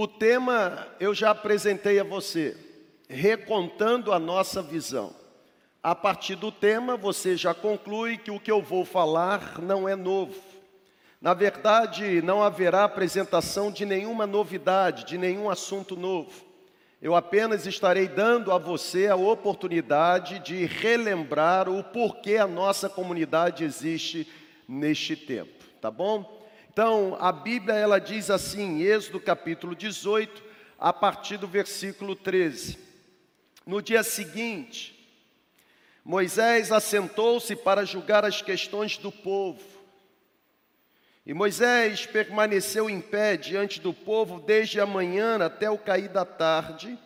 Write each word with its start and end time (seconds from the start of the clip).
O 0.00 0.06
tema 0.06 0.86
eu 1.00 1.12
já 1.12 1.30
apresentei 1.30 1.98
a 1.98 2.04
você, 2.04 2.56
recontando 3.08 4.12
a 4.12 4.18
nossa 4.20 4.62
visão. 4.62 5.12
A 5.82 5.92
partir 5.92 6.36
do 6.36 6.52
tema, 6.52 6.96
você 6.96 7.36
já 7.36 7.52
conclui 7.52 8.16
que 8.16 8.30
o 8.30 8.38
que 8.38 8.48
eu 8.48 8.62
vou 8.62 8.84
falar 8.84 9.60
não 9.60 9.88
é 9.88 9.96
novo. 9.96 10.40
Na 11.20 11.34
verdade, 11.34 12.22
não 12.22 12.44
haverá 12.44 12.84
apresentação 12.84 13.72
de 13.72 13.84
nenhuma 13.84 14.24
novidade, 14.24 15.04
de 15.04 15.18
nenhum 15.18 15.50
assunto 15.50 15.96
novo. 15.96 16.44
Eu 17.02 17.16
apenas 17.16 17.66
estarei 17.66 18.06
dando 18.06 18.52
a 18.52 18.56
você 18.56 19.08
a 19.08 19.16
oportunidade 19.16 20.38
de 20.38 20.64
relembrar 20.64 21.68
o 21.68 21.82
porquê 21.82 22.36
a 22.36 22.46
nossa 22.46 22.88
comunidade 22.88 23.64
existe 23.64 24.32
neste 24.68 25.16
tempo, 25.16 25.64
tá 25.80 25.90
bom? 25.90 26.37
Então, 26.80 27.16
a 27.18 27.32
Bíblia 27.32 27.74
ela 27.74 27.98
diz 27.98 28.30
assim, 28.30 28.82
Êxodo 28.82 29.18
capítulo 29.18 29.74
18, 29.74 30.40
a 30.78 30.92
partir 30.92 31.36
do 31.36 31.48
versículo 31.48 32.14
13. 32.14 32.78
No 33.66 33.82
dia 33.82 34.04
seguinte, 34.04 34.96
Moisés 36.04 36.70
assentou-se 36.70 37.56
para 37.56 37.84
julgar 37.84 38.24
as 38.24 38.42
questões 38.42 38.96
do 38.96 39.10
povo. 39.10 39.60
E 41.26 41.34
Moisés 41.34 42.06
permaneceu 42.06 42.88
em 42.88 43.00
pé 43.00 43.36
diante 43.36 43.80
do 43.80 43.92
povo 43.92 44.38
desde 44.38 44.80
a 44.80 44.86
manhã 44.86 45.44
até 45.44 45.68
o 45.68 45.76
cair 45.76 46.08
da 46.08 46.24
tarde. 46.24 46.96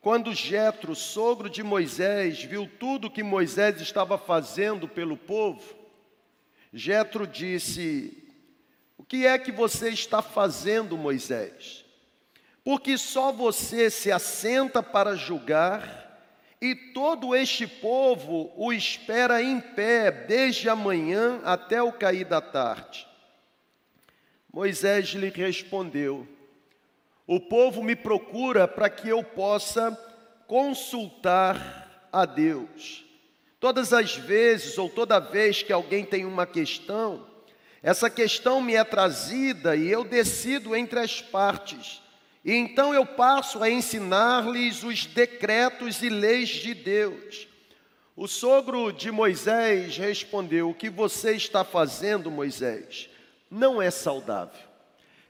Quando 0.00 0.32
Jetro, 0.32 0.94
sogro 0.94 1.50
de 1.50 1.62
Moisés, 1.62 2.42
viu 2.42 2.66
tudo 2.80 3.10
que 3.10 3.22
Moisés 3.22 3.82
estava 3.82 4.16
fazendo 4.16 4.88
pelo 4.88 5.14
povo, 5.14 5.77
Jetro 6.72 7.26
disse: 7.26 8.24
O 8.96 9.04
que 9.04 9.26
é 9.26 9.38
que 9.38 9.50
você 9.50 9.90
está 9.90 10.20
fazendo, 10.20 10.96
Moisés? 10.96 11.84
Porque 12.64 12.98
só 12.98 13.32
você 13.32 13.88
se 13.90 14.12
assenta 14.12 14.82
para 14.82 15.16
julgar, 15.16 16.06
e 16.60 16.74
todo 16.74 17.34
este 17.34 17.66
povo 17.66 18.52
o 18.56 18.72
espera 18.72 19.42
em 19.42 19.60
pé 19.60 20.10
desde 20.10 20.68
a 20.68 20.76
manhã 20.76 21.40
até 21.44 21.82
o 21.82 21.92
cair 21.92 22.24
da 22.24 22.40
tarde. 22.40 23.06
Moisés 24.52 25.08
lhe 25.10 25.30
respondeu: 25.30 26.26
O 27.26 27.40
povo 27.40 27.82
me 27.82 27.96
procura 27.96 28.66
para 28.66 28.90
que 28.90 29.08
eu 29.08 29.22
possa 29.22 29.96
consultar 30.46 32.08
a 32.12 32.26
Deus. 32.26 33.07
Todas 33.60 33.92
as 33.92 34.16
vezes 34.16 34.78
ou 34.78 34.88
toda 34.88 35.18
vez 35.18 35.62
que 35.62 35.72
alguém 35.72 36.04
tem 36.04 36.24
uma 36.24 36.46
questão, 36.46 37.26
essa 37.82 38.08
questão 38.08 38.60
me 38.60 38.76
é 38.76 38.84
trazida 38.84 39.74
e 39.74 39.88
eu 39.88 40.04
decido 40.04 40.76
entre 40.76 41.00
as 41.00 41.20
partes. 41.20 42.00
E 42.44 42.52
então 42.52 42.94
eu 42.94 43.04
passo 43.04 43.60
a 43.62 43.68
ensinar-lhes 43.68 44.84
os 44.84 45.06
decretos 45.06 46.02
e 46.02 46.08
leis 46.08 46.50
de 46.50 46.72
Deus. 46.72 47.48
O 48.14 48.28
sogro 48.28 48.92
de 48.92 49.10
Moisés 49.10 49.96
respondeu: 49.96 50.70
O 50.70 50.74
que 50.74 50.88
você 50.88 51.32
está 51.32 51.64
fazendo, 51.64 52.30
Moisés, 52.30 53.10
não 53.50 53.82
é 53.82 53.90
saudável. 53.90 54.68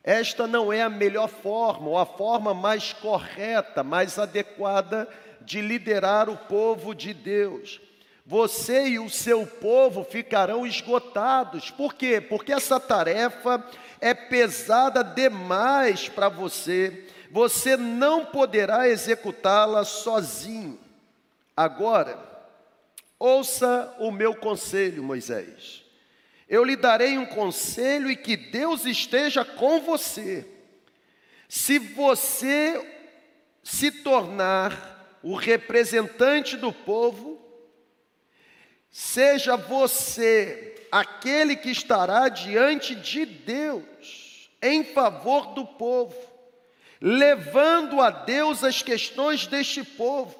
Esta 0.04 0.46
não 0.46 0.70
é 0.70 0.82
a 0.82 0.90
melhor 0.90 1.28
forma, 1.28 1.88
ou 1.88 1.98
a 1.98 2.06
forma 2.06 2.52
mais 2.52 2.92
correta, 2.92 3.82
mais 3.82 4.18
adequada 4.18 5.08
de 5.40 5.62
liderar 5.62 6.28
o 6.28 6.36
povo 6.36 6.94
de 6.94 7.14
Deus 7.14 7.80
você 8.28 8.88
e 8.88 8.98
o 8.98 9.08
seu 9.08 9.46
povo 9.46 10.04
ficarão 10.04 10.66
esgotados. 10.66 11.70
Por 11.70 11.94
quê? 11.94 12.20
Porque 12.20 12.52
essa 12.52 12.78
tarefa 12.78 13.66
é 14.02 14.12
pesada 14.12 15.02
demais 15.02 16.10
para 16.10 16.28
você. 16.28 17.06
Você 17.30 17.74
não 17.74 18.26
poderá 18.26 18.86
executá-la 18.86 19.82
sozinho. 19.82 20.78
Agora, 21.56 22.18
ouça 23.18 23.96
o 23.98 24.10
meu 24.10 24.34
conselho, 24.34 25.02
Moisés. 25.02 25.82
Eu 26.46 26.64
lhe 26.64 26.76
darei 26.76 27.16
um 27.16 27.24
conselho 27.24 28.10
e 28.10 28.16
que 28.16 28.36
Deus 28.36 28.84
esteja 28.84 29.42
com 29.42 29.80
você. 29.80 30.46
Se 31.48 31.78
você 31.78 32.86
se 33.62 33.90
tornar 33.90 35.18
o 35.22 35.34
representante 35.34 36.58
do 36.58 36.70
povo, 36.70 37.27
Seja 39.00 39.56
você 39.56 40.74
aquele 40.90 41.54
que 41.54 41.70
estará 41.70 42.28
diante 42.28 42.96
de 42.96 43.24
Deus 43.24 44.50
em 44.60 44.82
favor 44.82 45.54
do 45.54 45.64
povo, 45.64 46.16
levando 47.00 48.00
a 48.00 48.10
Deus 48.10 48.64
as 48.64 48.82
questões 48.82 49.46
deste 49.46 49.84
povo, 49.84 50.36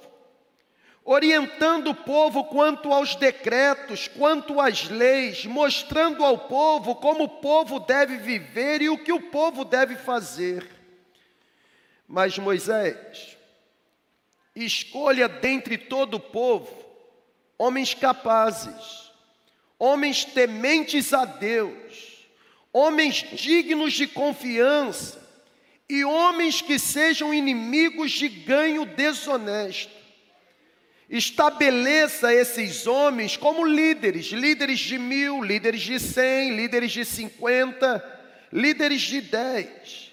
orientando 1.05 1.91
o 1.91 1.95
povo 1.95 2.47
quanto 2.47 2.93
aos 2.93 3.15
decretos, 3.15 4.09
quanto 4.09 4.61
às 4.61 4.89
leis, 4.89 5.47
mostrando 5.47 6.25
ao 6.25 6.37
povo 6.37 6.97
como 6.97 7.25
o 7.25 7.41
povo 7.41 7.79
deve 7.79 8.17
viver 8.17 8.83
e 8.83 8.89
o 8.89 8.99
que 8.99 9.13
o 9.13 9.31
povo 9.31 9.65
deve 9.65 9.95
fazer. 9.95 10.69
Mas 12.09 12.37
Moisés, 12.37 13.39
escolha 14.53 15.29
dentre 15.29 15.79
todo 15.79 16.15
o 16.15 16.21
povo 16.21 16.78
homens 17.59 17.93
capazes, 17.93 19.11
homens 19.79 20.25
tementes 20.25 21.13
a 21.13 21.25
Deus, 21.25 22.27
homens 22.73 23.27
dignos 23.33 23.95
de 23.95 24.07
confiança 24.07 25.19
e 25.89 26.05
homens 26.05 26.63
que 26.63 26.79
sejam 26.79 27.35
inimigos 27.35 28.13
de 28.13 28.29
ganho 28.29 28.85
desonesto. 28.85 29.99
Estabeleça 31.11 32.33
esses 32.35 32.87
homens 32.87 33.37
como 33.37 33.65
líderes, 33.65 34.27
líderes 34.27 34.79
de 34.79 34.99
mil, 34.99 35.43
líderes 35.43 35.81
de 35.81 35.99
cem, 35.99 36.55
líderes 36.55 36.93
de 36.93 37.05
cinquenta, 37.05 38.05
líderes 38.53 39.01
de 39.01 39.23
dez. 39.23 40.13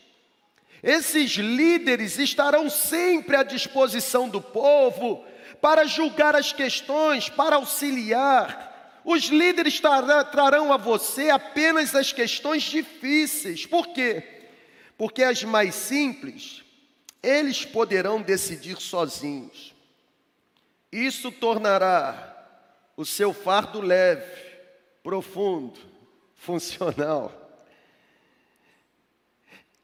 Esses 0.82 1.32
líderes 1.32 2.18
estarão 2.18 2.70
sempre 2.70 3.36
à 3.36 3.44
disposição 3.44 4.30
do 4.30 4.42
povo 4.42 5.26
para 5.66 5.86
julgar 5.86 6.36
as 6.36 6.54
questões, 6.54 7.28
para 7.28 7.56
auxiliar. 7.56 9.02
Os 9.04 9.24
líderes 9.30 9.80
trarão 9.80 10.72
a 10.72 10.78
você 10.78 11.32
apenas 11.32 11.96
as 11.96 12.14
questões 12.14 12.62
difíceis. 12.62 13.66
Por 13.66 13.88
quê? 13.88 14.44
Porque 14.96 15.24
as 15.24 15.44
mais 15.44 15.74
simples, 15.74 16.64
eles 17.24 17.66
poderão 17.66 18.22
decidir 18.22 18.80
sozinhos. 18.80 19.74
Isso 20.92 21.32
tornará 21.32 22.48
o 22.96 23.04
seu 23.04 23.34
fardo 23.34 23.82
leve, 23.82 24.44
profundo, 25.02 25.80
funcional. 26.38 27.34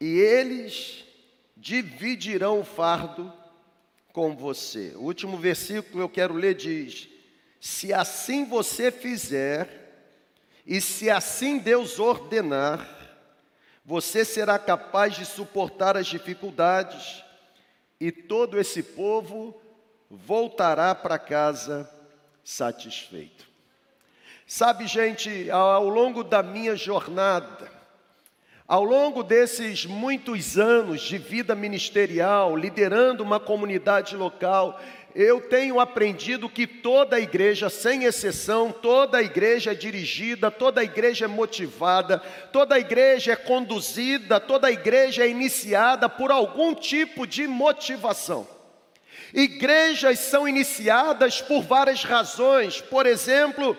E 0.00 0.16
eles 0.16 1.04
dividirão 1.56 2.60
o 2.60 2.64
fardo 2.64 3.41
com 4.12 4.36
você. 4.36 4.92
O 4.96 5.02
último 5.02 5.36
versículo 5.36 6.02
eu 6.02 6.08
quero 6.08 6.34
ler 6.34 6.54
diz: 6.54 7.08
Se 7.60 7.92
assim 7.92 8.44
você 8.44 8.90
fizer, 8.90 9.82
e 10.66 10.80
se 10.80 11.10
assim 11.10 11.58
Deus 11.58 11.98
ordenar, 11.98 12.86
você 13.84 14.24
será 14.24 14.58
capaz 14.58 15.16
de 15.16 15.24
suportar 15.24 15.96
as 15.96 16.06
dificuldades, 16.06 17.24
e 17.98 18.12
todo 18.12 18.58
esse 18.58 18.82
povo 18.82 19.60
voltará 20.08 20.94
para 20.94 21.18
casa 21.18 21.88
satisfeito. 22.44 23.50
Sabe, 24.46 24.86
gente, 24.86 25.50
ao 25.50 25.88
longo 25.88 26.22
da 26.22 26.42
minha 26.42 26.76
jornada, 26.76 27.81
ao 28.72 28.84
longo 28.84 29.22
desses 29.22 29.84
muitos 29.84 30.58
anos 30.58 31.02
de 31.02 31.18
vida 31.18 31.54
ministerial, 31.54 32.56
liderando 32.56 33.22
uma 33.22 33.38
comunidade 33.38 34.16
local, 34.16 34.80
eu 35.14 35.42
tenho 35.42 35.78
aprendido 35.78 36.48
que 36.48 36.66
toda 36.66 37.16
a 37.16 37.20
igreja, 37.20 37.68
sem 37.68 38.04
exceção, 38.04 38.72
toda 38.72 39.18
a 39.18 39.22
igreja 39.22 39.72
é 39.72 39.74
dirigida, 39.74 40.50
toda 40.50 40.80
a 40.80 40.84
igreja 40.84 41.26
é 41.26 41.28
motivada, 41.28 42.20
toda 42.50 42.76
a 42.76 42.78
igreja 42.78 43.32
é 43.32 43.36
conduzida, 43.36 44.40
toda 44.40 44.68
a 44.68 44.72
igreja 44.72 45.22
é 45.22 45.28
iniciada 45.28 46.08
por 46.08 46.30
algum 46.30 46.74
tipo 46.74 47.26
de 47.26 47.46
motivação. 47.46 48.48
Igrejas 49.34 50.18
são 50.18 50.48
iniciadas 50.48 51.42
por 51.42 51.60
várias 51.60 52.04
razões, 52.04 52.80
por 52.80 53.04
exemplo, 53.04 53.76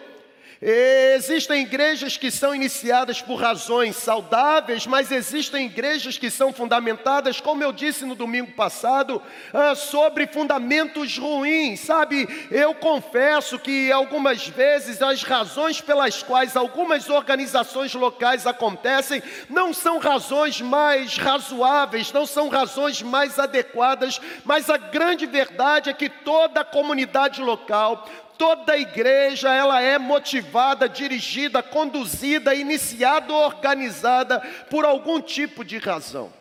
Existem 0.65 1.63
igrejas 1.63 2.15
que 2.15 2.31
são 2.31 2.55
iniciadas 2.55 3.21
por 3.21 3.35
razões 3.35 3.97
saudáveis, 3.97 4.87
mas 4.87 5.11
existem 5.11 5.65
igrejas 5.65 6.17
que 6.17 6.29
são 6.29 6.53
fundamentadas, 6.53 7.41
como 7.41 7.61
eu 7.61 7.73
disse 7.73 8.05
no 8.05 8.15
domingo 8.15 8.53
passado, 8.53 9.21
ah, 9.53 9.75
sobre 9.75 10.25
fundamentos 10.25 11.17
ruins, 11.17 11.81
sabe? 11.81 12.29
Eu 12.49 12.73
confesso 12.73 13.59
que 13.59 13.91
algumas 13.91 14.47
vezes 14.47 15.01
as 15.01 15.21
razões 15.23 15.81
pelas 15.81 16.23
quais 16.23 16.55
algumas 16.55 17.09
organizações 17.09 17.93
locais 17.93 18.47
acontecem 18.47 19.21
não 19.49 19.73
são 19.73 19.99
razões 19.99 20.61
mais 20.61 21.17
razoáveis, 21.17 22.13
não 22.13 22.25
são 22.25 22.47
razões 22.47 23.01
mais 23.01 23.37
adequadas, 23.37 24.21
mas 24.45 24.69
a 24.69 24.77
grande 24.77 25.25
verdade 25.25 25.89
é 25.89 25.93
que 25.93 26.07
toda 26.07 26.61
a 26.61 26.65
comunidade 26.65 27.41
local, 27.41 28.07
toda 28.37 28.77
igreja 28.77 29.53
ela 29.53 29.81
é 29.81 29.97
motivada, 29.97 30.87
dirigida, 30.87 31.63
conduzida, 31.63 32.53
iniciada, 32.53 33.33
organizada 33.33 34.39
por 34.69 34.85
algum 34.85 35.21
tipo 35.21 35.63
de 35.63 35.77
razão. 35.77 36.31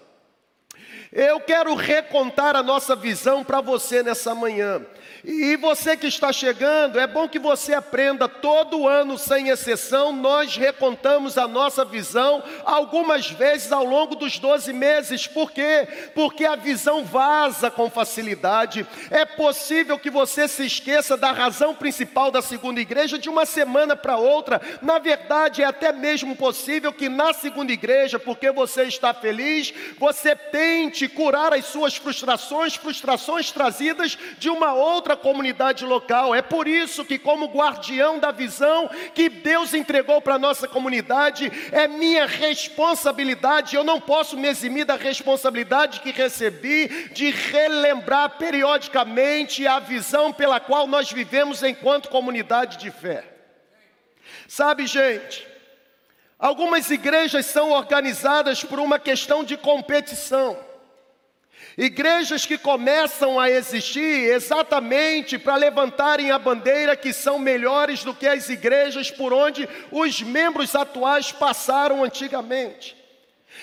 Eu 1.13 1.41
quero 1.41 1.75
recontar 1.75 2.57
a 2.57 2.63
nossa 2.63 2.97
visão 2.97 3.45
para 3.45 3.61
você 3.61 4.03
nessa 4.03 4.35
manhã. 4.35 4.81
E 5.25 5.57
você 5.57 5.97
que 5.97 6.09
está 6.09 6.33
chegando, 6.33 6.99
é 6.99 7.07
bom 7.07 7.29
que 7.29 7.39
você 7.39 7.73
aprenda 7.75 8.29
todo 8.29 8.89
ano, 8.89 9.17
sem 9.17 9.51
exceção, 9.51 10.13
nós 10.13 10.57
recontamos 10.57 11.39
a 11.39 11.47
nossa 11.47 11.85
visão 11.85 12.43
algumas 12.65 13.31
vezes 13.31 13.71
ao 13.71 13.85
longo 13.85 14.17
dos 14.17 14.41
12 14.41 14.73
meses. 14.73 15.29
Por 15.29 15.53
quê? 15.53 15.87
Porque 16.13 16.45
a 16.45 16.57
visão 16.57 17.05
vaza 17.05 17.71
com 17.71 17.89
facilidade. 17.89 18.85
É 19.11 19.25
possível 19.25 19.97
que 19.97 20.11
você 20.11 20.49
se 20.49 20.67
esqueça 20.67 21.17
da 21.17 21.31
razão 21.31 21.73
principal 21.73 22.33
da 22.33 22.43
segunda 22.43 22.81
igreja 22.81 23.17
de 23.17 23.29
uma 23.29 23.47
semana 23.47 23.95
para 23.95 24.17
outra. 24.17 24.61
Na 24.83 24.99
verdade, 24.99 25.63
é 25.63 25.67
até 25.67 25.93
mesmo 25.93 26.35
possível 26.35 26.93
que 26.93 27.09
na 27.09 27.33
segunda 27.33 27.73
igreja, 27.73 28.19
porque 28.19 28.51
você 28.51 28.85
está 28.85 29.15
feliz, 29.15 29.73
você 30.01 30.35
tente 30.35 31.09
curar 31.09 31.53
as 31.53 31.67
suas 31.67 31.95
frustrações, 31.95 32.75
frustrações 32.75 33.53
trazidas 33.53 34.19
de 34.37 34.51
uma 34.51 34.75
outra 34.75 35.12
outra 35.13 35.17
comunidade 35.17 35.85
local. 35.85 36.35
É 36.35 36.43
por 36.43 36.67
isso 36.67 37.05
que, 37.05 37.19
como 37.19 37.47
guardião 37.47 38.19
da 38.19 38.31
visão 38.31 38.89
que 39.15 39.29
Deus 39.29 39.75
entregou 39.75 40.21
para 40.21 40.35
a 40.35 40.39
nossa 40.39 40.67
comunidade, 40.67 41.51
é 41.71 41.87
minha 41.87 42.27
responsabilidade. 42.27 43.77
Eu 43.77 43.85
não 43.85 44.01
posso 44.01 44.37
me 44.37 44.49
eximir 44.49 44.85
da 44.85 44.97
responsabilidade 44.97 46.01
que 46.01 46.11
recebi 46.11 47.11
de 47.13 47.31
relembrar 47.31 48.31
periodicamente 48.39 49.67
a 49.67 49.79
visão 49.79 50.33
pela 50.33 50.59
qual 50.59 50.87
nós 50.87 51.11
vivemos 51.13 51.63
enquanto 51.63 52.09
comunidade 52.09 52.79
de 52.79 52.91
fé. 52.91 53.25
Sabe, 54.49 54.87
gente, 54.87 55.47
algumas 56.39 56.91
igrejas 56.91 57.47
são 57.47 57.71
organizadas 57.71 58.65
por 58.65 58.79
uma 58.79 58.99
questão 58.99 59.45
de 59.45 59.57
competição. 59.57 60.72
Igrejas 61.77 62.45
que 62.45 62.59
começam 62.59 63.41
a 63.41 63.51
existir 63.51 64.31
exatamente 64.31 65.39
para 65.39 65.57
levantarem 65.57 66.31
a 66.31 66.39
bandeira 66.39 66.97
que 66.97 67.13
são 67.13 67.39
melhores 67.39 68.05
do 68.05 68.15
que 68.15 68.27
as 68.27 68.49
igrejas 68.49 69.11
por 69.11 69.33
onde 69.33 69.69
os 69.91 70.21
membros 70.21 70.75
atuais 70.75 71.33
passaram 71.33 72.05
antigamente. 72.05 73.02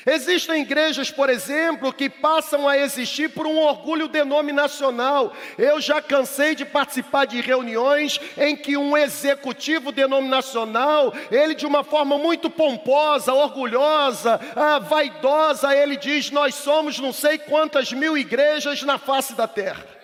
Existem 0.06 0.62
igrejas, 0.62 1.12
por 1.12 1.30
exemplo, 1.30 1.92
que 1.94 2.10
passam 2.10 2.68
a 2.68 2.78
existir 2.78 3.30
por 3.30 3.46
um 3.46 3.58
orgulho 3.58 4.08
denominacional. 4.08 5.34
Eu 5.58 5.82
já 5.82 6.02
cansei 6.02 6.56
de 6.56 6.66
participar 6.66 7.26
de 7.26 7.42
reuniões 7.42 8.20
em 8.38 8.56
que 8.56 8.78
um 8.78 8.98
executivo 8.98 9.92
denominacional, 9.92 11.14
ele 11.32 11.54
de 11.54 11.66
uma 11.66 11.84
forma 11.84 12.18
muito 12.18 12.50
pomposa, 12.50 13.34
orgulhosa, 13.34 14.40
ah, 14.56 14.80
vaidosa, 14.80 15.76
ele 15.76 15.98
diz: 15.98 16.32
Nós 16.32 16.56
somos 16.56 17.00
não 17.00 17.12
sei 17.12 17.38
quantas 17.38 17.92
mil 17.92 18.18
igrejas 18.18 18.84
na 18.84 18.98
face 18.98 19.34
da 19.34 19.48
terra. 19.48 19.99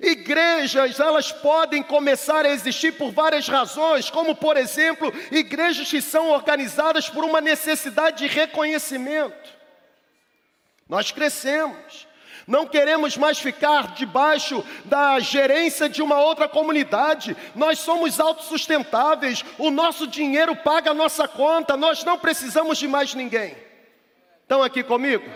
Igrejas, 0.00 0.98
elas 0.98 1.30
podem 1.30 1.82
começar 1.82 2.46
a 2.46 2.50
existir 2.50 2.92
por 2.92 3.10
várias 3.12 3.46
razões, 3.46 4.08
como 4.08 4.34
por 4.34 4.56
exemplo, 4.56 5.12
igrejas 5.30 5.90
que 5.90 6.00
são 6.00 6.30
organizadas 6.30 7.08
por 7.08 7.22
uma 7.22 7.40
necessidade 7.40 8.18
de 8.18 8.26
reconhecimento. 8.26 9.50
Nós 10.88 11.10
crescemos, 11.10 12.08
não 12.46 12.66
queremos 12.66 13.16
mais 13.16 13.38
ficar 13.38 13.94
debaixo 13.94 14.64
da 14.86 15.20
gerência 15.20 15.88
de 15.88 16.00
uma 16.00 16.18
outra 16.18 16.48
comunidade. 16.48 17.36
Nós 17.54 17.78
somos 17.78 18.18
autossustentáveis, 18.18 19.44
o 19.58 19.70
nosso 19.70 20.06
dinheiro 20.06 20.56
paga 20.56 20.92
a 20.92 20.94
nossa 20.94 21.28
conta, 21.28 21.76
nós 21.76 22.04
não 22.04 22.18
precisamos 22.18 22.78
de 22.78 22.88
mais 22.88 23.14
ninguém. 23.14 23.54
Estão 24.42 24.62
aqui 24.62 24.82
comigo? 24.82 25.30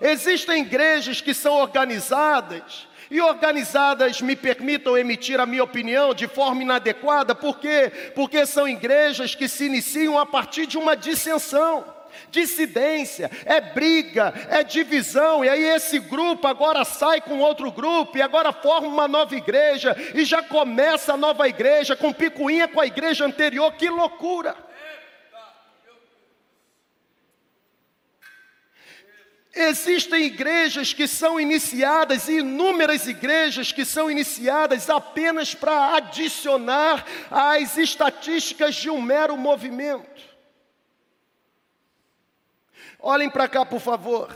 Existem 0.00 0.62
igrejas 0.62 1.20
que 1.20 1.32
são 1.34 1.54
organizadas 1.54 2.87
e 3.10 3.20
organizadas 3.20 4.20
me 4.20 4.36
permitam 4.36 4.96
emitir 4.96 5.40
a 5.40 5.46
minha 5.46 5.64
opinião 5.64 6.14
de 6.14 6.26
forma 6.26 6.62
inadequada, 6.62 7.34
por 7.34 7.58
quê? 7.58 7.90
Porque 8.14 8.44
são 8.46 8.68
igrejas 8.68 9.34
que 9.34 9.48
se 9.48 9.66
iniciam 9.66 10.18
a 10.18 10.26
partir 10.26 10.66
de 10.66 10.76
uma 10.76 10.96
dissensão 10.96 11.98
dissidência, 12.30 13.30
é 13.44 13.60
briga, 13.60 14.34
é 14.50 14.62
divisão, 14.62 15.44
e 15.44 15.48
aí 15.48 15.62
esse 15.62 15.98
grupo 15.98 16.46
agora 16.46 16.84
sai 16.84 17.20
com 17.20 17.38
outro 17.38 17.70
grupo, 17.70 18.16
e 18.18 18.22
agora 18.22 18.52
forma 18.52 18.88
uma 18.88 19.08
nova 19.08 19.34
igreja, 19.36 19.96
e 20.14 20.24
já 20.24 20.42
começa 20.42 21.14
a 21.14 21.16
nova 21.16 21.48
igreja 21.48 21.96
com 21.96 22.12
picuinha 22.12 22.68
com 22.68 22.80
a 22.80 22.86
igreja 22.86 23.24
anterior, 23.24 23.72
que 23.74 23.88
loucura! 23.88 24.67
Existem 29.60 30.22
igrejas 30.22 30.92
que 30.92 31.08
são 31.08 31.40
iniciadas, 31.40 32.28
inúmeras 32.28 33.08
igrejas 33.08 33.72
que 33.72 33.84
são 33.84 34.08
iniciadas 34.08 34.88
apenas 34.88 35.52
para 35.52 35.96
adicionar 35.96 37.04
às 37.28 37.76
estatísticas 37.76 38.76
de 38.76 38.88
um 38.88 39.02
mero 39.02 39.36
movimento. 39.36 40.22
Olhem 43.00 43.28
para 43.28 43.48
cá, 43.48 43.66
por 43.66 43.80
favor. 43.80 44.32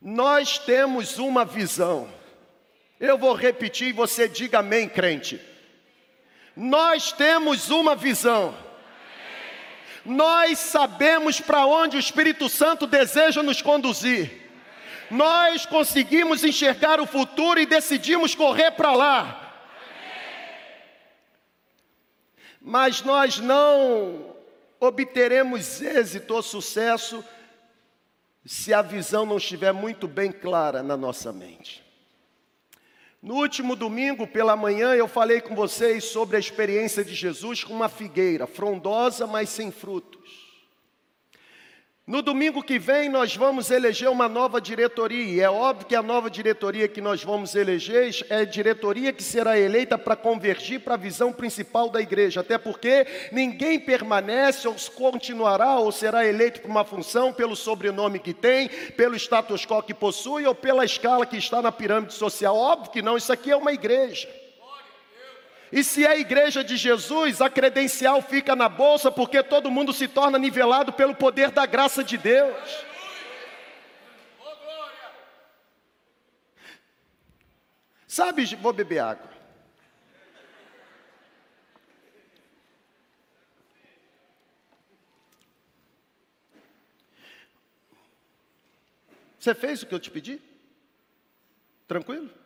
Nós 0.00 0.58
temos 0.58 1.18
uma 1.18 1.44
visão. 1.44 2.10
Eu 2.98 3.18
vou 3.18 3.34
repetir 3.34 3.88
e 3.88 3.92
você 3.92 4.26
diga 4.26 4.60
amém, 4.60 4.88
crente. 4.88 5.38
Nós 6.56 7.12
temos 7.12 7.68
uma 7.68 7.94
visão. 7.94 8.56
Nós 10.04 10.58
sabemos 10.58 11.40
para 11.40 11.66
onde 11.66 11.96
o 11.96 12.00
Espírito 12.00 12.48
Santo 12.48 12.86
deseja 12.86 13.42
nos 13.42 13.60
conduzir. 13.60 14.50
Nós 15.10 15.66
conseguimos 15.66 16.44
enxergar 16.44 17.00
o 17.00 17.06
futuro 17.06 17.60
e 17.60 17.66
decidimos 17.66 18.34
correr 18.34 18.70
para 18.70 18.92
lá. 18.92 19.54
Mas 22.60 23.02
nós 23.02 23.38
não 23.38 24.36
obteremos 24.78 25.80
êxito 25.82 26.34
ou 26.34 26.42
sucesso 26.42 27.24
se 28.44 28.72
a 28.72 28.82
visão 28.82 29.26
não 29.26 29.36
estiver 29.36 29.72
muito 29.72 30.08
bem 30.08 30.32
clara 30.32 30.82
na 30.82 30.96
nossa 30.96 31.32
mente. 31.32 31.89
No 33.22 33.34
último 33.34 33.76
domingo, 33.76 34.26
pela 34.26 34.56
manhã, 34.56 34.94
eu 34.94 35.06
falei 35.06 35.42
com 35.42 35.54
vocês 35.54 36.04
sobre 36.04 36.38
a 36.38 36.40
experiência 36.40 37.04
de 37.04 37.14
Jesus 37.14 37.62
com 37.62 37.74
uma 37.74 37.88
figueira, 37.88 38.46
frondosa, 38.46 39.26
mas 39.26 39.50
sem 39.50 39.70
frutos. 39.70 40.39
No 42.10 42.22
domingo 42.22 42.60
que 42.60 42.76
vem, 42.76 43.08
nós 43.08 43.36
vamos 43.36 43.70
eleger 43.70 44.08
uma 44.08 44.28
nova 44.28 44.60
diretoria. 44.60 45.32
E 45.32 45.38
é 45.38 45.48
óbvio 45.48 45.86
que 45.86 45.94
a 45.94 46.02
nova 46.02 46.28
diretoria 46.28 46.88
que 46.88 47.00
nós 47.00 47.22
vamos 47.22 47.54
eleger 47.54 48.12
é 48.28 48.38
a 48.38 48.44
diretoria 48.44 49.12
que 49.12 49.22
será 49.22 49.56
eleita 49.56 49.96
para 49.96 50.16
convergir 50.16 50.80
para 50.80 50.94
a 50.94 50.96
visão 50.96 51.32
principal 51.32 51.88
da 51.88 52.00
igreja. 52.00 52.40
Até 52.40 52.58
porque 52.58 53.06
ninguém 53.30 53.78
permanece 53.78 54.66
ou 54.66 54.74
continuará 54.96 55.76
ou 55.76 55.92
será 55.92 56.26
eleito 56.26 56.62
para 56.62 56.70
uma 56.72 56.84
função 56.84 57.32
pelo 57.32 57.54
sobrenome 57.54 58.18
que 58.18 58.34
tem, 58.34 58.68
pelo 58.96 59.14
status 59.14 59.64
quo 59.64 59.80
que 59.80 59.94
possui 59.94 60.44
ou 60.44 60.54
pela 60.54 60.84
escala 60.84 61.24
que 61.24 61.36
está 61.36 61.62
na 61.62 61.70
pirâmide 61.70 62.14
social. 62.14 62.56
Óbvio 62.56 62.90
que 62.90 63.02
não, 63.02 63.16
isso 63.16 63.32
aqui 63.32 63.52
é 63.52 63.56
uma 63.56 63.72
igreja. 63.72 64.39
E 65.72 65.84
se 65.84 66.04
é 66.04 66.08
a 66.08 66.16
igreja 66.16 66.64
de 66.64 66.76
Jesus, 66.76 67.40
a 67.40 67.48
credencial 67.48 68.20
fica 68.20 68.56
na 68.56 68.68
bolsa, 68.68 69.10
porque 69.10 69.42
todo 69.42 69.70
mundo 69.70 69.92
se 69.92 70.08
torna 70.08 70.38
nivelado 70.38 70.92
pelo 70.92 71.14
poder 71.14 71.50
da 71.50 71.64
graça 71.64 72.02
de 72.02 72.18
Deus. 72.18 72.84
Sabe, 78.06 78.44
vou 78.56 78.72
beber 78.72 78.98
água. 78.98 79.30
Você 89.38 89.54
fez 89.54 89.82
o 89.82 89.86
que 89.86 89.94
eu 89.94 90.00
te 90.00 90.10
pedi? 90.10 90.42
Tranquilo? 91.86 92.39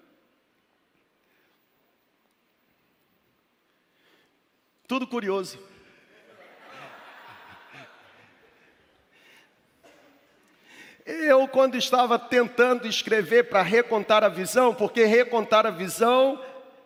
Tudo 4.86 5.06
curioso. 5.06 5.58
Eu, 11.06 11.48
quando 11.48 11.76
estava 11.76 12.18
tentando 12.18 12.86
escrever 12.86 13.44
para 13.44 13.62
recontar 13.62 14.22
a 14.22 14.28
visão, 14.28 14.74
porque 14.74 15.04
recontar 15.04 15.66
a 15.66 15.70
visão 15.70 16.38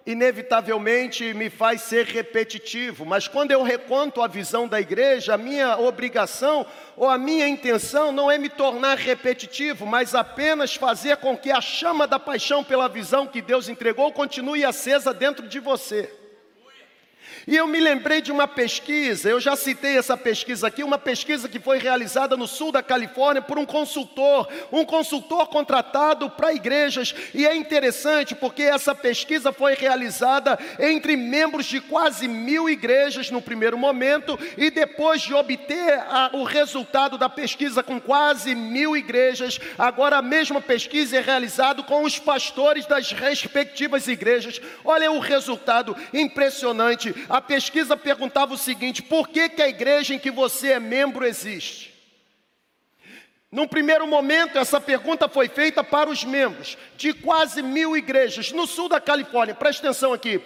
inevitavelmente 0.06 1.34
me 1.34 1.50
faz 1.50 1.82
ser 1.82 2.06
repetitivo, 2.06 3.04
mas 3.04 3.28
quando 3.28 3.50
eu 3.50 3.62
reconto 3.62 4.22
a 4.22 4.28
visão 4.28 4.66
da 4.66 4.80
igreja, 4.80 5.34
a 5.34 5.38
minha 5.38 5.76
obrigação 5.76 6.64
ou 6.96 7.08
a 7.08 7.18
minha 7.18 7.46
intenção 7.48 8.10
não 8.10 8.30
é 8.30 8.38
me 8.38 8.48
tornar 8.48 8.96
repetitivo, 8.96 9.84
mas 9.84 10.14
apenas 10.14 10.76
fazer 10.76 11.16
com 11.18 11.36
que 11.36 11.50
a 11.50 11.60
chama 11.60 12.06
da 12.06 12.18
paixão 12.18 12.62
pela 12.62 12.88
visão 12.88 13.26
que 13.26 13.42
Deus 13.42 13.68
entregou 13.68 14.12
continue 14.12 14.64
acesa 14.64 15.12
dentro 15.12 15.46
de 15.46 15.60
você. 15.60 16.27
E 17.46 17.56
eu 17.56 17.66
me 17.66 17.80
lembrei 17.80 18.20
de 18.20 18.32
uma 18.32 18.46
pesquisa, 18.46 19.28
eu 19.28 19.40
já 19.40 19.56
citei 19.56 19.96
essa 19.96 20.16
pesquisa 20.16 20.66
aqui, 20.66 20.82
uma 20.82 20.98
pesquisa 20.98 21.48
que 21.48 21.58
foi 21.58 21.78
realizada 21.78 22.36
no 22.36 22.46
sul 22.46 22.72
da 22.72 22.82
Califórnia 22.82 23.42
por 23.42 23.58
um 23.58 23.66
consultor, 23.66 24.48
um 24.72 24.84
consultor 24.84 25.46
contratado 25.48 26.28
para 26.30 26.52
igrejas. 26.52 27.14
E 27.34 27.46
é 27.46 27.56
interessante 27.56 28.34
porque 28.34 28.62
essa 28.62 28.94
pesquisa 28.94 29.52
foi 29.52 29.74
realizada 29.74 30.58
entre 30.78 31.16
membros 31.16 31.66
de 31.66 31.80
quase 31.80 32.28
mil 32.28 32.68
igrejas 32.68 33.30
no 33.30 33.40
primeiro 33.40 33.78
momento, 33.78 34.38
e 34.56 34.70
depois 34.70 35.22
de 35.22 35.34
obter 35.34 35.94
a, 36.08 36.30
o 36.32 36.44
resultado 36.44 37.18
da 37.18 37.28
pesquisa 37.28 37.82
com 37.82 38.00
quase 38.00 38.54
mil 38.54 38.96
igrejas, 38.96 39.58
agora 39.78 40.18
a 40.18 40.22
mesma 40.22 40.60
pesquisa 40.60 41.18
é 41.18 41.20
realizada 41.20 41.82
com 41.82 42.04
os 42.04 42.18
pastores 42.18 42.86
das 42.86 43.12
respectivas 43.12 44.08
igrejas. 44.08 44.60
Olha 44.84 45.10
o 45.10 45.18
resultado 45.18 45.96
impressionante. 46.12 47.14
A 47.28 47.40
pesquisa 47.40 47.96
perguntava 47.96 48.54
o 48.54 48.58
seguinte: 48.58 49.02
por 49.02 49.28
que, 49.28 49.48
que 49.48 49.62
a 49.62 49.68
igreja 49.68 50.14
em 50.14 50.18
que 50.18 50.30
você 50.30 50.72
é 50.72 50.80
membro 50.80 51.26
existe? 51.26 51.98
Num 53.50 53.66
primeiro 53.66 54.06
momento, 54.06 54.58
essa 54.58 54.78
pergunta 54.78 55.26
foi 55.26 55.48
feita 55.48 55.82
para 55.82 56.10
os 56.10 56.22
membros 56.22 56.76
de 56.98 57.14
quase 57.14 57.62
mil 57.62 57.96
igrejas 57.96 58.52
no 58.52 58.66
sul 58.66 58.90
da 58.90 59.00
Califórnia. 59.00 59.54
Preste 59.54 59.80
atenção 59.80 60.12
aqui. 60.12 60.38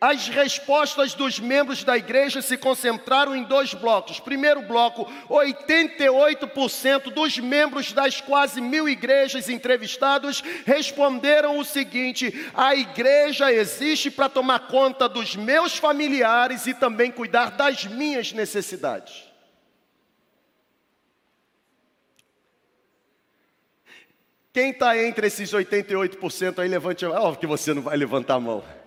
As 0.00 0.28
respostas 0.28 1.12
dos 1.12 1.40
membros 1.40 1.82
da 1.82 1.96
igreja 1.96 2.40
se 2.40 2.56
concentraram 2.56 3.34
em 3.34 3.42
dois 3.42 3.74
blocos. 3.74 4.20
Primeiro 4.20 4.62
bloco, 4.62 5.10
88% 5.28 7.12
dos 7.12 7.36
membros 7.38 7.92
das 7.92 8.20
quase 8.20 8.60
mil 8.60 8.88
igrejas 8.88 9.48
entrevistados 9.48 10.40
responderam 10.64 11.58
o 11.58 11.64
seguinte: 11.64 12.32
a 12.54 12.76
igreja 12.76 13.52
existe 13.52 14.08
para 14.08 14.28
tomar 14.28 14.68
conta 14.68 15.08
dos 15.08 15.34
meus 15.34 15.76
familiares 15.76 16.68
e 16.68 16.74
também 16.74 17.10
cuidar 17.10 17.50
das 17.50 17.84
minhas 17.84 18.32
necessidades. 18.32 19.24
Quem 24.52 24.70
está 24.70 24.96
entre 24.96 25.26
esses 25.26 25.52
88% 25.52 26.60
aí, 26.60 26.68
levante 26.68 27.04
a 27.04 27.08
mão. 27.08 27.18
Óbvio 27.18 27.40
que 27.40 27.46
você 27.46 27.74
não 27.74 27.82
vai 27.82 27.96
levantar 27.96 28.34
a 28.34 28.40
mão. 28.40 28.77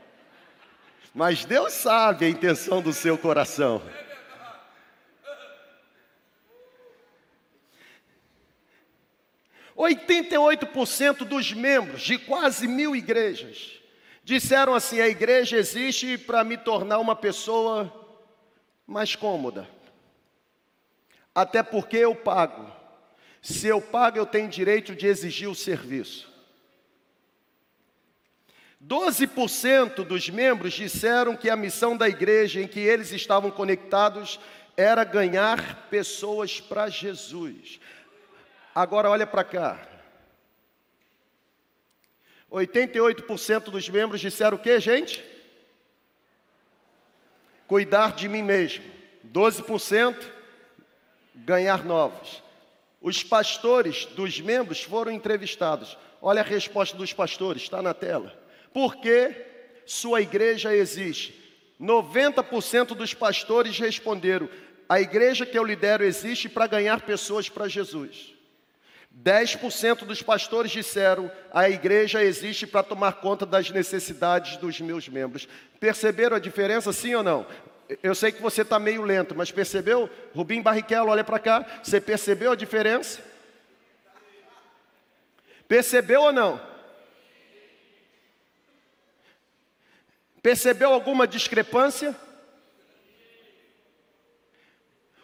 Mas 1.14 1.44
Deus 1.46 1.74
sabe 1.74 2.26
a 2.26 2.30
intenção 2.30 2.82
do 2.82 2.94
seu 2.94 3.18
coração. 3.18 3.82
Oitenta 9.76 10.36
e 10.36 10.38
oito 10.38 10.68
por 10.68 10.86
cento 10.86 11.26
dos 11.26 11.52
membros 11.52 12.02
de 12.02 12.18
quase 12.18 12.68
mil 12.68 12.96
igrejas 12.96 13.82
disseram 14.24 14.74
assim: 14.74 15.00
a 15.00 15.08
igreja 15.08 15.58
existe 15.58 16.18
para 16.18 16.44
me 16.44 16.58
tornar 16.58 17.00
uma 17.00 17.16
pessoa 17.16 17.92
mais 18.88 19.16
cômoda. 19.16 19.68
Até 21.34 21.64
porque 21.64 21.98
eu 21.98 22.16
pago. 22.16 22.72
Se 23.42 23.68
eu 23.68 23.82
pago, 23.82 24.18
eu 24.18 24.26
tenho 24.26 24.48
direito 24.48 24.96
de 24.96 25.08
exigir 25.08 25.50
o 25.50 25.56
serviço. 25.56 26.31
12% 28.88 30.04
dos 30.04 30.30
membros 30.30 30.74
disseram 30.74 31.36
que 31.36 31.50
a 31.50 31.56
missão 31.56 31.96
da 31.96 32.10
igreja 32.10 32.62
em 32.62 32.68
que 32.68 32.80
eles 32.80 33.12
estavam 33.12 33.52
conectados 33.52 34.40
era 34.76 35.04
ganhar 35.04 35.88
pessoas 35.90 36.60
para 36.60 36.90
Jesus. 36.90 37.80
Agora 38.74 39.10
olha 39.10 39.28
para 39.28 39.44
cá. 39.44 39.88
88% 42.52 43.66
dos 43.66 43.88
membros 43.88 44.20
disseram 44.20 44.58
o 44.58 44.60
que, 44.60 44.80
gente? 44.80 45.24
Cuidar 47.68 48.14
de 48.14 48.28
mim 48.28 48.42
mesmo. 48.42 48.84
12% 49.32 50.16
ganhar 51.36 51.86
novos. 51.86 52.44
Os 53.02 53.24
pastores 53.24 54.06
dos 54.06 54.42
membros 54.42 54.82
foram 54.82 55.12
entrevistados. 55.12 55.98
Olha 56.22 56.42
a 56.42 56.46
resposta 56.46 56.98
dos 56.98 57.14
pastores, 57.14 57.64
está 57.64 57.82
na 57.82 57.94
tela. 57.94 58.41
Por 58.74 58.96
que 58.98 59.34
sua 59.86 60.22
igreja 60.22 60.76
existe? 60.76 61.40
90% 61.80 62.88
dos 62.96 63.14
pastores 63.14 63.78
responderam: 63.78 64.50
a 64.88 65.00
igreja 65.00 65.46
que 65.46 65.58
eu 65.58 65.64
lidero 65.64 66.04
existe 66.04 66.48
para 66.48 66.68
ganhar 66.68 67.02
pessoas 67.02 67.50
para 67.50 67.68
Jesus. 67.68 68.36
10% 69.24 70.06
dos 70.06 70.22
pastores 70.22 70.72
disseram: 70.72 71.32
a 71.54 71.70
igreja 71.70 72.24
existe 72.24 72.66
para 72.66 72.84
tomar 72.84 73.14
conta 73.14 73.46
das 73.46 73.70
necessidades 73.70 74.58
dos 74.58 74.80
meus 74.80 75.08
membros. 75.10 75.48
Perceberam 75.80 76.38
a 76.38 76.40
diferença, 76.40 76.94
sim 76.94 77.16
ou 77.16 77.24
não? 77.24 77.46
Eu 78.02 78.16
sei 78.16 78.32
que 78.32 78.42
você 78.42 78.62
está 78.62 78.80
meio 78.80 79.02
lento, 79.02 79.36
mas 79.36 79.52
percebeu? 79.52 80.10
Rubim 80.34 80.62
Barrichello, 80.62 81.10
olha 81.10 81.26
para 81.26 81.40
cá. 81.40 81.66
Você 81.84 82.00
percebeu 82.00 82.54
a 82.54 82.56
diferença? 82.56 83.20
Percebeu 85.68 86.22
ou 86.22 86.32
não? 86.32 86.71
Percebeu 90.42 90.92
alguma 90.94 91.28
discrepância? 91.28 92.16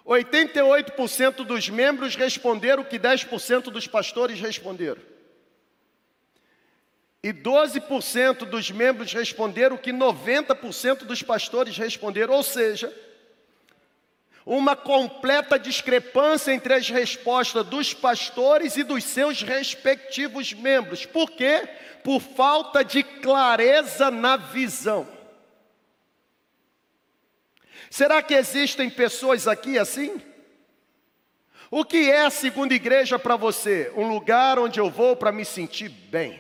88% 0.06 1.44
dos 1.44 1.68
membros 1.70 2.16
responderam 2.16 2.84
o 2.84 2.86
que 2.86 2.98
10% 2.98 3.64
dos 3.64 3.88
pastores 3.88 4.40
responderam. 4.40 5.02
E 7.22 7.34
12% 7.34 8.46
dos 8.46 8.72
membros 8.72 9.12
responderam 9.12 9.76
o 9.76 9.80
que 9.80 9.92
90% 9.92 11.00
dos 11.00 11.22
pastores 11.22 11.78
responderam, 11.78 12.36
ou 12.36 12.44
seja, 12.44 12.94
uma 14.48 14.78
completa 14.78 15.60
discrepância 15.60 16.54
entre 16.54 16.74
as 16.74 16.90
respostas 16.90 17.66
dos 17.66 17.94
pastores 17.94 18.78
e 18.78 18.84
dos 18.84 19.04
seus 19.04 19.42
respectivos 19.42 20.54
membros. 20.54 21.06
Por 21.06 21.32
quê? 21.32 21.68
Por 22.02 22.22
falta 22.22 22.82
de 22.82 23.04
clareza 23.04 24.10
na 24.10 24.38
visão. 24.38 25.06
Será 27.90 28.22
que 28.22 28.34
existem 28.34 28.90
pessoas 28.90 29.50
aqui 29.50 29.78
assim? 29.78 30.22
O 31.70 31.84
que 31.84 32.10
é 32.10 32.22
a 32.22 32.30
segunda 32.30 32.74
igreja 32.74 33.20
para 33.20 33.36
você? 33.36 33.92
Um 33.98 34.08
lugar 34.08 34.58
onde 34.58 34.80
eu 34.80 34.90
vou 34.90 35.18
para 35.18 35.34
me 35.34 35.44
sentir 35.44 35.90
bem. 35.90 36.40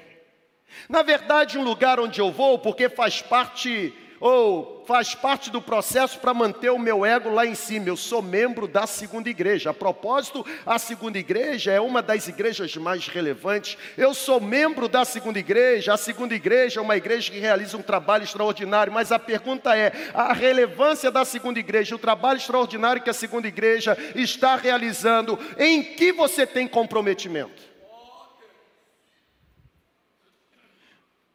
Na 0.87 1.01
verdade, 1.01 1.57
um 1.57 1.63
lugar 1.63 1.99
onde 1.99 2.21
eu 2.21 2.31
vou 2.31 2.57
porque 2.57 2.87
faz 2.87 3.21
parte 3.21 3.93
ou 4.19 4.83
faz 4.87 5.13
parte 5.13 5.51
do 5.51 5.61
processo 5.61 6.19
para 6.19 6.33
manter 6.33 6.71
o 6.71 6.79
meu 6.79 7.05
ego 7.05 7.29
lá 7.29 7.45
em 7.45 7.55
cima. 7.55 7.87
Eu 7.87 7.97
sou 7.97 8.21
membro 8.21 8.67
da 8.67 8.87
segunda 8.87 9.29
igreja. 9.29 9.69
A 9.69 9.73
propósito, 9.73 10.45
a 10.65 10.79
segunda 10.79 11.19
igreja 11.19 11.71
é 11.71 11.79
uma 11.79 12.01
das 12.01 12.27
igrejas 12.27 12.75
mais 12.77 13.07
relevantes. 13.07 13.77
Eu 13.97 14.13
sou 14.13 14.39
membro 14.39 14.87
da 14.87 15.03
segunda 15.03 15.39
igreja. 15.39 15.93
A 15.93 15.97
segunda 15.97 16.33
igreja 16.33 16.79
é 16.79 16.83
uma 16.83 16.95
igreja 16.95 17.31
que 17.31 17.39
realiza 17.39 17.77
um 17.77 17.81
trabalho 17.81 18.23
extraordinário. 18.23 18.93
Mas 18.93 19.11
a 19.11 19.19
pergunta 19.19 19.77
é: 19.77 19.91
a 20.13 20.33
relevância 20.33 21.11
da 21.11 21.25
segunda 21.25 21.59
igreja, 21.59 21.95
o 21.95 21.99
trabalho 21.99 22.37
extraordinário 22.37 23.01
que 23.01 23.09
a 23.09 23.13
segunda 23.13 23.47
igreja 23.47 23.97
está 24.15 24.55
realizando, 24.55 25.37
em 25.57 25.83
que 25.83 26.11
você 26.11 26.47
tem 26.47 26.67
comprometimento? 26.67 27.76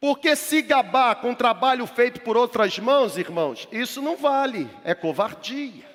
Porque 0.03 0.35
se 0.35 0.61
gabar 0.61 1.15
com 1.15 1.33
trabalho 1.33 1.87
feito 1.87 2.19
por 2.19 2.35
outras 2.35 2.77
mãos, 2.77 3.17
irmãos, 3.17 3.69
isso 3.71 4.01
não 4.01 4.17
vale, 4.17 4.69
é 4.83 4.93
covardia. 4.93 5.85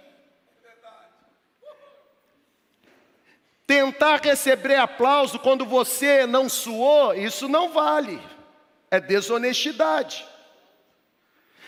Tentar 3.66 4.22
receber 4.24 4.76
aplauso 4.76 5.38
quando 5.38 5.66
você 5.66 6.24
não 6.26 6.48
suou, 6.48 7.12
isso 7.12 7.50
não 7.50 7.70
vale, 7.70 8.18
é 8.90 8.98
desonestidade. 8.98 10.26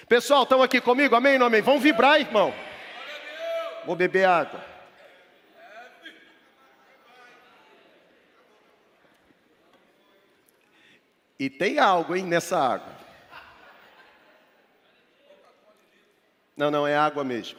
Pessoal, 0.08 0.44
estão 0.44 0.62
aqui 0.62 0.80
comigo? 0.80 1.14
Amém, 1.14 1.38
não 1.38 1.44
amém? 1.44 1.60
Vamos 1.60 1.82
vibrar, 1.82 2.20
irmão. 2.20 2.54
Vou 3.84 3.94
beber 3.94 4.24
água. 4.24 4.69
E 11.40 11.48
tem 11.48 11.78
algo, 11.78 12.14
hein, 12.14 12.26
nessa 12.26 12.58
água. 12.58 12.94
Não, 16.54 16.70
não, 16.70 16.86
é 16.86 16.94
água 16.94 17.24
mesmo. 17.24 17.58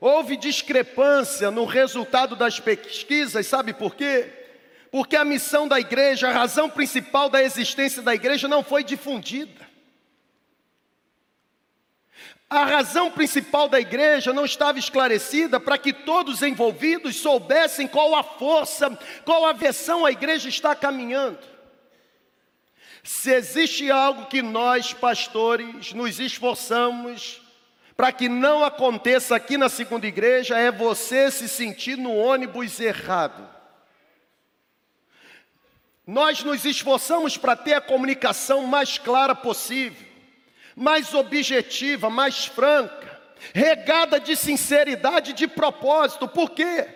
Houve 0.00 0.38
discrepância 0.38 1.50
no 1.50 1.66
resultado 1.66 2.34
das 2.34 2.58
pesquisas, 2.58 3.46
sabe 3.46 3.74
por 3.74 3.94
quê? 3.94 4.32
Porque 4.90 5.14
a 5.14 5.26
missão 5.26 5.68
da 5.68 5.78
igreja, 5.78 6.30
a 6.30 6.32
razão 6.32 6.70
principal 6.70 7.28
da 7.28 7.42
existência 7.42 8.00
da 8.00 8.14
igreja 8.14 8.48
não 8.48 8.64
foi 8.64 8.82
difundida. 8.82 9.63
A 12.48 12.64
razão 12.64 13.10
principal 13.10 13.68
da 13.68 13.80
igreja 13.80 14.32
não 14.32 14.44
estava 14.44 14.78
esclarecida 14.78 15.58
para 15.58 15.76
que 15.76 15.92
todos 15.92 16.42
envolvidos 16.42 17.16
soubessem 17.16 17.88
qual 17.88 18.14
a 18.14 18.22
força, 18.22 18.96
qual 19.24 19.44
a 19.44 19.52
versão 19.52 20.04
a 20.04 20.12
igreja 20.12 20.48
está 20.48 20.74
caminhando. 20.74 21.40
Se 23.02 23.32
existe 23.32 23.90
algo 23.90 24.26
que 24.26 24.40
nós, 24.40 24.92
pastores, 24.92 25.92
nos 25.92 26.20
esforçamos 26.20 27.42
para 27.96 28.12
que 28.12 28.28
não 28.28 28.64
aconteça 28.64 29.34
aqui 29.36 29.56
na 29.56 29.68
segunda 29.68 30.06
igreja, 30.06 30.56
é 30.56 30.70
você 30.70 31.30
se 31.30 31.48
sentir 31.48 31.96
no 31.96 32.14
ônibus 32.14 32.78
errado. 32.78 33.48
Nós 36.06 36.42
nos 36.44 36.64
esforçamos 36.64 37.36
para 37.36 37.56
ter 37.56 37.74
a 37.74 37.80
comunicação 37.80 38.64
mais 38.66 38.98
clara 38.98 39.34
possível 39.34 40.13
mais 40.74 41.14
objetiva, 41.14 42.10
mais 42.10 42.46
franca, 42.46 43.20
regada 43.52 44.18
de 44.18 44.36
sinceridade 44.36 45.30
e 45.30 45.34
de 45.34 45.46
propósito. 45.46 46.26
Por 46.26 46.50
quê? 46.50 46.86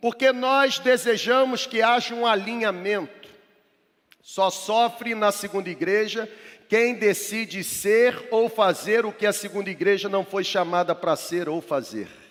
Porque 0.00 0.32
nós 0.32 0.78
desejamos 0.78 1.66
que 1.66 1.80
haja 1.82 2.14
um 2.14 2.26
alinhamento. 2.26 3.28
Só 4.20 4.50
sofre 4.50 5.14
na 5.14 5.32
segunda 5.32 5.68
igreja 5.68 6.28
quem 6.68 6.94
decide 6.94 7.62
ser 7.62 8.28
ou 8.30 8.48
fazer 8.48 9.04
o 9.04 9.12
que 9.12 9.26
a 9.26 9.32
segunda 9.32 9.68
igreja 9.68 10.08
não 10.08 10.24
foi 10.24 10.44
chamada 10.44 10.94
para 10.94 11.16
ser 11.16 11.48
ou 11.48 11.60
fazer. 11.60 12.21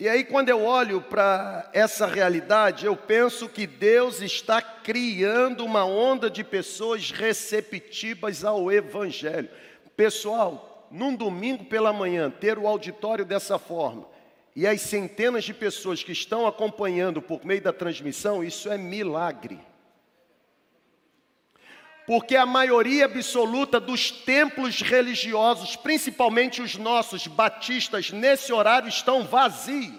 E 0.00 0.08
aí, 0.08 0.24
quando 0.24 0.48
eu 0.48 0.64
olho 0.64 1.02
para 1.02 1.68
essa 1.74 2.06
realidade, 2.06 2.86
eu 2.86 2.96
penso 2.96 3.46
que 3.46 3.66
Deus 3.66 4.22
está 4.22 4.62
criando 4.62 5.62
uma 5.62 5.84
onda 5.84 6.30
de 6.30 6.42
pessoas 6.42 7.10
receptivas 7.10 8.42
ao 8.42 8.72
Evangelho. 8.72 9.50
Pessoal, 9.94 10.88
num 10.90 11.14
domingo 11.14 11.66
pela 11.66 11.92
manhã, 11.92 12.30
ter 12.30 12.58
o 12.58 12.66
auditório 12.66 13.26
dessa 13.26 13.58
forma, 13.58 14.06
e 14.56 14.66
as 14.66 14.80
centenas 14.80 15.44
de 15.44 15.52
pessoas 15.52 16.02
que 16.02 16.12
estão 16.12 16.46
acompanhando 16.46 17.20
por 17.20 17.44
meio 17.44 17.60
da 17.60 17.70
transmissão, 17.70 18.42
isso 18.42 18.70
é 18.70 18.78
milagre 18.78 19.60
porque 22.10 22.34
a 22.34 22.44
maioria 22.44 23.04
absoluta 23.04 23.78
dos 23.78 24.10
templos 24.10 24.80
religiosos, 24.80 25.76
principalmente 25.76 26.60
os 26.60 26.74
nossos 26.74 27.28
batistas, 27.28 28.10
nesse 28.10 28.52
horário 28.52 28.88
estão 28.88 29.22
vazios. 29.22 29.94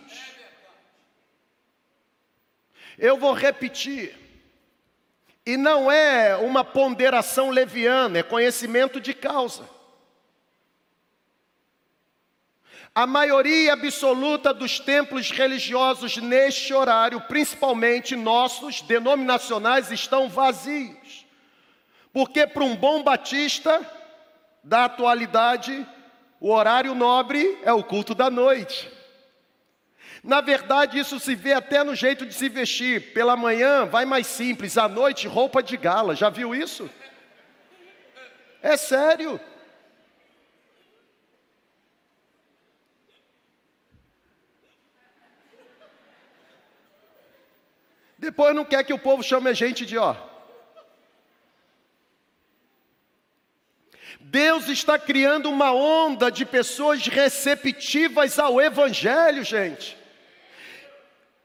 Eu 2.98 3.16
vou 3.16 3.32
repetir. 3.32 4.14
E 5.46 5.56
não 5.56 5.90
é 5.90 6.36
uma 6.36 6.66
ponderação 6.66 7.50
leviana, 7.50 8.20
é 8.20 8.24
conhecimento 8.24 9.00
de 9.00 9.14
causa. 9.14 9.64
A 12.94 13.08
maioria 13.08 13.72
absoluta 13.72 14.54
dos 14.54 14.82
templos 14.82 15.32
religiosos 15.32 16.18
neste 16.18 16.74
horário, 16.74 17.22
principalmente 17.22 18.18
nossos, 18.18 18.82
denominacionais, 18.82 19.92
estão 19.92 20.28
vazios. 20.28 21.21
Porque 22.14 22.46
para 22.46 22.64
um 22.64 22.76
bom 22.76 23.02
batista 23.04 23.80
da 24.64 24.86
atualidade, 24.86 25.88
o 26.40 26.52
horário 26.52 26.94
nobre 26.94 27.60
é 27.64 27.72
o 27.72 27.84
culto 27.84 28.14
da 28.14 28.30
noite. 28.30 28.92
Na 30.24 30.40
verdade, 30.40 31.00
isso 31.00 31.20
se 31.20 31.34
vê 31.34 31.54
até 31.54 31.84
no 31.84 31.96
jeito 31.96 32.26
de 32.26 32.34
se 32.34 32.48
vestir. 32.48 33.14
Pela 33.14 33.36
manhã 33.36 33.86
vai 33.86 34.06
mais 34.06 34.28
simples, 34.28 34.78
à 34.78 34.88
noite 34.88 35.28
roupa 35.28 35.64
de 35.64 35.76
gala. 35.78 36.16
Já 36.16 36.30
viu 36.30 36.54
isso? 36.54 36.90
É 38.62 38.78
sério. 38.78 39.40
Depois 48.18 48.54
não 48.54 48.64
quer 48.64 48.84
que 48.84 48.94
o 48.94 49.00
povo 49.00 49.24
chame 49.24 49.50
a 49.50 49.54
gente 49.54 49.84
de 49.84 49.98
ó. 49.98 50.31
Deus 54.32 54.70
está 54.70 54.98
criando 54.98 55.50
uma 55.50 55.74
onda 55.74 56.32
de 56.32 56.46
pessoas 56.46 57.06
receptivas 57.06 58.40
ao 58.40 58.62
Evangelho, 58.62 59.44
gente. 59.44 59.98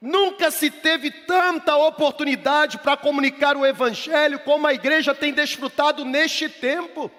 Nunca 0.00 0.52
se 0.52 0.70
teve 0.70 1.10
tanta 1.10 1.74
oportunidade 1.74 2.78
para 2.78 2.96
comunicar 2.96 3.56
o 3.56 3.66
Evangelho 3.66 4.38
como 4.38 4.68
a 4.68 4.72
igreja 4.72 5.12
tem 5.16 5.32
desfrutado 5.32 6.04
neste 6.04 6.48
tempo. 6.48 7.10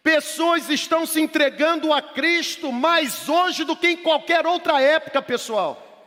Pessoas 0.00 0.70
estão 0.70 1.04
se 1.04 1.20
entregando 1.20 1.92
a 1.92 2.00
Cristo 2.00 2.70
mais 2.70 3.28
hoje 3.28 3.64
do 3.64 3.74
que 3.74 3.88
em 3.88 3.96
qualquer 3.96 4.46
outra 4.46 4.80
época, 4.80 5.20
pessoal. 5.20 6.06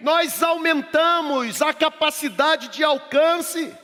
Nós 0.00 0.42
aumentamos 0.42 1.62
a 1.62 1.72
capacidade 1.72 2.66
de 2.66 2.82
alcance. 2.82 3.78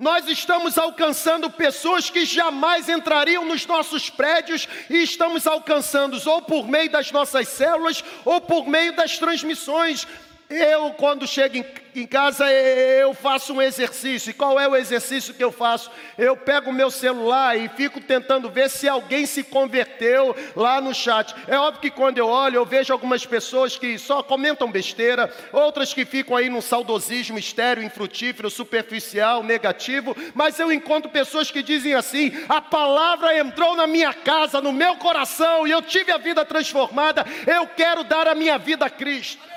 Nós 0.00 0.26
estamos 0.26 0.78
alcançando 0.78 1.50
pessoas 1.50 2.08
que 2.08 2.24
jamais 2.24 2.88
entrariam 2.88 3.44
nos 3.44 3.66
nossos 3.66 4.08
prédios 4.08 4.66
e 4.88 5.02
estamos 5.02 5.46
alcançando-os 5.46 6.26
ou 6.26 6.40
por 6.40 6.66
meio 6.66 6.90
das 6.90 7.12
nossas 7.12 7.48
células 7.48 8.02
ou 8.24 8.40
por 8.40 8.66
meio 8.66 8.96
das 8.96 9.18
transmissões. 9.18 10.06
Eu, 10.50 10.90
quando 10.94 11.28
chego 11.28 11.58
em, 11.58 11.64
em, 11.94 12.04
casa, 12.04 12.50
eu 12.50 13.14
faço 13.14 13.54
um 13.54 13.62
exercício. 13.62 14.30
E 14.30 14.34
qual 14.34 14.58
é 14.58 14.66
o 14.66 14.74
exercício 14.74 15.32
que 15.32 15.44
eu 15.44 15.52
faço? 15.52 15.92
Eu 16.18 16.36
pego 16.36 16.70
o 16.70 16.72
meu 16.72 16.90
celular 16.90 17.56
e 17.56 17.68
fico 17.68 18.00
tentando 18.00 18.50
ver 18.50 18.68
se 18.68 18.88
alguém 18.88 19.26
se 19.26 19.44
converteu 19.44 20.34
lá 20.56 20.80
no 20.80 20.92
chat. 20.92 21.32
É 21.46 21.56
óbvio 21.56 21.80
que 21.80 21.88
quando 21.88 22.18
eu 22.18 22.26
olho, 22.26 22.56
eu 22.56 22.66
vejo 22.66 22.92
algumas 22.92 23.24
pessoas 23.24 23.76
que 23.76 23.96
só 23.96 24.24
comentam 24.24 24.68
besteira, 24.72 25.32
outras 25.52 25.94
que 25.94 26.04
ficam 26.04 26.36
aí 26.36 26.50
num 26.50 26.60
saudosismo 26.60 27.38
estéreo, 27.38 27.84
infrutífero, 27.84 28.50
superficial, 28.50 29.44
negativo. 29.44 30.16
Mas 30.34 30.58
eu 30.58 30.72
encontro 30.72 31.12
pessoas 31.12 31.48
que 31.48 31.62
dizem 31.62 31.94
assim: 31.94 32.32
a 32.48 32.60
palavra 32.60 33.38
entrou 33.38 33.76
na 33.76 33.86
minha 33.86 34.12
casa, 34.12 34.60
no 34.60 34.72
meu 34.72 34.96
coração, 34.96 35.64
e 35.64 35.70
eu 35.70 35.80
tive 35.80 36.10
a 36.10 36.18
vida 36.18 36.44
transformada. 36.44 37.24
Eu 37.46 37.68
quero 37.68 38.02
dar 38.02 38.26
a 38.26 38.34
minha 38.34 38.58
vida 38.58 38.86
a 38.86 38.90
Cristo. 38.90 39.50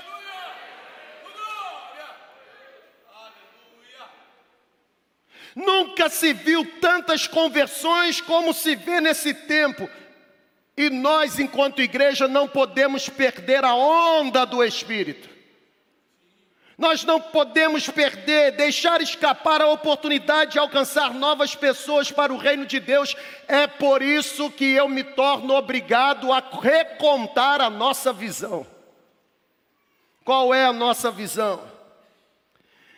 Nunca 5.55 6.09
se 6.09 6.33
viu 6.33 6.65
tantas 6.79 7.27
conversões 7.27 8.19
como 8.19 8.53
se 8.53 8.75
vê 8.75 8.99
nesse 8.99 9.33
tempo. 9.33 9.89
E 10.75 10.89
nós, 10.89 11.39
enquanto 11.39 11.81
igreja, 11.81 12.27
não 12.27 12.47
podemos 12.47 13.07
perder 13.07 13.63
a 13.63 13.75
onda 13.75 14.45
do 14.45 14.63
Espírito. 14.63 15.29
Nós 16.75 17.03
não 17.03 17.21
podemos 17.21 17.87
perder, 17.87 18.53
deixar 18.53 18.99
escapar 18.99 19.61
a 19.61 19.67
oportunidade 19.67 20.53
de 20.53 20.59
alcançar 20.59 21.13
novas 21.13 21.53
pessoas 21.53 22.11
para 22.11 22.33
o 22.33 22.37
reino 22.37 22.65
de 22.65 22.79
Deus. 22.79 23.15
É 23.47 23.67
por 23.67 24.01
isso 24.01 24.49
que 24.49 24.73
eu 24.73 24.89
me 24.89 25.03
torno 25.03 25.53
obrigado 25.53 26.33
a 26.33 26.39
recontar 26.39 27.61
a 27.61 27.69
nossa 27.69 28.11
visão. 28.11 28.65
Qual 30.25 30.51
é 30.53 30.65
a 30.65 30.73
nossa 30.73 31.11
visão? 31.11 31.61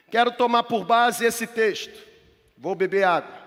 Quero 0.09 0.31
tomar 0.31 0.63
por 0.63 0.85
base 0.85 1.25
esse 1.25 1.45
texto. 1.45 2.14
Vou 2.57 2.75
beber 2.75 3.03
água. 3.03 3.45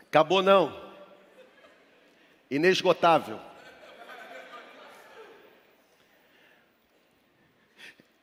Acabou 0.00 0.42
não. 0.42 0.76
Inesgotável. 2.50 3.38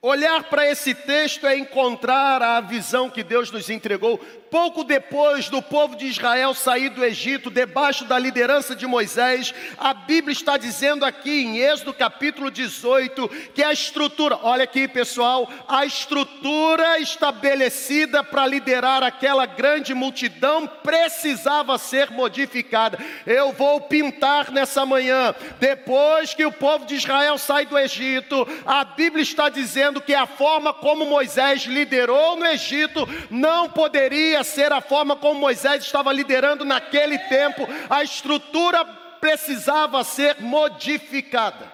Olhar 0.02 0.44
para 0.44 0.66
esse 0.70 0.94
texto 0.94 1.48
é 1.48 1.58
encontrar 1.58 2.42
a 2.42 2.62
visão 2.62 3.10
que 3.10 3.24
Deus 3.24 3.52
nos 3.52 3.70
entregou. 3.70 4.20
Pouco 4.50 4.84
depois 4.84 5.50
do 5.50 5.62
povo 5.62 5.96
de 5.96 6.06
Israel 6.06 6.54
sair 6.54 6.90
do 6.90 7.04
Egito, 7.04 7.52
debaixo 7.52 8.06
da 8.06 8.18
liderança 8.18 8.74
de 8.74 8.88
Moisés, 8.88 9.54
a 9.78 9.94
Bíblia 9.94 10.32
está 10.32 10.56
dizendo 10.56 11.04
aqui 11.04 11.44
em 11.44 11.58
Êxodo 11.58 11.94
capítulo 11.94 12.50
18 12.50 13.28
que 13.54 13.62
a 13.62 13.74
estrutura, 13.74 14.40
olha 14.42 14.64
aqui 14.64 14.88
pessoal, 14.88 15.52
a 15.68 15.86
estrutura 15.86 16.98
estabelecida 17.00 18.24
para 18.24 18.48
liderar 18.48 19.04
aquela 19.04 19.46
grande 19.46 19.94
multidão 19.94 20.66
precisava 20.66 21.78
ser 21.78 22.10
modificada. 22.12 22.98
Eu 23.26 23.52
vou 23.52 23.82
pintar 23.82 24.50
nessa 24.50 24.86
manhã, 24.86 25.36
depois 25.60 26.34
que 26.34 26.46
o 26.46 26.54
povo 26.54 26.86
de 26.86 26.96
Israel 26.96 27.38
sai 27.38 27.66
do 27.66 27.78
Egito, 27.78 28.48
a 28.66 28.86
Bíblia 28.86 29.24
está 29.24 29.50
dizendo 29.50 30.00
que 30.00 30.16
a 30.16 30.26
forma 30.26 30.74
como 30.74 31.06
Moisés 31.06 31.64
liderou 31.64 32.38
no 32.38 32.46
Egito 32.46 33.08
não 33.30 33.70
poderia 33.70 34.37
ser 34.44 34.72
a 34.72 34.82
forma 34.82 35.16
como 35.16 35.40
Moisés 35.40 35.84
estava 35.84 36.12
liderando 36.14 36.66
naquele 36.66 37.18
tempo, 37.18 37.68
a 37.90 38.04
estrutura 38.04 38.86
precisava 39.20 40.04
ser 40.04 40.42
modificada. 40.42 41.72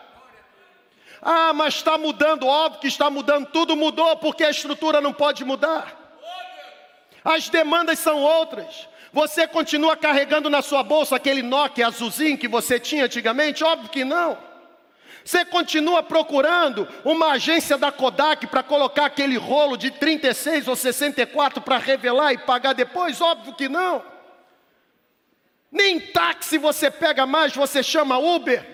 Ah, 1.21 1.54
mas 1.54 1.76
está 1.76 1.97
mudando, 1.97 2.47
óbvio 2.47 2.82
que 2.82 2.88
está 2.88 3.10
mudando, 3.10 3.47
tudo 3.47 3.76
mudou, 3.76 4.17
porque 4.17 4.43
a 4.43 4.49
estrutura 4.49 4.99
não 4.99 5.13
pode 5.13 5.45
mudar. 5.45 5.99
As 7.23 7.47
demandas 7.47 7.99
são 7.99 8.19
outras. 8.19 8.89
Você 9.13 9.47
continua 9.47 9.95
carregando 9.95 10.49
na 10.49 10.62
sua 10.62 10.84
bolsa 10.84 11.15
aquele 11.15 11.41
Nokia 11.41 11.88
azulzinho 11.88 12.38
que 12.38 12.47
você 12.47 12.80
tinha 12.80 13.06
antigamente? 13.06 13.63
Óbvio 13.63 13.89
que 13.89 14.04
não. 14.04 14.38
Você 15.24 15.46
continua 15.46 16.04
procurando 16.04 16.88
uma 17.06 17.32
agência 17.32 17.78
da 17.78 17.92
Kodak 17.92 18.48
para 18.48 18.62
colocar 18.62 19.06
aquele 19.06 19.38
rolo 19.38 19.78
de 19.78 19.90
36 19.90 20.68
ou 20.68 20.76
64 20.76 21.62
para 21.62 21.78
revelar 21.78 22.34
e 22.34 22.38
pagar 22.38 22.74
depois? 22.74 23.22
Óbvio 23.22 23.54
que 23.54 23.70
não. 23.70 24.04
Nem 25.72 26.00
táxi 26.00 26.58
você 26.58 26.92
pega 26.92 27.26
mais, 27.26 27.56
você 27.56 27.82
chama 27.82 28.18
Uber. 28.18 28.74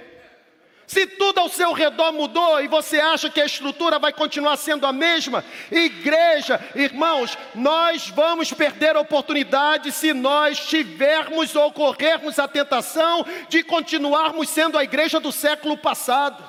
Se 0.90 1.06
tudo 1.06 1.38
ao 1.38 1.50
seu 1.50 1.72
redor 1.72 2.12
mudou 2.12 2.60
e 2.60 2.68
você 2.68 3.00
acha 3.00 3.30
que 3.30 3.40
a 3.40 3.46
estrutura 3.46 4.00
vai 4.00 4.12
continuar 4.12 4.58
sendo 4.58 4.88
a 4.88 4.92
mesma, 4.92 5.46
igreja, 5.70 6.60
irmãos, 6.74 7.38
nós 7.54 8.10
vamos 8.10 8.52
perder 8.52 8.96
a 8.96 9.00
oportunidade 9.00 9.92
se 9.92 10.14
nós 10.16 10.66
tivermos 10.66 11.56
ou 11.56 11.72
corrermos 11.72 12.40
a 12.40 12.48
tentação 12.48 13.24
de 13.50 13.62
continuarmos 13.62 14.50
sendo 14.50 14.80
a 14.80 14.84
igreja 14.84 15.20
do 15.20 15.32
século 15.32 15.78
passado. 15.78 16.44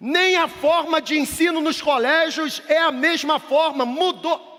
Nem 0.00 0.36
a 0.36 0.48
forma 0.48 1.00
de 1.00 1.16
ensino 1.16 1.60
nos 1.60 1.80
colégios 1.80 2.60
é 2.66 2.78
a 2.78 2.90
mesma 2.90 3.38
forma, 3.38 3.84
mudou. 3.84 4.50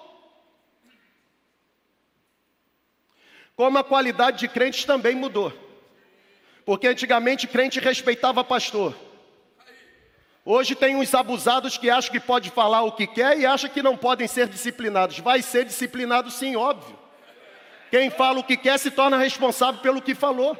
Como 3.57 3.77
a 3.77 3.83
qualidade 3.83 4.39
de 4.39 4.47
crentes 4.47 4.85
também 4.85 5.15
mudou. 5.17 5.69
Porque 6.65 6.87
antigamente 6.87 7.47
crente 7.47 7.79
respeitava 7.79 8.43
pastor. 8.43 8.95
Hoje 10.43 10.73
tem 10.73 10.95
uns 10.95 11.13
abusados 11.13 11.77
que 11.77 11.89
acham 11.89 12.11
que 12.11 12.19
pode 12.19 12.49
falar 12.49 12.81
o 12.81 12.91
que 12.91 13.05
quer 13.05 13.37
e 13.37 13.45
acham 13.45 13.69
que 13.69 13.83
não 13.83 13.95
podem 13.95 14.27
ser 14.27 14.47
disciplinados. 14.47 15.19
Vai 15.19 15.41
ser 15.41 15.65
disciplinado 15.65 16.31
sim, 16.31 16.55
óbvio. 16.55 16.97
Quem 17.91 18.09
fala 18.09 18.39
o 18.39 18.43
que 18.43 18.57
quer 18.57 18.79
se 18.79 18.89
torna 18.89 19.17
responsável 19.17 19.81
pelo 19.81 20.01
que 20.01 20.15
falou. 20.15 20.57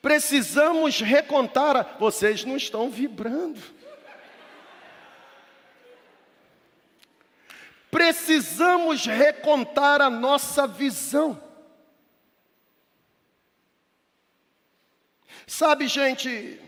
Precisamos 0.00 1.00
recontar. 1.00 1.96
Vocês 1.98 2.44
não 2.44 2.56
estão 2.56 2.88
vibrando. 2.88 3.77
Precisamos 7.90 9.06
recontar 9.06 10.00
a 10.02 10.10
nossa 10.10 10.66
visão. 10.66 11.42
Sabe, 15.46 15.88
gente, 15.88 16.60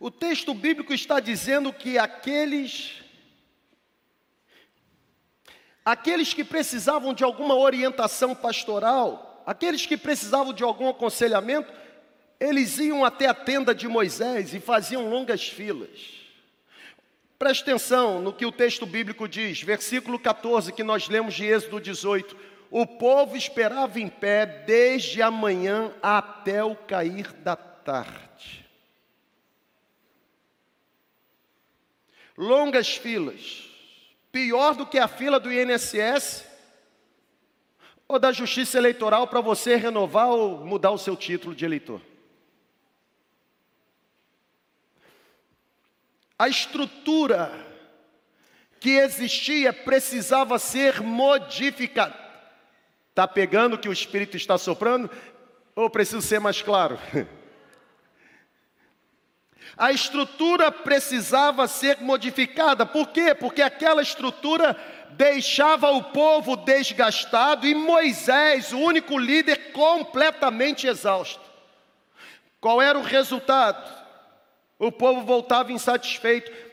o 0.00 0.10
texto 0.10 0.52
bíblico 0.52 0.92
está 0.92 1.20
dizendo 1.20 1.72
que 1.72 1.96
aqueles 1.96 3.02
aqueles 5.84 6.34
que 6.34 6.44
precisavam 6.44 7.14
de 7.14 7.24
alguma 7.24 7.54
orientação 7.54 8.34
pastoral, 8.34 9.42
aqueles 9.46 9.86
que 9.86 9.96
precisavam 9.96 10.52
de 10.52 10.62
algum 10.62 10.88
aconselhamento, 10.88 11.72
eles 12.40 12.78
iam 12.78 13.04
até 13.04 13.26
a 13.26 13.34
tenda 13.34 13.74
de 13.74 13.88
Moisés 13.88 14.54
e 14.54 14.60
faziam 14.60 15.08
longas 15.10 15.48
filas. 15.48 16.18
Preste 17.38 17.62
atenção 17.62 18.20
no 18.20 18.32
que 18.32 18.46
o 18.46 18.52
texto 18.52 18.84
bíblico 18.84 19.28
diz, 19.28 19.62
versículo 19.62 20.18
14, 20.18 20.72
que 20.72 20.82
nós 20.82 21.08
lemos 21.08 21.34
de 21.34 21.44
Êxodo 21.44 21.80
18. 21.80 22.36
O 22.70 22.86
povo 22.86 23.36
esperava 23.36 24.00
em 24.00 24.08
pé 24.08 24.44
desde 24.44 25.22
a 25.22 25.30
manhã 25.30 25.92
até 26.02 26.62
o 26.62 26.74
cair 26.74 27.32
da 27.32 27.56
tarde. 27.56 28.66
Longas 32.36 32.96
filas, 32.96 33.68
pior 34.30 34.74
do 34.74 34.86
que 34.86 34.98
a 34.98 35.08
fila 35.08 35.40
do 35.40 35.52
INSS 35.52 36.44
ou 38.06 38.18
da 38.18 38.30
Justiça 38.30 38.78
Eleitoral 38.78 39.26
para 39.26 39.40
você 39.40 39.76
renovar 39.76 40.28
ou 40.28 40.64
mudar 40.64 40.92
o 40.92 40.98
seu 40.98 41.16
título 41.16 41.54
de 41.54 41.64
eleitor. 41.64 42.00
A 46.38 46.48
estrutura 46.48 47.52
que 48.78 48.90
existia 48.90 49.72
precisava 49.72 50.58
ser 50.58 51.00
modificada. 51.00 52.16
Está 53.10 53.26
pegando 53.26 53.78
que 53.78 53.88
o 53.88 53.92
Espírito 53.92 54.36
está 54.36 54.56
soprando? 54.56 55.10
Ou 55.74 55.90
preciso 55.90 56.22
ser 56.22 56.38
mais 56.38 56.62
claro? 56.62 56.98
A 59.76 59.92
estrutura 59.92 60.72
precisava 60.72 61.68
ser 61.68 61.98
modificada. 62.00 62.86
Por 62.86 63.08
quê? 63.08 63.34
Porque 63.34 63.60
aquela 63.60 64.02
estrutura 64.02 64.76
deixava 65.10 65.90
o 65.90 66.04
povo 66.04 66.56
desgastado 66.56 67.66
e 67.66 67.74
Moisés, 67.74 68.72
o 68.72 68.78
único 68.78 69.18
líder, 69.18 69.72
completamente 69.72 70.86
exausto. 70.86 71.42
Qual 72.60 72.80
era 72.80 72.98
o 72.98 73.02
resultado? 73.02 74.07
O 74.78 74.92
povo 74.92 75.22
voltava 75.22 75.72
insatisfeito. 75.72 76.67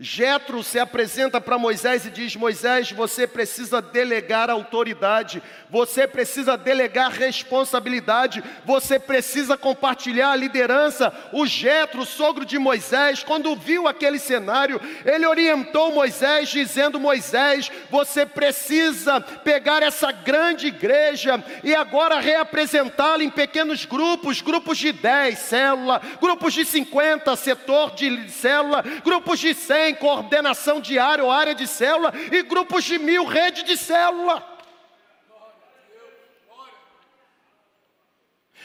Jetro 0.00 0.62
se 0.62 0.78
apresenta 0.78 1.40
para 1.40 1.58
Moisés 1.58 2.06
e 2.06 2.10
diz: 2.10 2.36
Moisés, 2.36 2.92
você 2.92 3.26
precisa 3.26 3.82
delegar 3.82 4.48
autoridade, 4.48 5.42
você 5.68 6.06
precisa 6.06 6.56
delegar 6.56 7.10
responsabilidade, 7.10 8.44
você 8.64 9.00
precisa 9.00 9.56
compartilhar 9.56 10.30
a 10.30 10.36
liderança. 10.36 11.12
O 11.32 11.44
Jetro, 11.46 12.06
sogro 12.06 12.44
de 12.44 12.60
Moisés, 12.60 13.24
quando 13.24 13.56
viu 13.56 13.88
aquele 13.88 14.20
cenário, 14.20 14.80
ele 15.04 15.26
orientou 15.26 15.92
Moisés, 15.92 16.48
dizendo: 16.48 17.00
Moisés, 17.00 17.68
você 17.90 18.24
precisa 18.24 19.20
pegar 19.20 19.82
essa 19.82 20.12
grande 20.12 20.68
igreja 20.68 21.42
e 21.64 21.74
agora 21.74 22.20
reapresentá-la 22.20 23.24
em 23.24 23.30
pequenos 23.30 23.84
grupos, 23.84 24.40
grupos 24.42 24.78
de 24.78 24.92
10 24.92 25.36
célula, 25.36 26.00
grupos 26.20 26.54
de 26.54 26.64
50 26.64 27.34
setor 27.34 27.96
de 27.96 28.30
célula, 28.30 28.84
grupos 29.02 29.40
de 29.40 29.52
100 29.54 29.87
tem 29.88 29.94
coordenação 29.94 30.80
diária 30.80 31.24
ou 31.24 31.30
área 31.30 31.54
de 31.54 31.66
célula 31.66 32.12
e 32.30 32.42
grupos 32.42 32.84
de 32.84 32.98
mil, 32.98 33.24
rede 33.24 33.62
de 33.62 33.76
célula. 33.76 34.46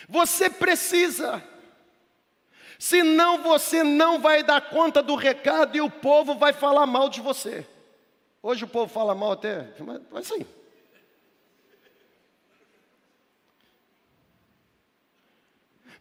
Você 0.09 0.49
precisa, 0.49 1.41
senão 2.77 3.41
você 3.41 3.83
não 3.83 4.19
vai 4.19 4.43
dar 4.43 4.69
conta 4.69 5.01
do 5.01 5.15
recado 5.15 5.77
e 5.77 5.81
o 5.81 5.89
povo 5.89 6.35
vai 6.35 6.51
falar 6.51 6.85
mal 6.85 7.07
de 7.07 7.21
você. 7.21 7.65
Hoje 8.41 8.65
o 8.65 8.67
povo 8.67 8.91
fala 8.91 9.15
mal 9.15 9.31
até, 9.31 9.69
mas 10.11 10.29
assim. 10.29 10.45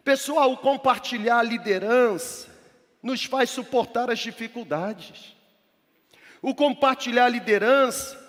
Pessoal, 0.02 0.56
compartilhar 0.56 1.38
a 1.38 1.42
liderança 1.44 2.52
nos 3.03 3.25
faz 3.25 3.51
suportar 3.51 4.11
as 4.11 4.19
dificuldades. 4.19 5.35
O 6.41 6.55
compartilhar 6.55 7.27
a 7.27 7.29
liderança 7.29 8.21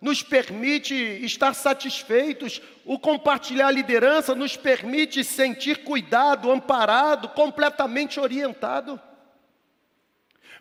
nos 0.00 0.22
permite 0.22 0.94
estar 0.94 1.54
satisfeitos, 1.54 2.60
o 2.84 2.98
compartilhar 2.98 3.68
a 3.68 3.70
liderança 3.70 4.34
nos 4.34 4.56
permite 4.56 5.24
sentir 5.24 5.84
cuidado, 5.84 6.50
amparado, 6.50 7.28
completamente 7.30 8.20
orientado. 8.20 9.00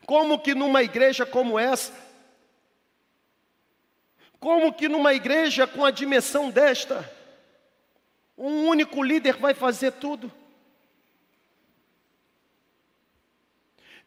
Como 0.05 0.39
que 0.39 0.55
numa 0.55 0.83
igreja 0.83 1.25
como 1.25 1.59
essa, 1.59 1.93
como 4.39 4.71
que 4.71 4.87
numa 4.87 5.13
igreja 5.13 5.65
com 5.67 5.83
a 5.83 5.91
dimensão 5.91 6.49
desta, 6.49 7.11
Um 8.37 8.67
único 8.67 9.01
líder 9.01 9.37
vai 9.37 9.53
fazer 9.53 9.93
tudo. 9.93 10.31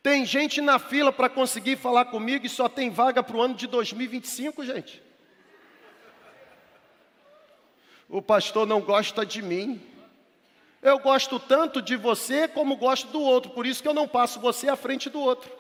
Tem 0.08 0.24
gente 0.24 0.62
na 0.62 0.78
fila 0.78 1.12
para 1.12 1.28
conseguir 1.28 1.76
falar 1.76 2.06
comigo 2.06 2.46
e 2.46 2.48
só 2.48 2.66
tem 2.66 2.88
vaga 2.88 3.22
para 3.22 3.36
o 3.36 3.42
ano 3.42 3.54
de 3.54 3.66
2025, 3.66 4.64
gente. 4.64 5.02
O 8.08 8.22
pastor 8.22 8.66
não 8.66 8.80
gosta 8.80 9.26
de 9.26 9.42
mim. 9.42 9.78
Eu 10.80 10.98
gosto 10.98 11.38
tanto 11.38 11.82
de 11.82 11.94
você 11.94 12.48
como 12.48 12.78
gosto 12.78 13.08
do 13.08 13.20
outro, 13.20 13.50
por 13.50 13.66
isso 13.66 13.82
que 13.82 13.88
eu 13.88 13.92
não 13.92 14.08
passo 14.08 14.40
você 14.40 14.70
à 14.70 14.76
frente 14.76 15.10
do 15.10 15.20
outro. 15.20 15.52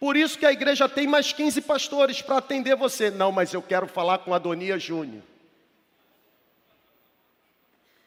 Por 0.00 0.16
isso 0.16 0.36
que 0.36 0.46
a 0.46 0.50
igreja 0.50 0.88
tem 0.88 1.06
mais 1.06 1.32
15 1.32 1.60
pastores 1.60 2.20
para 2.20 2.38
atender 2.38 2.74
você. 2.74 3.08
Não, 3.08 3.30
mas 3.30 3.54
eu 3.54 3.62
quero 3.62 3.86
falar 3.86 4.18
com 4.18 4.34
Adonia 4.34 4.80
Júnior. 4.80 5.22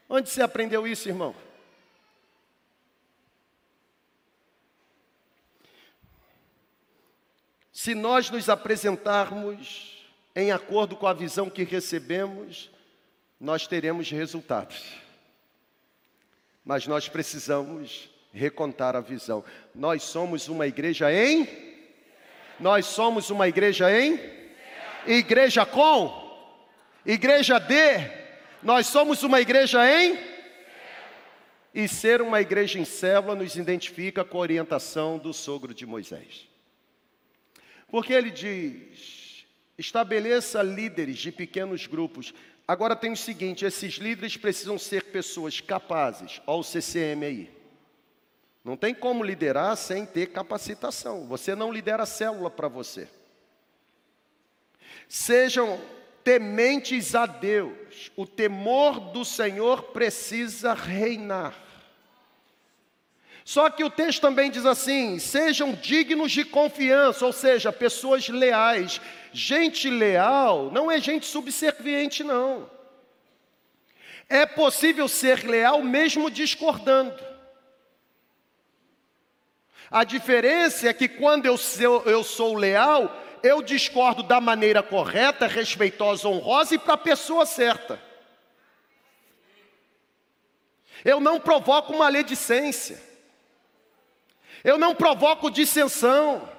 Onde 0.09 0.29
você 0.29 0.41
aprendeu 0.41 0.85
isso, 0.85 1.07
irmão? 1.07 1.33
Se 7.81 7.95
nós 7.95 8.29
nos 8.29 8.47
apresentarmos 8.47 10.05
em 10.35 10.51
acordo 10.51 10.95
com 10.95 11.07
a 11.07 11.13
visão 11.13 11.49
que 11.49 11.63
recebemos, 11.63 12.69
nós 13.39 13.65
teremos 13.65 14.11
resultados. 14.11 14.83
Mas 16.63 16.85
nós 16.85 17.09
precisamos 17.09 18.07
recontar 18.31 18.95
a 18.95 19.01
visão. 19.01 19.43
Nós 19.73 20.03
somos 20.03 20.47
uma 20.47 20.67
igreja 20.67 21.11
em? 21.11 21.49
Nós 22.59 22.85
somos 22.85 23.31
uma 23.31 23.47
igreja 23.47 23.91
em? 23.99 24.19
Igreja 25.07 25.65
com? 25.65 26.37
Igreja 27.03 27.57
de? 27.57 28.11
Nós 28.61 28.85
somos 28.85 29.23
uma 29.23 29.41
igreja 29.41 29.79
em? 29.91 30.19
E 31.73 31.87
ser 31.87 32.21
uma 32.21 32.41
igreja 32.41 32.77
em 32.77 32.85
célula 32.85 33.33
nos 33.33 33.55
identifica 33.55 34.23
com 34.23 34.37
a 34.37 34.41
orientação 34.41 35.17
do 35.17 35.33
sogro 35.33 35.73
de 35.73 35.87
Moisés. 35.87 36.50
Porque 37.91 38.13
ele 38.13 38.31
diz: 38.31 39.45
estabeleça 39.77 40.63
líderes 40.63 41.17
de 41.17 41.31
pequenos 41.31 41.85
grupos. 41.85 42.33
Agora 42.67 42.95
tem 42.95 43.11
o 43.11 43.17
seguinte: 43.17 43.65
esses 43.65 43.95
líderes 43.95 44.37
precisam 44.37 44.79
ser 44.79 45.11
pessoas 45.11 45.59
capazes. 45.59 46.41
Olha 46.47 46.59
o 46.59 46.63
CCM 46.63 47.25
aí. 47.25 47.61
Não 48.63 48.77
tem 48.77 48.93
como 48.93 49.23
liderar 49.23 49.75
sem 49.75 50.05
ter 50.05 50.27
capacitação. 50.27 51.27
Você 51.27 51.55
não 51.55 51.71
lidera 51.71 52.05
célula 52.05 52.49
para 52.49 52.67
você. 52.67 53.07
Sejam 55.09 55.81
tementes 56.23 57.15
a 57.15 57.25
Deus. 57.25 58.11
O 58.15 58.25
temor 58.25 58.99
do 59.11 59.25
Senhor 59.25 59.83
precisa 59.91 60.73
reinar. 60.73 61.70
Só 63.51 63.69
que 63.69 63.83
o 63.83 63.89
texto 63.89 64.21
também 64.21 64.49
diz 64.49 64.65
assim: 64.65 65.19
sejam 65.19 65.73
dignos 65.73 66.31
de 66.31 66.45
confiança, 66.45 67.25
ou 67.25 67.33
seja, 67.33 67.69
pessoas 67.69 68.29
leais. 68.29 69.01
Gente 69.33 69.89
leal 69.89 70.71
não 70.71 70.89
é 70.89 71.01
gente 71.01 71.25
subserviente, 71.25 72.23
não. 72.23 72.71
É 74.29 74.45
possível 74.45 75.05
ser 75.09 75.43
leal 75.43 75.83
mesmo 75.83 76.31
discordando. 76.31 77.21
A 79.89 80.05
diferença 80.05 80.87
é 80.87 80.93
que 80.93 81.09
quando 81.09 81.45
eu 81.45 81.57
sou, 81.57 82.03
eu 82.05 82.23
sou 82.23 82.55
leal, 82.55 83.21
eu 83.43 83.61
discordo 83.61 84.23
da 84.23 84.39
maneira 84.39 84.81
correta, 84.81 85.45
respeitosa, 85.45 86.25
honrosa 86.25 86.75
e 86.75 86.79
para 86.79 86.93
a 86.93 86.97
pessoa 86.97 87.45
certa. 87.45 88.01
Eu 91.03 91.19
não 91.19 91.37
provoco 91.37 91.97
maledicência. 91.97 93.10
Eu 94.63 94.77
não 94.77 94.93
provoco 94.93 95.49
dissensão. 95.49 96.49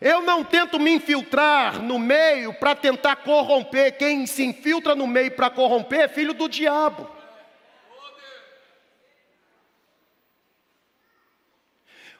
Eu 0.00 0.20
não 0.22 0.42
tento 0.42 0.80
me 0.80 0.90
infiltrar 0.90 1.80
no 1.80 1.98
meio 1.98 2.54
para 2.54 2.74
tentar 2.74 3.16
corromper. 3.16 3.96
Quem 3.96 4.26
se 4.26 4.44
infiltra 4.44 4.94
no 4.94 5.06
meio 5.06 5.30
para 5.30 5.50
corromper 5.50 6.00
é 6.00 6.08
filho 6.08 6.34
do 6.34 6.48
diabo. 6.48 7.08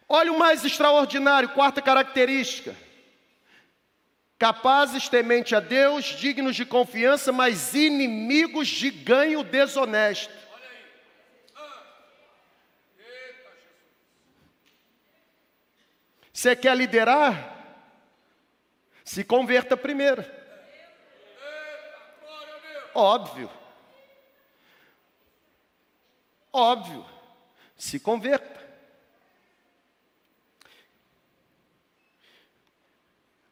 Olha 0.08 0.30
o 0.32 0.38
mais 0.38 0.64
extraordinário, 0.64 1.48
quarta 1.48 1.80
característica. 1.80 2.76
Capazes, 4.38 5.08
temente 5.08 5.54
a 5.54 5.60
Deus, 5.60 6.04
dignos 6.04 6.54
de 6.54 6.66
confiança, 6.66 7.32
mas 7.32 7.74
inimigos 7.74 8.68
de 8.68 8.90
ganho 8.90 9.42
desonesto. 9.42 10.41
Você 16.32 16.56
quer 16.56 16.76
liderar? 16.76 17.50
Se 19.04 19.22
converta 19.22 19.76
primeiro. 19.76 20.24
Óbvio. 22.94 23.50
Óbvio. 26.52 27.04
Se 27.76 28.00
converta. 28.00 28.62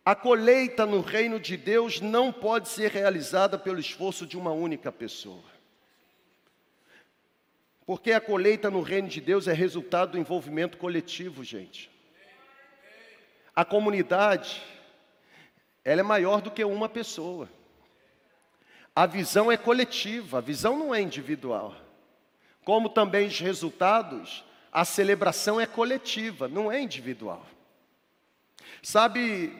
A 0.04 0.14
colheita 0.14 0.86
no 0.86 1.00
reino 1.00 1.38
de 1.38 1.56
Deus 1.56 2.00
não 2.00 2.32
pode 2.32 2.68
ser 2.68 2.90
realizada 2.90 3.58
pelo 3.58 3.78
esforço 3.78 4.26
de 4.26 4.36
uma 4.36 4.50
única 4.50 4.90
pessoa. 4.90 5.44
Porque 7.84 8.12
a 8.12 8.20
colheita 8.20 8.70
no 8.70 8.80
reino 8.80 9.08
de 9.08 9.20
Deus 9.20 9.46
é 9.46 9.52
resultado 9.52 10.12
do 10.12 10.18
envolvimento 10.18 10.78
coletivo, 10.78 11.44
gente. 11.44 11.90
A 13.60 13.64
comunidade, 13.66 14.62
ela 15.84 16.00
é 16.00 16.02
maior 16.02 16.40
do 16.40 16.50
que 16.50 16.64
uma 16.64 16.88
pessoa. 16.88 17.46
A 18.96 19.04
visão 19.04 19.52
é 19.52 19.56
coletiva, 19.58 20.38
a 20.38 20.40
visão 20.40 20.78
não 20.78 20.94
é 20.94 21.02
individual. 21.02 21.76
Como 22.64 22.88
também 22.88 23.26
os 23.26 23.38
resultados, 23.38 24.42
a 24.72 24.82
celebração 24.82 25.60
é 25.60 25.66
coletiva, 25.66 26.48
não 26.48 26.72
é 26.72 26.80
individual. 26.80 27.44
Sabe, 28.82 29.54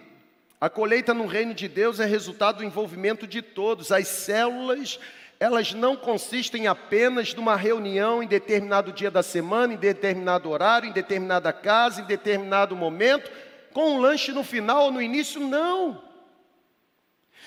a 0.59 0.71
colheita 0.71 1.13
no 1.13 1.27
reino 1.27 1.53
de 1.53 1.69
Deus 1.69 2.01
é 2.01 2.07
resultado 2.07 2.57
do 2.57 2.65
envolvimento 2.65 3.27
de 3.27 3.43
todos. 3.43 3.93
As 3.93 4.09
células, 4.09 4.99
elas 5.39 5.75
não 5.75 5.95
consistem 5.95 6.67
apenas 6.67 7.35
de 7.35 7.39
uma 7.39 7.55
reunião 7.55 8.23
em 8.23 8.27
determinado 8.27 8.95
dia 8.95 9.11
da 9.11 9.23
semana, 9.23 9.75
em 9.75 9.77
determinado 9.77 10.49
horário, 10.49 10.89
em 10.89 10.93
determinada 10.93 11.53
casa, 11.53 12.01
em 12.01 12.07
determinado 12.07 12.75
momento 12.75 13.31
com 13.73 13.97
um 13.97 14.01
lanche 14.01 14.33
no 14.33 14.43
final 14.43 14.85
ou 14.85 14.93
no 14.93 15.03
início, 15.03 15.41
não. 15.41 16.03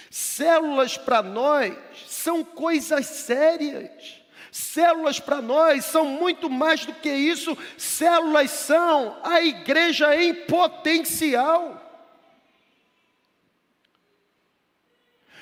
Células 0.09 0.97
para 0.97 1.21
nós 1.23 1.75
são 2.07 2.43
coisas 2.43 3.05
sérias. 3.05 4.21
Células 4.51 5.19
para 5.19 5.41
nós 5.41 5.85
são 5.85 6.05
muito 6.05 6.49
mais 6.49 6.85
do 6.85 6.93
que 6.93 7.09
isso. 7.09 7.57
Células 7.77 8.51
são 8.51 9.19
a 9.23 9.41
igreja 9.41 10.15
em 10.15 10.33
potencial. 10.45 11.81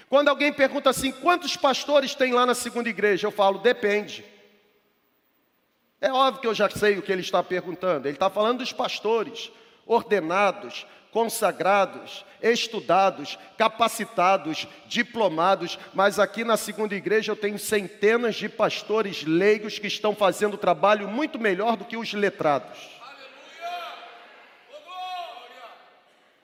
Quando 0.08 0.30
alguém 0.30 0.52
pergunta 0.52 0.90
assim, 0.90 1.12
quantos 1.12 1.58
pastores 1.58 2.16
tem 2.16 2.34
lá 2.34 2.46
na 2.46 2.56
segunda 2.56 2.90
igreja? 2.90 3.28
Eu 3.28 3.32
falo, 3.32 3.60
depende. 3.60 4.26
É 6.00 6.12
óbvio 6.12 6.42
que 6.42 6.48
eu 6.48 6.56
já 6.56 6.70
sei 6.70 6.98
o 6.98 7.02
que 7.02 7.12
ele 7.12 7.22
está 7.22 7.44
perguntando. 7.44 8.08
Ele 8.08 8.16
está 8.16 8.30
falando 8.30 8.60
dos 8.60 8.74
pastores 8.74 9.52
ordenados, 9.86 10.86
consagrados, 11.12 12.26
estudados, 12.42 13.38
capacitados, 13.58 14.68
diplomados, 14.88 15.78
mas 15.94 16.18
aqui 16.18 16.44
na 16.44 16.58
segunda 16.58 16.96
igreja 16.96 17.34
eu 17.34 17.36
tenho 17.36 17.60
centenas 17.60 18.36
de 18.36 18.48
pastores 18.50 19.24
leigos 19.24 19.78
que 19.78 19.88
estão 19.88 20.16
fazendo 20.16 20.58
trabalho 20.58 21.08
muito 21.08 21.38
melhor 21.38 21.76
do 21.76 21.86
que 21.86 21.98
os 21.98 22.14
letrados. 22.14 22.90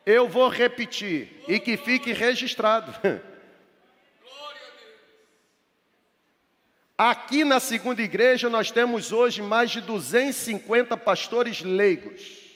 Eu 0.06 0.28
vou 0.28 0.47
repetir 0.50 1.43
e 1.47 1.60
que 1.60 1.76
fique 1.76 2.13
registrado. 2.13 2.93
Aqui 6.97 7.43
na 7.43 7.60
segunda 7.60 8.02
igreja 8.02 8.50
nós 8.50 8.71
temos 8.71 9.12
hoje 9.12 9.41
mais 9.41 9.69
de 9.69 9.82
250 9.82 10.97
pastores 10.97 11.62
leigos 11.62 12.47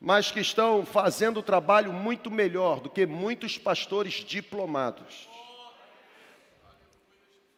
mas 0.00 0.30
que 0.30 0.40
estão 0.40 0.84
fazendo 0.84 1.40
o 1.40 1.42
trabalho 1.42 1.92
muito 1.92 2.30
melhor 2.30 2.80
do 2.80 2.88
que 2.88 3.04
muitos 3.04 3.58
pastores 3.58 4.14
diplomados. 4.14 5.28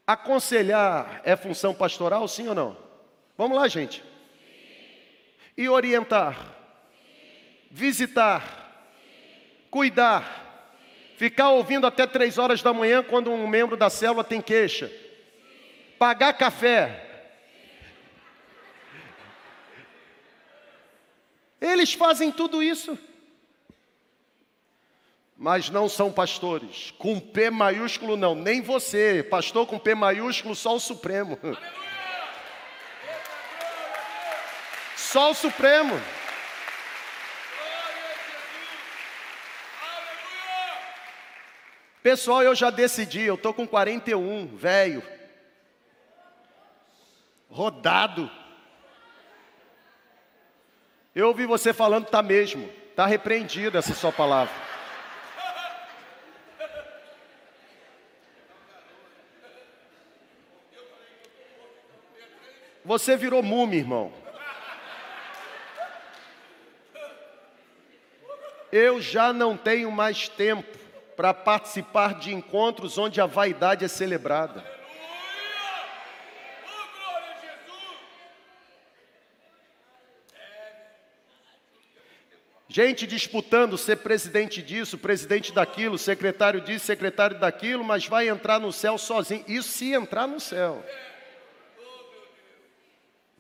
Aconselhar 0.07 1.20
é 1.24 1.37
função 1.37 1.72
pastoral, 1.72 2.26
sim 2.26 2.48
ou 2.48 2.55
não? 2.55 2.76
Vamos 3.38 3.57
lá, 3.57 3.68
gente. 3.68 4.02
E 5.57 5.68
orientar, 5.68 6.37
visitar, 7.70 8.90
cuidar, 9.70 10.42
Ficar 11.22 11.50
ouvindo 11.50 11.87
até 11.87 12.05
três 12.05 12.37
horas 12.37 12.62
da 12.62 12.72
manhã 12.72 13.00
quando 13.00 13.31
um 13.31 13.46
membro 13.46 13.76
da 13.76 13.88
célula 13.88 14.24
tem 14.24 14.40
queixa. 14.40 14.90
Pagar 15.96 16.33
café. 16.33 17.02
Eles 21.62 21.94
fazem 21.94 22.33
tudo 22.33 22.61
isso. 22.61 22.98
Mas 25.37 25.70
não 25.70 25.88
são 25.88 26.12
pastores. 26.12 26.90
Com 26.98 27.20
P 27.20 27.51
maiúsculo, 27.51 28.16
não. 28.16 28.35
Nem 28.35 28.61
você. 28.61 29.22
Pastor 29.22 29.64
com 29.64 29.79
P 29.79 29.94
maiúsculo, 29.94 30.57
só 30.57 30.75
o 30.75 30.81
Supremo. 30.81 31.38
Só 34.96 35.31
o 35.31 35.35
Supremo. 35.35 36.01
Pessoal, 42.03 42.42
eu 42.42 42.57
já 42.57 42.70
decidi, 42.70 43.20
eu 43.20 43.38
tô 43.38 43.55
com 43.55 43.68
41, 43.68 44.48
velho. 44.57 45.01
Rodado. 47.48 48.29
Eu 51.14 51.29
ouvi 51.29 51.44
você 51.44 51.75
falando, 51.75 52.07
tá 52.07 52.22
mesmo. 52.22 52.70
Tá 52.96 53.07
repreendido 53.07 53.77
essa 53.77 53.94
sua 53.94 54.11
palavra. 54.11 54.55
Você 62.85 63.16
virou 63.16 63.42
múmia, 63.42 63.79
irmão. 63.79 64.12
Eu 68.72 69.01
já 69.01 69.35
não 69.35 69.55
tenho 69.57 69.90
mais 69.92 70.29
tempo 70.29 70.79
para 71.14 71.35
participar 71.35 72.14
de 72.14 72.35
encontros 72.35 72.96
onde 72.96 73.20
a 73.20 73.27
vaidade 73.27 73.85
é 73.85 73.88
celebrada. 73.88 74.72
Gente 82.73 83.07
disputando 83.07 83.77
ser 83.77 83.97
presidente 83.97 84.63
disso, 84.63 84.97
presidente 84.97 85.53
daquilo, 85.53 85.99
secretário 85.99 86.59
disso, 86.59 86.87
secretário 86.87 87.39
daquilo, 87.39 87.85
mas 87.85 88.07
vai 88.07 88.31
entrar 88.31 88.59
no 88.59 88.73
céu 88.73 88.97
sozinho. 88.97 89.45
Isso 89.47 89.69
se 89.69 89.93
entrar 89.93 90.27
no 90.27 90.41
céu. 90.41 90.83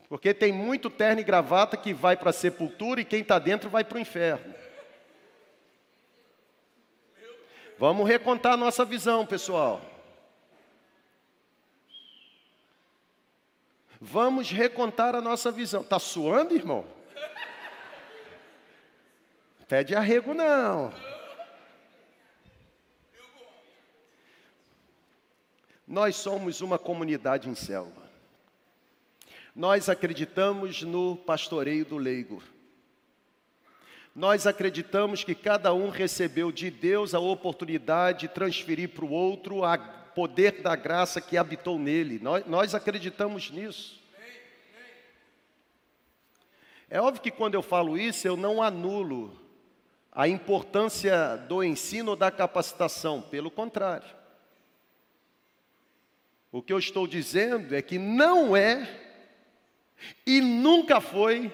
Porque 0.06 0.34
tem 0.34 0.52
muito 0.52 0.90
terno 0.90 1.22
e 1.22 1.24
gravata 1.24 1.78
que 1.78 1.94
vai 1.94 2.14
para 2.14 2.28
a 2.28 2.32
sepultura 2.34 3.00
e 3.00 3.06
quem 3.06 3.22
está 3.22 3.38
dentro 3.38 3.70
vai 3.70 3.82
para 3.82 3.96
o 3.96 4.00
inferno. 4.02 4.54
Vamos 7.78 8.06
recontar 8.06 8.52
a 8.52 8.58
nossa 8.58 8.84
visão, 8.84 9.24
pessoal. 9.24 9.80
Vamos 13.98 14.50
recontar 14.50 15.14
a 15.14 15.22
nossa 15.22 15.50
visão. 15.50 15.80
Está 15.80 15.98
suando, 15.98 16.54
irmão? 16.54 16.84
Pede 19.72 19.94
arrego, 19.94 20.34
não. 20.34 20.92
Nós 25.88 26.14
somos 26.16 26.60
uma 26.60 26.78
comunidade 26.78 27.48
em 27.48 27.54
selva. 27.54 28.02
Nós 29.56 29.88
acreditamos 29.88 30.82
no 30.82 31.16
pastoreio 31.16 31.86
do 31.86 31.96
leigo. 31.96 32.42
Nós 34.14 34.46
acreditamos 34.46 35.24
que 35.24 35.34
cada 35.34 35.72
um 35.72 35.88
recebeu 35.88 36.52
de 36.52 36.70
Deus 36.70 37.14
a 37.14 37.18
oportunidade 37.18 38.28
de 38.28 38.28
transferir 38.28 38.90
para 38.90 39.06
o 39.06 39.10
outro 39.10 39.64
o 39.64 39.78
poder 40.14 40.60
da 40.60 40.76
graça 40.76 41.18
que 41.18 41.38
habitou 41.38 41.78
nele. 41.78 42.18
Nós, 42.18 42.44
nós 42.44 42.74
acreditamos 42.74 43.50
nisso. 43.50 43.98
É 46.90 47.00
óbvio 47.00 47.22
que 47.22 47.30
quando 47.30 47.54
eu 47.54 47.62
falo 47.62 47.96
isso, 47.96 48.28
eu 48.28 48.36
não 48.36 48.62
anulo 48.62 49.40
a 50.12 50.28
importância 50.28 51.36
do 51.48 51.64
ensino 51.64 52.10
ou 52.10 52.16
da 52.16 52.30
capacitação, 52.30 53.22
pelo 53.22 53.50
contrário. 53.50 54.08
O 56.52 56.62
que 56.62 56.72
eu 56.72 56.78
estou 56.78 57.06
dizendo 57.06 57.74
é 57.74 57.80
que 57.80 57.98
não 57.98 58.54
é 58.54 59.00
e 60.26 60.40
nunca 60.40 61.00
foi 61.00 61.50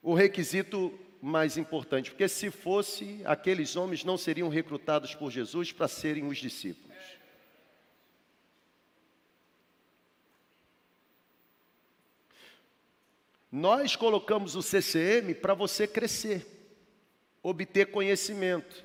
o 0.00 0.14
requisito 0.14 0.96
mais 1.20 1.58
importante, 1.58 2.10
porque 2.10 2.28
se 2.28 2.50
fosse, 2.50 3.20
aqueles 3.24 3.76
homens 3.76 4.04
não 4.04 4.16
seriam 4.16 4.48
recrutados 4.48 5.14
por 5.14 5.30
Jesus 5.30 5.72
para 5.72 5.88
serem 5.88 6.26
os 6.28 6.38
discípulos. 6.38 6.90
Nós 13.52 13.96
colocamos 13.96 14.54
o 14.54 14.62
CCM 14.62 15.34
para 15.34 15.54
você 15.54 15.86
crescer, 15.88 16.59
obter 17.42 17.86
conhecimento, 17.86 18.84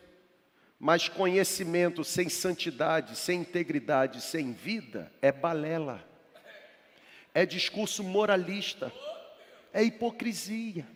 mas 0.79 1.09
conhecimento 1.09 2.03
sem 2.03 2.29
santidade, 2.29 3.15
sem 3.15 3.41
integridade, 3.41 4.21
sem 4.21 4.53
vida 4.53 5.11
é 5.21 5.31
balela, 5.31 6.07
é 7.33 7.45
discurso 7.45 8.03
moralista, 8.03 8.91
é 9.73 9.83
hipocrisia. 9.83 10.87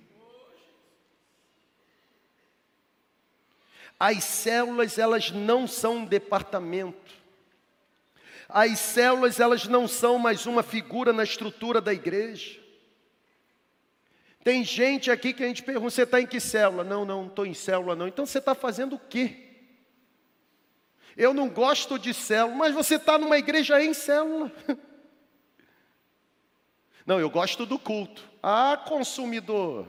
As 3.99 4.23
células, 4.23 4.97
elas 4.97 5.29
não 5.31 5.67
são 5.67 5.97
um 5.97 6.05
departamento. 6.05 7.19
As 8.47 8.79
células, 8.79 9.41
elas 9.41 9.65
não 9.65 9.87
são 9.87 10.17
mais 10.17 10.45
uma 10.45 10.63
figura 10.63 11.11
na 11.11 11.23
estrutura 11.23 11.81
da 11.81 11.93
igreja. 11.93 12.58
Tem 14.43 14.63
gente 14.63 15.11
aqui 15.11 15.33
que 15.33 15.43
a 15.43 15.47
gente 15.47 15.63
pergunta: 15.63 15.89
você 15.89 16.03
está 16.03 16.21
em 16.21 16.27
que 16.27 16.39
célula? 16.39 16.83
Não, 16.83 17.05
não, 17.05 17.23
não 17.23 17.27
estou 17.27 17.45
em 17.45 17.53
célula, 17.53 17.95
não. 17.95 18.07
Então 18.07 18.25
você 18.25 18.39
está 18.39 18.55
fazendo 18.55 18.95
o 18.95 18.99
quê? 18.99 19.49
Eu 21.19 21.33
não 21.33 21.49
gosto 21.49 21.99
de 21.99 22.13
célula, 22.13 22.55
mas 22.55 22.73
você 22.73 22.95
está 22.95 23.17
numa 23.17 23.37
igreja 23.37 23.83
em 23.83 23.93
célula. 23.93 24.49
Não, 27.05 27.17
eu 27.19 27.29
gosto 27.29 27.65
do 27.65 27.77
culto. 27.79 28.23
Ah, 28.41 28.77
consumidor. 28.77 29.85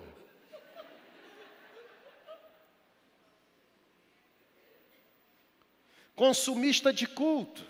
consumista 6.17 6.93
de 6.93 7.07
culto. 7.07 7.65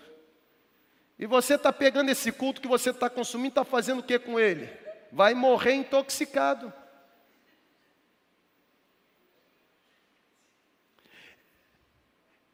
E 1.19 1.27
você 1.27 1.53
está 1.55 1.73
pegando 1.73 2.09
esse 2.09 2.31
culto 2.31 2.61
que 2.61 2.67
você 2.67 2.91
está 2.91 3.09
consumindo, 3.09 3.49
está 3.49 3.65
fazendo 3.65 3.99
o 3.99 4.03
que 4.03 4.17
com 4.17 4.39
ele? 4.39 4.69
Vai 5.11 5.33
morrer 5.33 5.73
intoxicado. 5.73 6.71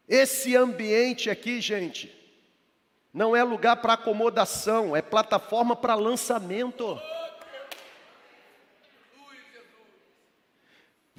Esse 0.07 0.55
ambiente 0.55 1.29
aqui, 1.29 1.59
gente, 1.59 2.13
não 3.13 3.35
é 3.35 3.43
lugar 3.43 3.77
para 3.77 3.93
acomodação, 3.93 4.95
é 4.95 5.01
plataforma 5.01 5.75
para 5.75 5.95
lançamento. 5.95 6.99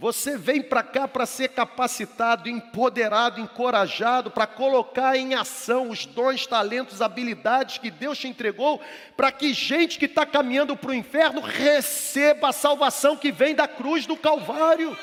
Você 0.01 0.39
vem 0.39 0.63
para 0.63 0.85
cá 0.85 1.09
para 1.09 1.27
ser 1.27 1.49
capacitado, 1.49 2.49
empoderado, 2.49 3.41
encorajado, 3.41 4.31
para 4.31 4.47
colocar 4.47 5.17
em 5.17 5.35
ação 5.35 5.91
os 5.91 6.07
dons, 6.07 6.47
talentos, 6.47 7.03
habilidades 7.03 7.79
que 7.79 7.91
Deus 7.91 8.17
te 8.17 8.29
entregou, 8.29 8.81
para 9.17 9.33
que 9.33 9.53
gente 9.53 9.99
que 9.99 10.05
está 10.05 10.25
caminhando 10.25 10.77
para 10.77 10.93
o 10.93 10.95
inferno 10.95 11.41
receba 11.41 12.51
a 12.51 12.53
salvação 12.53 13.17
que 13.17 13.33
vem 13.33 13.57
da 13.57 13.67
cruz 13.67 14.07
do 14.07 14.17
Calvário. 14.17 14.97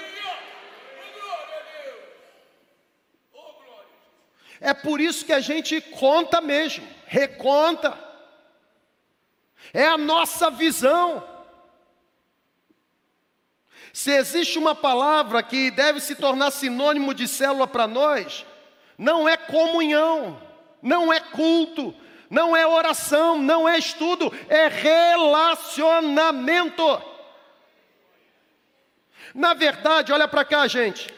É 4.62 4.74
por 4.74 5.02
isso 5.02 5.26
que 5.26 5.34
a 5.34 5.42
gente 5.42 5.82
conta 5.82 6.40
mesmo, 6.40 6.88
reconta. 7.06 8.00
É 9.74 9.86
a 9.86 9.98
nossa 9.98 10.50
visão. 10.50 11.35
Se 13.96 14.12
existe 14.12 14.60
uma 14.60 14.76
palavra 14.76 15.42
que 15.42 15.72
deve 15.72 16.00
se 16.02 16.16
tornar 16.16 16.52
sinônimo 16.52 17.14
de 17.14 17.30
célula 17.30 17.66
para 17.66 17.88
nós, 17.88 18.46
não 18.98 19.30
é 19.30 19.38
comunhão, 19.38 20.38
não 20.82 21.14
é 21.14 21.22
culto, 21.22 21.96
não 22.30 22.54
é 22.54 22.68
oração, 22.68 23.42
não 23.42 23.70
é 23.70 23.80
estudo, 23.80 24.34
é 24.50 24.68
relacionamento. 24.68 27.02
Na 29.34 29.54
verdade, 29.54 30.12
olha 30.12 30.28
para 30.28 30.44
cá, 30.44 30.68
gente. 30.68 31.10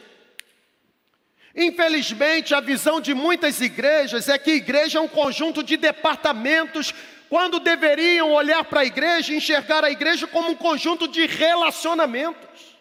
Infelizmente, 1.56 2.54
a 2.54 2.60
visão 2.60 3.00
de 3.00 3.12
muitas 3.12 3.60
igrejas 3.60 4.28
é 4.28 4.38
que 4.38 4.52
igreja 4.52 4.98
é 4.98 5.02
um 5.02 5.08
conjunto 5.08 5.64
de 5.64 5.76
departamentos 5.76 6.94
quando 7.28 7.58
deveriam 7.58 8.30
olhar 8.30 8.62
para 8.62 8.82
a 8.82 8.84
igreja 8.84 9.32
e 9.32 9.36
enxergar 9.36 9.84
a 9.84 9.90
igreja 9.90 10.28
como 10.28 10.50
um 10.50 10.54
conjunto 10.54 11.08
de 11.08 11.26
relacionamentos. 11.26 12.77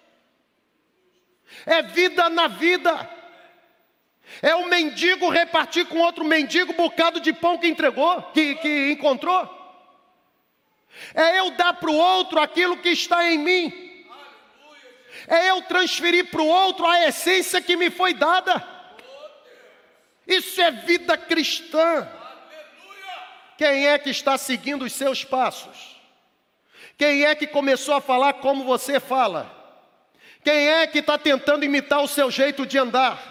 É 1.65 1.81
vida 1.81 2.29
na 2.29 2.47
vida, 2.47 3.09
É 4.41 4.53
o 4.55 4.67
mendigo 4.67 5.29
repartir 5.29 5.85
com 5.85 5.99
outro 5.99 6.25
mendigo 6.25 6.73
o 6.73 6.75
bocado 6.75 7.19
de 7.19 7.31
pão 7.31 7.57
que 7.57 7.67
entregou, 7.67 8.21
que, 8.33 8.55
que 8.55 8.91
encontrou. 8.91 9.49
É 11.13 11.39
eu 11.39 11.51
dar 11.51 11.73
para 11.73 11.89
o 11.89 11.95
outro 11.95 12.39
aquilo 12.39 12.77
que 12.77 12.89
está 12.89 13.25
em 13.31 13.37
mim. 13.37 14.05
É 15.27 15.49
eu 15.49 15.61
transferir 15.63 16.29
para 16.29 16.41
o 16.41 16.47
outro 16.47 16.85
a 16.85 17.05
essência 17.07 17.61
que 17.61 17.75
me 17.75 17.89
foi 17.89 18.13
dada. 18.13 18.65
Isso 20.27 20.61
é 20.61 20.71
vida 20.71 21.17
cristã. 21.17 22.07
Quem 23.57 23.87
é 23.87 23.97
que 23.97 24.09
está 24.09 24.37
seguindo 24.37 24.83
os 24.83 24.93
seus 24.93 25.23
passos? 25.23 25.97
Quem 26.97 27.25
é 27.25 27.33
que 27.33 27.47
começou 27.47 27.95
a 27.95 28.01
falar 28.01 28.33
como 28.33 28.63
você 28.63 28.99
fala? 28.99 29.56
Quem 30.47 30.69
é 30.69 30.87
que 30.87 30.99
está 30.99 31.17
tentando 31.17 31.65
imitar 31.65 32.01
o 32.01 32.07
seu 32.07 32.31
jeito 32.31 32.65
de 32.65 32.77
andar? 32.77 33.21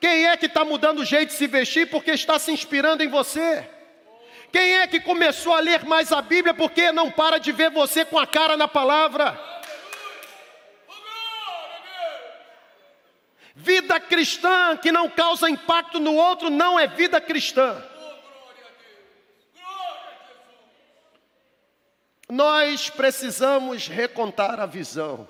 Quem 0.00 0.26
é 0.26 0.36
que 0.36 0.46
está 0.46 0.64
mudando 0.64 0.98
o 0.98 1.04
jeito 1.04 1.28
de 1.28 1.34
se 1.34 1.46
vestir 1.46 1.88
porque 1.88 2.10
está 2.10 2.40
se 2.40 2.50
inspirando 2.50 3.04
em 3.04 3.08
você? 3.08 3.70
Quem 4.50 4.74
é 4.74 4.86
que 4.88 4.98
começou 4.98 5.54
a 5.54 5.60
ler 5.60 5.84
mais 5.84 6.10
a 6.10 6.20
Bíblia 6.20 6.52
porque 6.52 6.90
não 6.90 7.08
para 7.08 7.38
de 7.38 7.52
ver 7.52 7.70
você 7.70 8.04
com 8.04 8.18
a 8.18 8.26
cara 8.26 8.56
na 8.56 8.66
palavra? 8.66 9.38
Vida 13.54 14.00
cristã 14.00 14.76
que 14.76 14.90
não 14.90 15.08
causa 15.08 15.48
impacto 15.48 16.00
no 16.00 16.16
outro 16.16 16.50
não 16.50 16.76
é 16.76 16.88
vida 16.88 17.20
cristã. 17.20 17.80
Nós 22.28 22.90
precisamos 22.90 23.86
recontar 23.86 24.58
a 24.58 24.66
visão. 24.66 25.28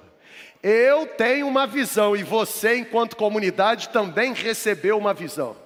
Eu 0.62 1.06
tenho 1.06 1.48
uma 1.48 1.66
visão 1.66 2.14
e 2.14 2.22
você, 2.22 2.76
enquanto 2.76 3.16
comunidade, 3.16 3.88
também 3.88 4.34
recebeu 4.34 4.98
uma 4.98 5.14
visão. 5.14 5.56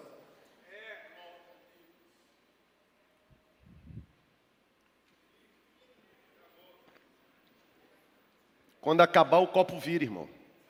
Quando 8.81 9.01
acabar 9.01 9.39
o 9.39 9.49
copo 9.49 9.81
vira, 9.81 10.05
irmão. 10.05 10.29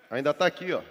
Ainda 0.09 0.31
está 0.31 0.47
aqui, 0.47 0.73
ó. 0.73 0.83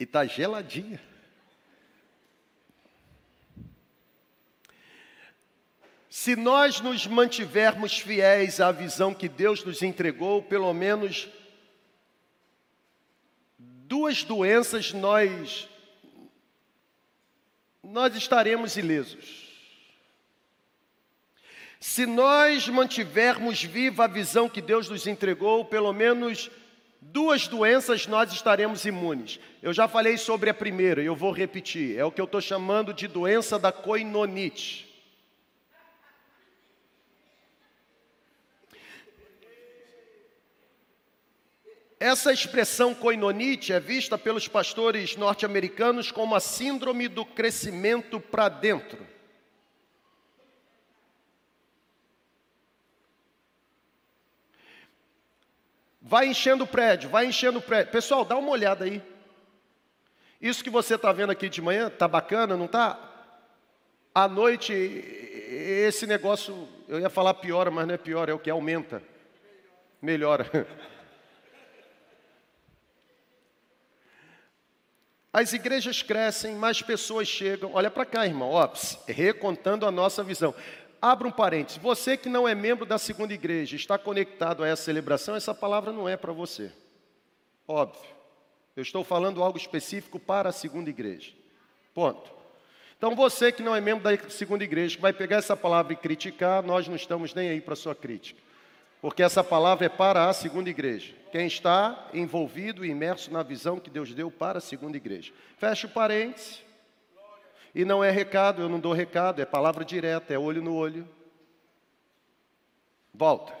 E 0.00 0.04
está 0.04 0.24
geladinha. 0.24 1.00
Se 6.18 6.34
nós 6.34 6.80
nos 6.80 7.06
mantivermos 7.06 7.98
fiéis 7.98 8.58
à 8.58 8.72
visão 8.72 9.12
que 9.12 9.28
Deus 9.28 9.62
nos 9.62 9.82
entregou, 9.82 10.42
pelo 10.42 10.72
menos 10.72 11.28
duas 13.58 14.24
doenças 14.24 14.94
nós 14.94 15.68
nós 17.82 18.16
estaremos 18.16 18.78
ilesos. 18.78 19.46
Se 21.78 22.06
nós 22.06 22.66
mantivermos 22.66 23.62
viva 23.62 24.04
a 24.04 24.08
visão 24.08 24.48
que 24.48 24.62
Deus 24.62 24.88
nos 24.88 25.06
entregou, 25.06 25.66
pelo 25.66 25.92
menos 25.92 26.50
duas 26.98 27.46
doenças 27.46 28.06
nós 28.06 28.32
estaremos 28.32 28.86
imunes. 28.86 29.38
Eu 29.62 29.74
já 29.74 29.86
falei 29.86 30.16
sobre 30.16 30.48
a 30.48 30.54
primeira, 30.54 31.02
eu 31.02 31.14
vou 31.14 31.30
repetir. 31.30 31.98
É 31.98 32.06
o 32.06 32.10
que 32.10 32.22
eu 32.22 32.24
estou 32.24 32.40
chamando 32.40 32.94
de 32.94 33.06
doença 33.06 33.58
da 33.58 33.70
coinonite. 33.70 34.85
Essa 41.98 42.30
expressão 42.30 42.94
coinonite 42.94 43.72
é 43.72 43.80
vista 43.80 44.18
pelos 44.18 44.46
pastores 44.46 45.16
norte-americanos 45.16 46.12
como 46.12 46.34
a 46.34 46.40
síndrome 46.40 47.08
do 47.08 47.24
crescimento 47.24 48.20
para 48.20 48.50
dentro. 48.50 49.06
Vai 56.02 56.26
enchendo 56.26 56.64
o 56.64 56.66
prédio, 56.66 57.08
vai 57.08 57.26
enchendo 57.26 57.58
o 57.60 57.62
prédio. 57.62 57.90
Pessoal, 57.90 58.26
dá 58.26 58.36
uma 58.36 58.50
olhada 58.50 58.84
aí. 58.84 59.02
Isso 60.40 60.62
que 60.62 60.70
você 60.70 60.96
está 60.96 61.10
vendo 61.12 61.30
aqui 61.30 61.48
de 61.48 61.62
manhã, 61.62 61.88
está 61.88 62.06
bacana, 62.06 62.58
não 62.58 62.66
está? 62.66 63.00
À 64.14 64.28
noite, 64.28 64.72
esse 64.72 66.06
negócio, 66.06 66.68
eu 66.86 67.00
ia 67.00 67.08
falar 67.08 67.34
piora, 67.34 67.70
mas 67.70 67.86
não 67.86 67.94
é 67.94 67.98
pior, 67.98 68.28
é 68.28 68.34
o 68.34 68.38
que 68.38 68.50
aumenta. 68.50 69.02
Melhora. 70.00 70.46
As 75.36 75.52
igrejas 75.52 76.00
crescem, 76.00 76.54
mais 76.54 76.80
pessoas 76.80 77.28
chegam. 77.28 77.72
Olha 77.74 77.90
para 77.90 78.06
cá, 78.06 78.24
irmão, 78.24 78.52
ó, 78.52 78.66
recontando 79.06 79.84
a 79.84 79.90
nossa 79.90 80.24
visão. 80.24 80.54
Abra 80.98 81.28
um 81.28 81.30
parênteses. 81.30 81.76
Você 81.76 82.16
que 82.16 82.26
não 82.26 82.48
é 82.48 82.54
membro 82.54 82.86
da 82.86 82.96
segunda 82.96 83.34
igreja, 83.34 83.76
está 83.76 83.98
conectado 83.98 84.64
a 84.64 84.66
essa 84.66 84.84
celebração, 84.84 85.36
essa 85.36 85.52
palavra 85.52 85.92
não 85.92 86.08
é 86.08 86.16
para 86.16 86.32
você. 86.32 86.72
Óbvio. 87.68 88.00
Eu 88.74 88.82
estou 88.82 89.04
falando 89.04 89.42
algo 89.42 89.58
específico 89.58 90.18
para 90.18 90.48
a 90.48 90.52
segunda 90.52 90.88
igreja. 90.88 91.32
Ponto. 91.92 92.30
Então 92.96 93.14
você 93.14 93.52
que 93.52 93.62
não 93.62 93.76
é 93.76 93.80
membro 93.82 94.04
da 94.04 94.30
segunda 94.30 94.64
igreja, 94.64 94.96
que 94.96 95.02
vai 95.02 95.12
pegar 95.12 95.36
essa 95.36 95.54
palavra 95.54 95.92
e 95.92 95.96
criticar, 95.96 96.62
nós 96.62 96.88
não 96.88 96.96
estamos 96.96 97.34
nem 97.34 97.50
aí 97.50 97.60
para 97.60 97.76
sua 97.76 97.94
crítica. 97.94 98.40
Porque 99.02 99.22
essa 99.22 99.44
palavra 99.44 99.84
é 99.84 99.90
para 99.90 100.30
a 100.30 100.32
segunda 100.32 100.70
igreja 100.70 101.14
quem 101.36 101.46
está 101.46 102.08
envolvido 102.14 102.82
e 102.82 102.88
imerso 102.88 103.30
na 103.30 103.42
visão 103.42 103.78
que 103.78 103.90
Deus 103.90 104.14
deu 104.14 104.30
para 104.30 104.56
a 104.56 104.60
segunda 104.60 104.96
igreja. 104.96 105.34
Fecha 105.58 105.86
o 105.86 105.90
parênteses. 105.90 106.64
E 107.74 107.84
não 107.84 108.02
é 108.02 108.10
recado, 108.10 108.62
eu 108.62 108.70
não 108.70 108.80
dou 108.80 108.94
recado, 108.94 109.42
é 109.42 109.44
palavra 109.44 109.84
direta, 109.84 110.32
é 110.32 110.38
olho 110.38 110.62
no 110.62 110.74
olho. 110.74 111.06
Volta. 113.12 113.54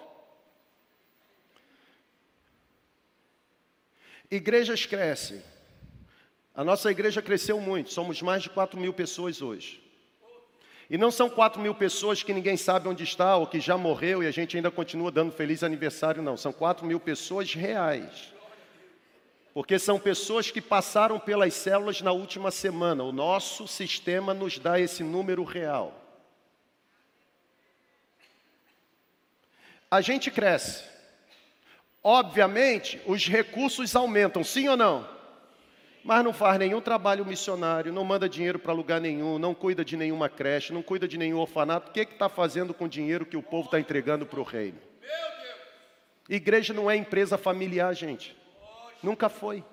Igrejas 4.30 4.86
crescem. 4.86 5.42
A 6.54 6.64
nossa 6.64 6.90
igreja 6.90 7.20
cresceu 7.20 7.60
muito, 7.60 7.92
somos 7.92 8.22
mais 8.22 8.42
de 8.42 8.48
4 8.48 8.80
mil 8.80 8.94
pessoas 8.94 9.42
hoje. 9.42 9.85
E 10.88 10.96
não 10.96 11.10
são 11.10 11.28
quatro 11.28 11.60
mil 11.60 11.74
pessoas 11.74 12.22
que 12.22 12.32
ninguém 12.32 12.56
sabe 12.56 12.88
onde 12.88 13.02
está 13.02 13.36
ou 13.36 13.46
que 13.46 13.58
já 13.58 13.76
morreu 13.76 14.22
e 14.22 14.26
a 14.26 14.30
gente 14.30 14.56
ainda 14.56 14.70
continua 14.70 15.10
dando 15.10 15.32
feliz 15.32 15.64
aniversário, 15.64 16.22
não. 16.22 16.36
São 16.36 16.52
quatro 16.52 16.86
mil 16.86 17.00
pessoas 17.00 17.52
reais. 17.52 18.32
Porque 19.52 19.78
são 19.78 19.98
pessoas 19.98 20.50
que 20.50 20.60
passaram 20.60 21.18
pelas 21.18 21.54
células 21.54 22.00
na 22.02 22.12
última 22.12 22.50
semana. 22.50 23.02
O 23.02 23.10
nosso 23.10 23.66
sistema 23.66 24.32
nos 24.32 24.58
dá 24.58 24.78
esse 24.78 25.02
número 25.02 25.42
real. 25.42 25.94
A 29.90 30.00
gente 30.00 30.30
cresce. 30.30 30.84
Obviamente, 32.02 33.00
os 33.06 33.26
recursos 33.26 33.96
aumentam, 33.96 34.44
sim 34.44 34.68
ou 34.68 34.76
não? 34.76 35.15
Mas 36.06 36.22
não 36.22 36.32
faz 36.32 36.56
nenhum 36.56 36.80
trabalho 36.80 37.26
missionário, 37.26 37.92
não 37.92 38.04
manda 38.04 38.28
dinheiro 38.28 38.60
para 38.60 38.72
lugar 38.72 39.00
nenhum, 39.00 39.40
não 39.40 39.52
cuida 39.52 39.84
de 39.84 39.96
nenhuma 39.96 40.28
creche, 40.28 40.72
não 40.72 40.80
cuida 40.80 41.08
de 41.08 41.18
nenhum 41.18 41.38
orfanato. 41.38 41.90
O 41.90 41.92
que 41.92 42.00
está 42.02 42.28
fazendo 42.28 42.72
com 42.72 42.84
o 42.84 42.88
dinheiro 42.88 43.26
que 43.26 43.36
o 43.36 43.42
povo 43.42 43.64
está 43.64 43.80
entregando 43.80 44.24
para 44.24 44.38
o 44.38 44.44
reino? 44.44 44.78
Igreja 46.28 46.72
não 46.72 46.88
é 46.88 46.94
empresa 46.94 47.36
familiar, 47.36 47.92
gente. 47.92 48.36
Nunca 49.02 49.28
foi. 49.28 49.64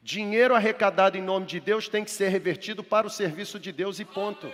Dinheiro 0.00 0.54
arrecadado 0.54 1.18
em 1.18 1.22
nome 1.22 1.46
de 1.46 1.58
Deus 1.58 1.88
tem 1.88 2.04
que 2.04 2.12
ser 2.12 2.28
revertido 2.28 2.84
para 2.84 3.08
o 3.08 3.10
serviço 3.10 3.58
de 3.58 3.72
Deus 3.72 3.98
e 3.98 4.04
ponto. 4.04 4.52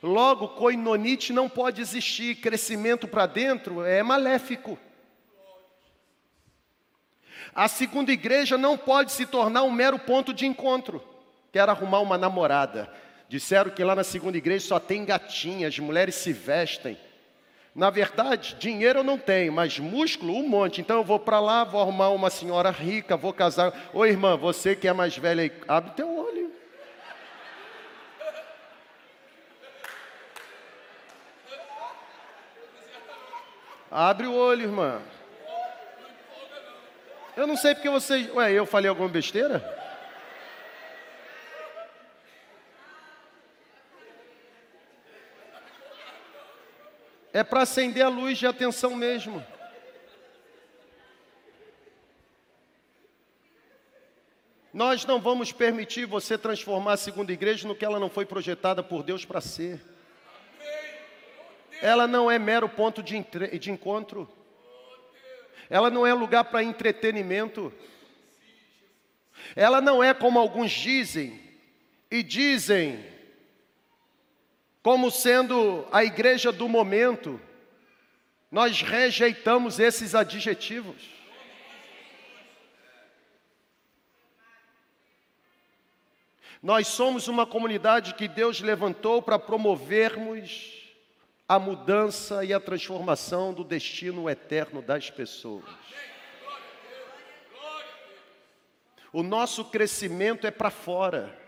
Logo, 0.00 0.50
coinonite 0.50 1.32
não 1.32 1.48
pode 1.48 1.80
existir, 1.80 2.36
crescimento 2.36 3.08
para 3.08 3.26
dentro 3.26 3.82
é 3.82 4.04
maléfico. 4.04 4.78
A 7.54 7.68
segunda 7.68 8.10
igreja 8.10 8.56
não 8.56 8.78
pode 8.78 9.12
se 9.12 9.26
tornar 9.26 9.62
um 9.62 9.70
mero 9.70 9.98
ponto 9.98 10.32
de 10.32 10.46
encontro. 10.46 11.02
Quero 11.52 11.70
arrumar 11.70 12.00
uma 12.00 12.16
namorada. 12.16 12.90
Disseram 13.28 13.70
que 13.70 13.84
lá 13.84 13.94
na 13.94 14.04
segunda 14.04 14.38
igreja 14.38 14.66
só 14.66 14.78
tem 14.78 15.04
gatinhas, 15.04 15.78
mulheres 15.78 16.14
se 16.14 16.32
vestem. 16.32 16.96
Na 17.74 17.88
verdade, 17.88 18.56
dinheiro 18.58 19.00
eu 19.00 19.04
não 19.04 19.18
tenho, 19.18 19.52
mas 19.52 19.78
músculo 19.78 20.36
um 20.36 20.48
monte. 20.48 20.80
Então 20.80 20.98
eu 20.98 21.04
vou 21.04 21.18
para 21.18 21.40
lá, 21.40 21.64
vou 21.64 21.80
arrumar 21.80 22.10
uma 22.10 22.30
senhora 22.30 22.70
rica, 22.70 23.16
vou 23.16 23.32
casar. 23.32 23.72
Ô 23.92 24.04
irmã, 24.04 24.36
você 24.36 24.76
que 24.76 24.88
é 24.88 24.92
mais 24.92 25.16
velha 25.16 25.50
abre 25.68 25.92
teu 25.92 26.14
olho. 26.14 26.52
Abre 33.90 34.26
o 34.26 34.34
olho, 34.34 34.62
irmã. 34.62 35.02
Eu 37.36 37.46
não 37.46 37.56
sei 37.56 37.74
porque 37.74 37.88
vocês. 37.88 38.28
Ué, 38.34 38.52
eu 38.52 38.66
falei 38.66 38.88
alguma 38.88 39.08
besteira? 39.08 39.80
É 47.32 47.42
para 47.42 47.62
acender 47.62 48.04
a 48.04 48.10
luz 48.10 48.36
de 48.36 48.46
atenção 48.46 48.94
mesmo. 48.94 49.42
Nós 54.72 55.04
não 55.06 55.18
vamos 55.18 55.52
permitir 55.52 56.04
você 56.04 56.36
transformar 56.36 56.94
a 56.94 56.96
segunda 56.98 57.32
igreja 57.32 57.66
no 57.66 57.74
que 57.74 57.84
ela 57.84 57.98
não 57.98 58.10
foi 58.10 58.26
projetada 58.26 58.82
por 58.82 59.02
Deus 59.02 59.24
para 59.24 59.40
ser. 59.40 59.80
Ela 61.80 62.06
não 62.06 62.30
é 62.30 62.38
mero 62.38 62.68
ponto 62.68 63.02
de, 63.02 63.18
de 63.58 63.70
encontro. 63.70 64.28
Ela 65.72 65.88
não 65.88 66.06
é 66.06 66.12
lugar 66.12 66.44
para 66.44 66.62
entretenimento. 66.62 67.72
Ela 69.56 69.80
não 69.80 70.04
é 70.04 70.12
como 70.12 70.38
alguns 70.38 70.70
dizem, 70.70 71.40
e 72.10 72.22
dizem, 72.22 73.02
como 74.82 75.10
sendo 75.10 75.88
a 75.90 76.04
igreja 76.04 76.52
do 76.52 76.68
momento. 76.68 77.40
Nós 78.50 78.82
rejeitamos 78.82 79.78
esses 79.78 80.14
adjetivos. 80.14 81.08
Nós 86.62 86.86
somos 86.86 87.28
uma 87.28 87.46
comunidade 87.46 88.12
que 88.12 88.28
Deus 88.28 88.60
levantou 88.60 89.22
para 89.22 89.38
promovermos 89.38 90.81
a 91.48 91.58
mudança 91.58 92.44
e 92.44 92.52
a 92.52 92.60
transformação 92.60 93.52
do 93.52 93.64
destino 93.64 94.28
eterno 94.28 94.80
das 94.80 95.10
pessoas. 95.10 95.64
O 99.12 99.22
nosso 99.22 99.64
crescimento 99.66 100.46
é 100.46 100.50
para 100.50 100.70
fora. 100.70 101.38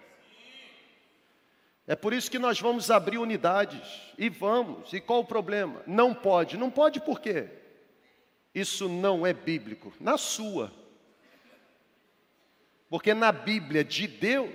É 1.87 1.95
por 1.95 2.13
isso 2.13 2.31
que 2.31 2.39
nós 2.39 2.61
vamos 2.61 2.91
abrir 2.91 3.19
unidades. 3.19 4.13
E 4.19 4.29
vamos. 4.29 4.93
E 4.93 5.01
qual 5.01 5.21
o 5.21 5.25
problema? 5.25 5.83
Não 5.87 6.15
pode. 6.15 6.57
Não 6.57 6.71
pode 6.71 7.01
por 7.01 7.21
quê? 7.21 7.49
Isso 8.55 8.89
não 8.89 9.27
é 9.27 9.33
bíblico. 9.33 9.93
Na 9.99 10.19
sua. 10.19 10.73
Porque 12.89 13.13
na 13.13 13.33
Bíblia 13.33 13.83
de 13.83 14.07
Deus, 14.07 14.51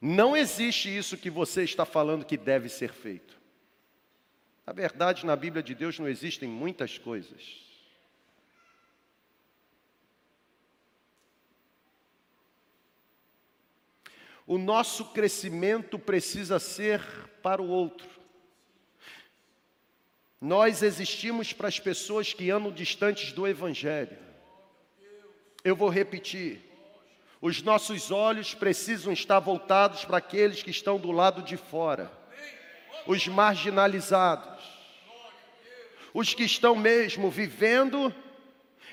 não 0.00 0.36
existe 0.36 0.96
isso 0.96 1.18
que 1.18 1.28
você 1.28 1.62
está 1.62 1.84
falando 1.84 2.24
que 2.24 2.36
deve 2.36 2.68
ser 2.68 2.92
feito. 2.92 3.38
Na 4.66 4.72
verdade, 4.72 5.26
na 5.26 5.36
Bíblia 5.36 5.62
de 5.62 5.74
Deus 5.74 5.98
não 5.98 6.08
existem 6.08 6.48
muitas 6.48 6.96
coisas. 6.96 7.68
O 14.46 14.56
nosso 14.56 15.04
crescimento 15.12 15.98
precisa 15.98 16.58
ser 16.58 17.00
para 17.42 17.60
o 17.60 17.68
outro. 17.68 18.08
Nós 20.40 20.82
existimos 20.82 21.52
para 21.52 21.68
as 21.68 21.78
pessoas 21.78 22.32
que 22.32 22.50
andam 22.50 22.72
distantes 22.72 23.32
do 23.32 23.46
Evangelho. 23.46 24.16
Eu 25.62 25.76
vou 25.76 25.90
repetir. 25.90 26.69
Os 27.42 27.62
nossos 27.62 28.10
olhos 28.10 28.52
precisam 28.52 29.12
estar 29.12 29.38
voltados 29.38 30.04
para 30.04 30.18
aqueles 30.18 30.62
que 30.62 30.70
estão 30.70 30.98
do 30.98 31.10
lado 31.10 31.42
de 31.42 31.56
fora, 31.56 32.12
os 33.06 33.26
marginalizados, 33.26 34.62
os 36.12 36.34
que 36.34 36.44
estão 36.44 36.76
mesmo 36.76 37.30
vivendo 37.30 38.14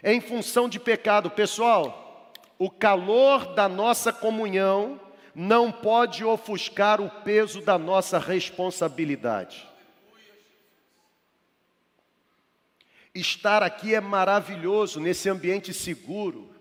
em 0.02 0.22
função 0.22 0.70
de 0.70 0.80
pecado. 0.80 1.30
Pessoal, 1.30 2.32
o 2.58 2.70
calor 2.70 3.54
da 3.54 3.68
nossa 3.68 4.14
comunhão 4.14 4.98
não 5.36 5.70
pode 5.70 6.24
ofuscar 6.24 7.02
o 7.02 7.10
peso 7.10 7.62
da 7.62 7.78
nossa 7.78 8.18
responsabilidade. 8.18 9.68
Estar 13.14 13.62
aqui 13.62 13.93
é 13.93 14.00
maravilhoso, 14.00 15.02
nesse 15.02 15.28
ambiente 15.28 15.74
seguro 15.74 16.57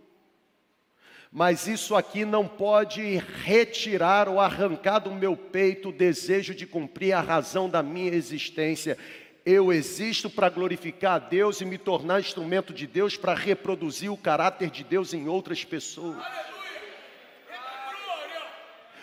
mas 1.37 1.67
isso 1.67 1.95
aqui 1.95 2.25
não 2.25 2.49
pode 2.49 3.19
retirar 3.45 4.27
ou 4.27 4.41
arrancar 4.41 5.01
do 5.01 5.11
meu 5.11 5.37
peito 5.37 5.91
o 5.91 5.93
desejo 5.93 6.55
de 6.55 6.67
cumprir 6.67 7.13
a 7.13 7.21
razão 7.21 7.69
da 7.69 7.83
minha 7.83 8.15
existência. 8.15 8.97
Eu 9.45 9.71
existo 9.71 10.31
para 10.31 10.49
glorificar 10.49 11.17
a 11.17 11.19
Deus 11.19 11.61
e 11.61 11.67
me 11.67 11.77
tornar 11.77 12.21
instrumento 12.21 12.73
de 12.73 12.87
Deus 12.87 13.19
para 13.19 13.35
reproduzir 13.35 14.11
o 14.11 14.17
caráter 14.17 14.71
de 14.71 14.83
Deus 14.83 15.13
em 15.13 15.29
outras 15.29 15.63
pessoas. 15.63 16.17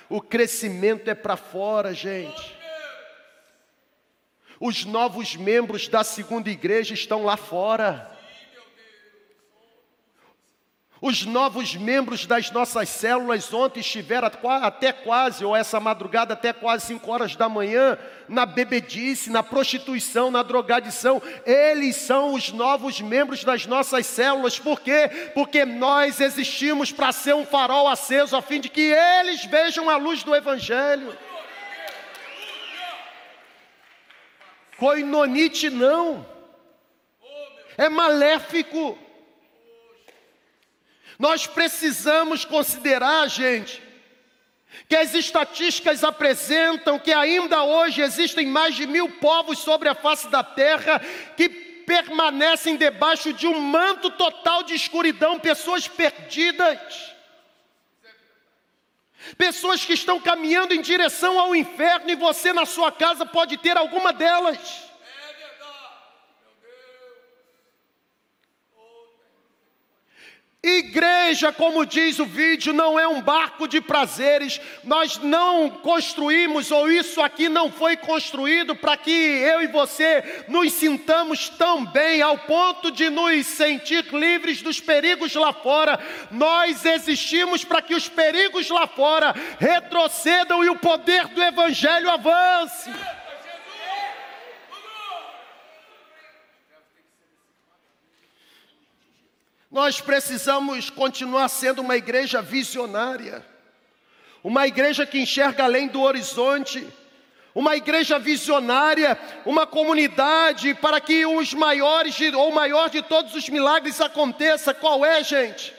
O 0.09 0.19
crescimento 0.19 1.07
é 1.11 1.13
para 1.13 1.37
fora, 1.37 1.93
gente. 1.93 2.57
Os 4.59 4.85
novos 4.85 5.35
membros 5.35 5.87
da 5.87 6.03
segunda 6.03 6.49
igreja 6.49 6.95
estão 6.95 7.25
lá 7.25 7.37
fora. 7.37 8.11
Os 11.05 11.25
novos 11.25 11.75
membros 11.75 12.25
das 12.25 12.49
nossas 12.49 12.87
células 12.87 13.53
ontem 13.53 13.81
estiveram 13.81 14.31
até 14.61 14.93
quase, 14.93 15.43
ou 15.43 15.53
essa 15.53 15.77
madrugada, 15.77 16.33
até 16.33 16.53
quase 16.53 16.85
5 16.85 17.11
horas 17.11 17.35
da 17.35 17.49
manhã, 17.49 17.97
na 18.25 18.45
bebedice, 18.45 19.29
na 19.29 19.43
prostituição, 19.43 20.31
na 20.31 20.41
drogadição. 20.41 21.21
Eles 21.45 21.97
são 21.97 22.33
os 22.33 22.53
novos 22.53 23.01
membros 23.01 23.43
das 23.43 23.65
nossas 23.65 24.05
células. 24.05 24.57
Por 24.57 24.79
quê? 24.79 25.09
Porque 25.33 25.65
nós 25.65 26.21
existimos 26.21 26.89
para 26.89 27.11
ser 27.11 27.35
um 27.35 27.45
farol 27.45 27.89
aceso, 27.89 28.37
a 28.37 28.41
fim 28.41 28.61
de 28.61 28.69
que 28.69 28.93
eles 28.93 29.43
vejam 29.43 29.89
a 29.89 29.97
luz 29.97 30.23
do 30.23 30.33
Evangelho. 30.33 31.17
Coinonite 34.77 35.69
não, 35.69 36.25
é 37.77 37.89
maléfico. 37.89 39.02
Nós 41.19 41.47
precisamos 41.47 42.43
considerar, 42.45 43.27
gente, 43.27 43.81
que 44.87 44.95
as 44.95 45.13
estatísticas 45.13 46.03
apresentam 46.03 46.99
que 46.99 47.11
ainda 47.11 47.63
hoje 47.63 48.01
existem 48.01 48.47
mais 48.47 48.75
de 48.75 48.87
mil 48.87 49.09
povos 49.09 49.59
sobre 49.59 49.89
a 49.89 49.95
face 49.95 50.27
da 50.29 50.43
terra 50.43 50.99
que 51.37 51.49
permanecem 51.85 52.75
debaixo 52.75 53.33
de 53.33 53.47
um 53.47 53.59
manto 53.59 54.09
total 54.11 54.63
de 54.63 54.73
escuridão, 54.73 55.39
pessoas 55.39 55.87
perdidas. 55.87 57.13
Pessoas 59.37 59.85
que 59.85 59.93
estão 59.93 60.19
caminhando 60.19 60.73
em 60.73 60.81
direção 60.81 61.39
ao 61.39 61.55
inferno 61.55 62.09
e 62.09 62.15
você 62.15 62.51
na 62.51 62.65
sua 62.65 62.91
casa 62.91 63.25
pode 63.25 63.57
ter 63.57 63.77
alguma 63.77 64.11
delas. 64.11 64.92
Igreja, 70.65 71.51
como 71.51 71.85
diz 71.85 72.19
o 72.19 72.25
vídeo, 72.25 72.71
não 72.71 72.97
é 72.97 73.05
um 73.05 73.21
barco 73.21 73.67
de 73.67 73.81
prazeres. 73.81 74.61
Nós 74.81 75.17
não 75.17 75.69
construímos, 75.69 76.71
ou 76.71 76.89
isso 76.89 77.21
aqui 77.21 77.49
não 77.49 77.69
foi 77.69 77.97
construído 77.97 78.73
para 78.73 78.95
que 78.95 79.11
eu 79.11 79.61
e 79.61 79.67
você 79.67 80.45
nos 80.47 80.71
sintamos 80.71 81.49
tão 81.49 81.85
bem 81.85 82.21
ao 82.21 82.37
ponto 82.37 82.89
de 82.91 83.09
nos 83.09 83.45
sentir 83.45 84.05
livres 84.13 84.61
dos 84.61 84.79
perigos 84.79 85.35
lá 85.35 85.51
fora. 85.51 85.99
Nós 86.31 86.85
existimos 86.85 87.65
para 87.65 87.81
que 87.81 87.93
os 87.93 88.07
perigos 88.07 88.69
lá 88.69 88.87
fora 88.87 89.35
retrocedam 89.59 90.63
e 90.63 90.69
o 90.69 90.77
poder 90.77 91.27
do 91.27 91.43
Evangelho 91.43 92.09
avance. 92.09 92.89
Nós 99.73 99.99
precisamos 99.99 100.91
continuar 100.91 101.47
sendo 101.47 101.81
uma 101.81 101.97
igreja 101.97 102.43
visionária, 102.43 103.43
uma 104.43 104.67
igreja 104.67 105.03
que 105.03 105.17
enxerga 105.19 105.63
além 105.63 105.87
do 105.87 105.99
horizonte, 105.99 106.87
uma 107.55 107.75
igreja 107.75 108.19
visionária, 108.19 109.19
uma 109.43 109.65
comunidade 109.65 110.75
para 110.75 111.01
que 111.01 111.25
os 111.25 111.55
maiores 111.55 112.15
ou 112.35 112.49
o 112.49 112.53
maior 112.53 112.87
de 112.87 113.01
todos 113.01 113.33
os 113.33 113.49
milagres 113.49 113.99
aconteça. 113.99 114.75
Qual 114.75 115.03
é, 115.03 115.23
gente? 115.23 115.73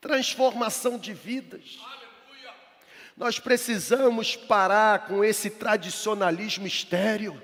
Transformação 0.00 0.98
de 0.98 1.14
vidas. 1.14 1.78
Nós 3.16 3.38
precisamos 3.38 4.34
parar 4.34 5.06
com 5.06 5.22
esse 5.22 5.50
tradicionalismo 5.50 6.66
estéreo. 6.66 7.40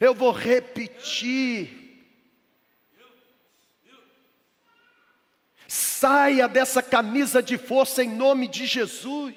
Eu 0.00 0.14
vou 0.14 0.32
repetir 0.32 1.83
Saia 5.74 6.46
dessa 6.46 6.80
camisa 6.80 7.42
de 7.42 7.58
força 7.58 8.04
em 8.04 8.08
nome 8.08 8.46
de 8.46 8.64
Jesus. 8.64 9.34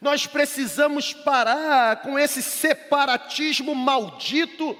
Nós 0.00 0.24
precisamos 0.24 1.12
parar 1.12 2.00
com 2.00 2.16
esse 2.16 2.40
separatismo 2.40 3.74
maldito. 3.74 4.78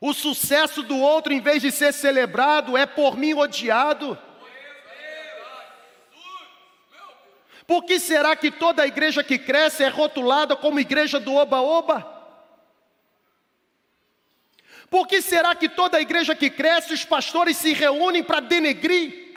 O 0.00 0.14
sucesso 0.14 0.82
do 0.82 0.96
outro, 0.96 1.34
em 1.34 1.40
vez 1.40 1.60
de 1.60 1.70
ser 1.70 1.92
celebrado, 1.92 2.78
é 2.78 2.86
por 2.86 3.14
mim 3.14 3.34
odiado. 3.34 4.16
Por 7.66 7.84
que 7.84 8.00
será 8.00 8.34
que 8.34 8.50
toda 8.50 8.86
igreja 8.86 9.22
que 9.22 9.38
cresce 9.38 9.84
é 9.84 9.88
rotulada 9.88 10.56
como 10.56 10.80
igreja 10.80 11.20
do 11.20 11.34
oba-oba? 11.34 12.17
Por 14.90 15.06
que 15.06 15.20
será 15.20 15.54
que 15.54 15.68
toda 15.68 16.00
igreja 16.00 16.34
que 16.34 16.48
cresce, 16.48 16.94
os 16.94 17.04
pastores 17.04 17.56
se 17.56 17.72
reúnem 17.72 18.22
para 18.22 18.40
denegrir? 18.40 19.28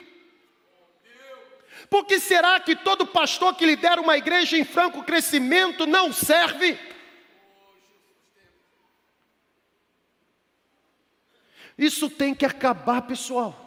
Por 1.90 2.06
que 2.06 2.18
será 2.18 2.58
que 2.58 2.74
todo 2.74 3.06
pastor 3.06 3.54
que 3.54 3.66
lidera 3.66 4.00
uma 4.00 4.16
igreja 4.16 4.56
em 4.56 4.64
franco 4.64 5.02
crescimento 5.02 5.86
não 5.86 6.10
serve? 6.10 6.78
Isso 11.76 12.08
tem 12.08 12.34
que 12.34 12.46
acabar, 12.46 13.02
pessoal. 13.02 13.58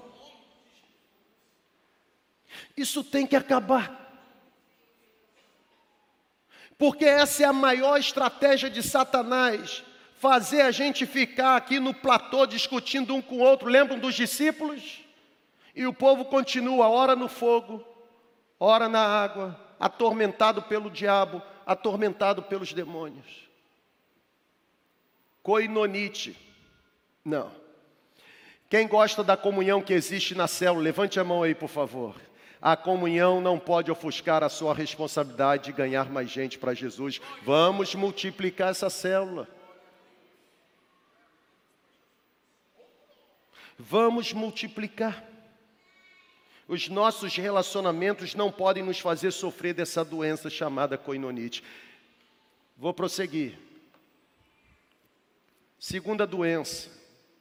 Isso 2.75 3.03
tem 3.03 3.27
que 3.27 3.36
acabar. 3.36 4.03
Porque 6.77 7.05
essa 7.05 7.43
é 7.43 7.45
a 7.45 7.53
maior 7.53 7.99
estratégia 7.99 8.69
de 8.69 8.81
Satanás 8.81 9.83
fazer 10.18 10.61
a 10.61 10.72
gente 10.72 11.05
ficar 11.05 11.55
aqui 11.55 11.80
no 11.80 11.93
platô 11.93 12.45
discutindo 12.45 13.16
um 13.16 13.22
com 13.22 13.36
o 13.36 13.41
outro. 13.41 13.70
Lembram 13.70 13.99
dos 13.99 14.16
discípulos? 14.16 15.03
E 15.76 15.86
o 15.86 15.93
povo 15.93 16.26
continua, 16.26 16.88
ora 16.88 17.16
no 17.16 17.28
fogo, 17.28 17.86
ora 18.59 18.88
na 18.88 19.05
água, 19.05 19.59
atormentado 19.80 20.61
pelo 20.61 20.89
diabo, 20.89 21.41
atormentado 21.66 22.41
pelos 22.41 22.72
demônios. 22.72 23.45
Coinonite. 25.43 26.36
Não. 27.24 27.51
Quem 28.70 28.88
gosta 28.88 29.24
da 29.24 29.38
comunhão 29.38 29.82
que 29.82 29.93
existe 29.93 30.34
na 30.34 30.47
célula, 30.47 30.84
levante 30.84 31.20
a 31.20 31.24
mão 31.24 31.43
aí, 31.43 31.53
por 31.53 31.70
favor. 31.70 32.16
A 32.61 32.76
comunhão 32.76 33.39
não 33.39 33.59
pode 33.59 33.91
ofuscar 33.91 34.43
a 34.43 34.49
sua 34.49 34.74
responsabilidade 34.74 35.66
de 35.66 35.72
ganhar 35.72 36.09
mais 36.09 36.32
gente 36.32 36.57
para 36.57 36.74
Jesus. 36.74 37.22
Vamos 37.43 37.93
multiplicar 37.93 38.72
essa 38.72 38.89
célula. 38.89 39.47
Vamos 43.78 44.34
multiplicar. 44.34 45.23
Os 46.67 46.89
nossos 46.89 47.36
relacionamentos 47.36 48.34
não 48.34 48.51
podem 48.51 48.84
nos 48.84 48.99
fazer 48.99 49.32
sofrer 49.32 49.73
dessa 49.73 50.03
doença 50.03 50.49
chamada 50.49 50.97
coinonite. 50.97 51.63
Vou 52.78 52.93
prosseguir. 52.93 53.57
Segunda 55.78 56.26
doença. 56.26 56.89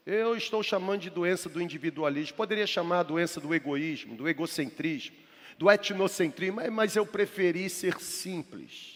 Eu 0.05 0.37
estou 0.37 0.63
chamando 0.63 1.01
de 1.01 1.11
doença 1.11 1.49
do 1.49 1.63
individualismo. 1.63 2.37
Poderia 2.37 2.67
chamar 2.67 3.01
a 3.01 3.05
doença 3.05 3.41
do 3.41 3.55
egoísmo, 3.55 4.15
do 4.15 4.29
egocentrismo, 4.29 5.17
do 5.57 5.71
etnocentrismo, 5.71 6.61
mas 6.71 6.95
eu 6.95 7.07
preferi 7.07 7.71
ser 7.71 7.99
simples 8.01 8.94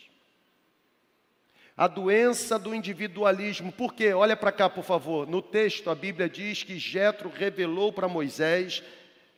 a 1.78 1.86
doença 1.86 2.58
do 2.58 2.74
individualismo. 2.74 3.70
Por 3.70 3.94
quê? 3.94 4.12
Olha 4.12 4.36
para 4.36 4.50
cá, 4.50 4.68
por 4.68 4.82
favor. 4.82 5.28
No 5.28 5.40
texto, 5.40 5.88
a 5.88 5.94
Bíblia 5.94 6.28
diz 6.28 6.64
que 6.64 6.76
Jetro 6.76 7.30
revelou 7.30 7.92
para 7.92 8.08
Moisés 8.08 8.82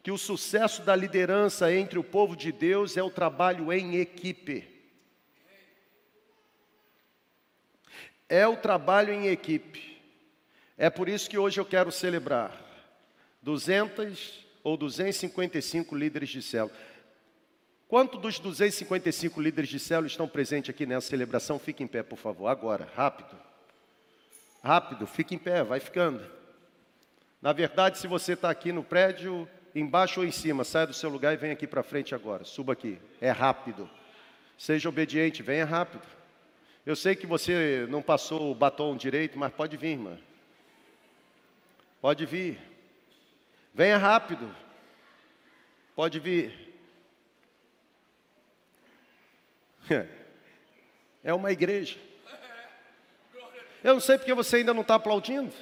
que 0.02 0.10
o 0.10 0.16
sucesso 0.16 0.80
da 0.80 0.96
liderança 0.96 1.70
entre 1.70 1.98
o 1.98 2.02
povo 2.02 2.34
de 2.34 2.50
Deus 2.50 2.96
é 2.96 3.02
o 3.02 3.10
trabalho 3.10 3.70
em 3.70 3.96
equipe. 3.96 4.66
É 8.26 8.46
o 8.46 8.56
trabalho 8.56 9.12
em 9.12 9.26
equipe. 9.26 10.00
É 10.78 10.88
por 10.88 11.10
isso 11.10 11.28
que 11.28 11.36
hoje 11.36 11.60
eu 11.60 11.66
quero 11.66 11.92
celebrar 11.92 12.58
200 13.42 14.46
ou 14.64 14.78
255 14.78 15.94
líderes 15.94 16.30
de 16.30 16.40
célula. 16.40 16.74
Quanto 17.90 18.18
dos 18.18 18.38
255 18.38 19.40
líderes 19.40 19.68
de 19.68 19.80
célula 19.80 20.06
estão 20.06 20.28
presentes 20.28 20.70
aqui 20.70 20.86
nessa 20.86 21.08
celebração? 21.08 21.58
Fique 21.58 21.82
em 21.82 21.88
pé, 21.88 22.04
por 22.04 22.16
favor, 22.16 22.46
agora, 22.46 22.88
rápido. 22.94 23.36
Rápido, 24.62 25.08
fique 25.08 25.34
em 25.34 25.38
pé, 25.38 25.64
vai 25.64 25.80
ficando. 25.80 26.24
Na 27.42 27.52
verdade, 27.52 27.98
se 27.98 28.06
você 28.06 28.34
está 28.34 28.48
aqui 28.48 28.70
no 28.70 28.84
prédio, 28.84 29.48
embaixo 29.74 30.20
ou 30.20 30.26
em 30.26 30.30
cima, 30.30 30.62
saia 30.62 30.86
do 30.86 30.94
seu 30.94 31.10
lugar 31.10 31.34
e 31.34 31.36
venha 31.36 31.52
aqui 31.52 31.66
para 31.66 31.82
frente 31.82 32.14
agora. 32.14 32.44
Suba 32.44 32.74
aqui, 32.74 32.96
é 33.20 33.32
rápido. 33.32 33.90
Seja 34.56 34.88
obediente, 34.88 35.42
venha 35.42 35.64
rápido. 35.64 36.06
Eu 36.86 36.94
sei 36.94 37.16
que 37.16 37.26
você 37.26 37.88
não 37.90 38.02
passou 38.02 38.52
o 38.52 38.54
batom 38.54 38.96
direito, 38.96 39.36
mas 39.36 39.52
pode 39.52 39.76
vir, 39.76 39.94
irmã. 39.94 40.16
Pode 42.00 42.24
vir. 42.24 42.56
Venha 43.74 43.98
rápido. 43.98 44.48
Pode 45.96 46.20
vir. 46.20 46.69
É 51.22 51.34
uma 51.34 51.52
igreja. 51.52 51.98
Eu 53.84 53.92
não 53.92 54.00
sei 54.00 54.16
porque 54.16 54.32
você 54.32 54.56
ainda 54.56 54.72
não 54.72 54.80
está 54.80 54.94
aplaudindo. 54.94 55.52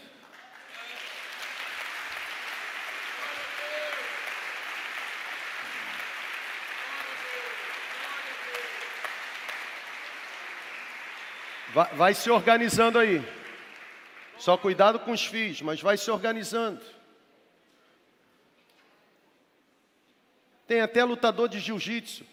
Vai, 11.95 12.15
se 12.15 12.31
organizando 12.31 12.99
aí. 12.99 13.23
Só 14.37 14.57
cuidado 14.57 15.01
com 15.01 15.13
os 15.13 15.27
fios, 15.27 15.61
mas 15.61 15.81
vai 15.81 15.97
se 15.97 16.11
organizando. 16.11 16.81
Tem 20.67 20.81
até 20.81 21.05
lutador 21.05 21.49
de 21.49 21.61
jiu-jitsu. 21.61 22.25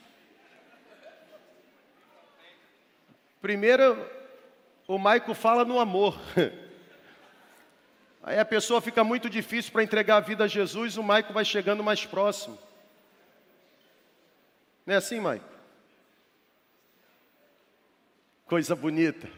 Primeiro, 3.46 4.10
o 4.88 4.98
Maico 4.98 5.36
fala 5.36 5.64
no 5.64 5.80
amor. 5.80 6.20
Aí 8.24 8.40
a 8.40 8.44
pessoa 8.44 8.82
fica 8.82 9.04
muito 9.04 9.30
difícil 9.30 9.72
para 9.72 9.84
entregar 9.84 10.16
a 10.16 10.20
vida 10.20 10.46
a 10.46 10.48
Jesus, 10.48 10.98
o 10.98 11.04
Maico 11.04 11.32
vai 11.32 11.46
chegando 11.46 11.84
mais 11.84 12.04
próximo. 12.08 12.58
Não 14.84 14.96
é 14.96 14.98
assim, 14.98 15.20
Maico? 15.20 15.46
Coisa 18.48 18.76
bonita. 18.76 19.30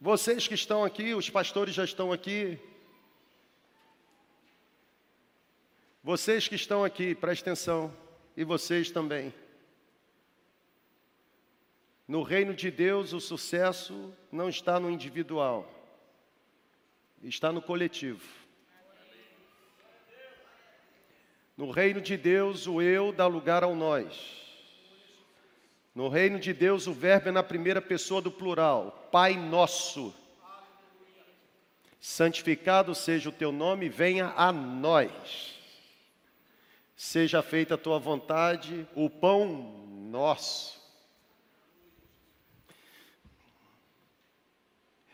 Vocês 0.00 0.46
que 0.46 0.54
estão 0.54 0.84
aqui, 0.84 1.12
os 1.12 1.28
pastores 1.28 1.74
já 1.74 1.82
estão 1.82 2.12
aqui, 2.12 2.56
Vocês 6.04 6.46
que 6.46 6.54
estão 6.54 6.84
aqui, 6.84 7.14
prestem 7.14 7.52
atenção, 7.52 7.90
e 8.36 8.44
vocês 8.44 8.90
também. 8.90 9.32
No 12.06 12.22
reino 12.22 12.52
de 12.52 12.70
Deus, 12.70 13.14
o 13.14 13.20
sucesso 13.22 14.12
não 14.30 14.50
está 14.50 14.78
no 14.78 14.90
individual, 14.90 15.66
está 17.22 17.50
no 17.50 17.62
coletivo. 17.62 18.22
No 21.56 21.70
reino 21.70 22.02
de 22.02 22.18
Deus, 22.18 22.66
o 22.66 22.82
eu 22.82 23.10
dá 23.10 23.26
lugar 23.26 23.64
ao 23.64 23.74
nós. 23.74 24.14
No 25.94 26.08
reino 26.08 26.38
de 26.38 26.52
Deus, 26.52 26.86
o 26.86 26.92
verbo 26.92 27.30
é 27.30 27.32
na 27.32 27.42
primeira 27.42 27.80
pessoa 27.80 28.20
do 28.20 28.30
plural, 28.30 29.08
Pai 29.10 29.36
Nosso. 29.38 30.14
Santificado 31.98 32.94
seja 32.94 33.30
o 33.30 33.32
teu 33.32 33.50
nome, 33.50 33.88
venha 33.88 34.34
a 34.36 34.52
nós. 34.52 35.53
Seja 36.96 37.42
feita 37.42 37.74
a 37.74 37.78
tua 37.78 37.98
vontade, 37.98 38.86
o 38.94 39.10
pão 39.10 39.84
nosso. 40.10 40.80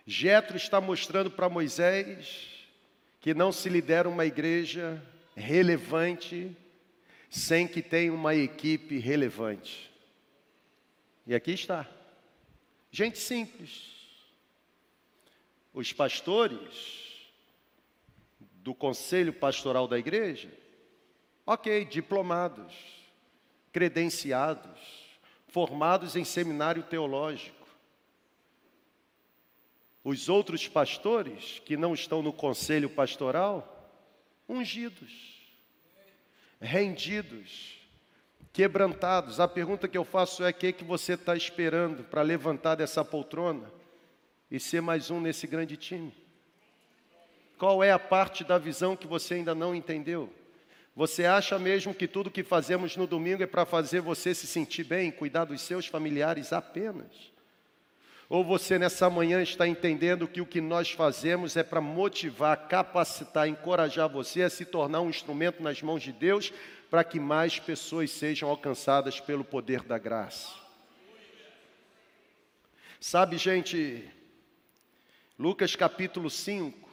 Jetro 0.06 0.56
está 0.56 0.80
mostrando 0.80 1.30
para 1.30 1.48
Moisés 1.48 2.66
que 3.20 3.32
não 3.32 3.52
se 3.52 3.68
lidera 3.68 4.08
uma 4.08 4.26
igreja 4.26 5.02
relevante 5.36 6.54
sem 7.30 7.66
que 7.66 7.80
tenha 7.80 8.12
uma 8.12 8.34
equipe 8.34 8.98
relevante. 8.98 9.90
E 11.26 11.34
aqui 11.34 11.52
está. 11.52 11.88
Gente 12.90 13.18
simples. 13.18 13.88
Os 15.72 15.92
pastores 15.92 17.30
do 18.40 18.74
conselho 18.74 19.32
pastoral 19.32 19.86
da 19.86 19.98
igreja 19.98 20.50
Ok, 21.46 21.84
diplomados, 21.84 22.72
credenciados, 23.72 24.78
formados 25.48 26.16
em 26.16 26.24
seminário 26.24 26.82
teológico. 26.82 27.66
Os 30.02 30.28
outros 30.28 30.68
pastores 30.68 31.60
que 31.64 31.76
não 31.76 31.92
estão 31.92 32.22
no 32.22 32.32
conselho 32.32 32.88
pastoral, 32.88 33.90
ungidos, 34.48 35.12
rendidos, 36.60 37.78
quebrantados. 38.52 39.40
A 39.40 39.48
pergunta 39.48 39.88
que 39.88 39.98
eu 39.98 40.04
faço 40.04 40.44
é: 40.44 40.50
o 40.50 40.54
que, 40.54 40.72
que 40.72 40.84
você 40.84 41.14
está 41.14 41.36
esperando 41.36 42.04
para 42.04 42.22
levantar 42.22 42.76
dessa 42.76 43.04
poltrona 43.04 43.70
e 44.50 44.58
ser 44.58 44.80
mais 44.80 45.10
um 45.10 45.20
nesse 45.20 45.46
grande 45.46 45.76
time? 45.76 46.12
qual 47.60 47.84
é 47.84 47.92
a 47.92 47.98
parte 47.98 48.42
da 48.42 48.56
visão 48.56 48.96
que 48.96 49.06
você 49.06 49.34
ainda 49.34 49.54
não 49.54 49.74
entendeu? 49.74 50.32
Você 51.00 51.24
acha 51.24 51.58
mesmo 51.58 51.94
que 51.94 52.06
tudo 52.06 52.30
que 52.30 52.42
fazemos 52.42 52.94
no 52.94 53.06
domingo 53.06 53.42
é 53.42 53.46
para 53.46 53.64
fazer 53.64 54.02
você 54.02 54.34
se 54.34 54.46
sentir 54.46 54.84
bem, 54.84 55.10
cuidar 55.10 55.46
dos 55.46 55.62
seus 55.62 55.86
familiares 55.86 56.52
apenas? 56.52 57.32
Ou 58.28 58.44
você 58.44 58.78
nessa 58.78 59.08
manhã 59.08 59.40
está 59.40 59.66
entendendo 59.66 60.28
que 60.28 60.42
o 60.42 60.46
que 60.46 60.60
nós 60.60 60.90
fazemos 60.90 61.56
é 61.56 61.62
para 61.62 61.80
motivar, 61.80 62.68
capacitar, 62.68 63.48
encorajar 63.48 64.10
você 64.10 64.42
a 64.42 64.50
se 64.50 64.66
tornar 64.66 65.00
um 65.00 65.08
instrumento 65.08 65.62
nas 65.62 65.80
mãos 65.80 66.02
de 66.02 66.12
Deus 66.12 66.52
para 66.90 67.02
que 67.02 67.18
mais 67.18 67.58
pessoas 67.58 68.10
sejam 68.10 68.50
alcançadas 68.50 69.18
pelo 69.18 69.42
poder 69.42 69.82
da 69.82 69.96
graça? 69.96 70.50
Sabe, 73.00 73.38
gente, 73.38 74.06
Lucas 75.38 75.74
capítulo 75.74 76.28
5, 76.28 76.89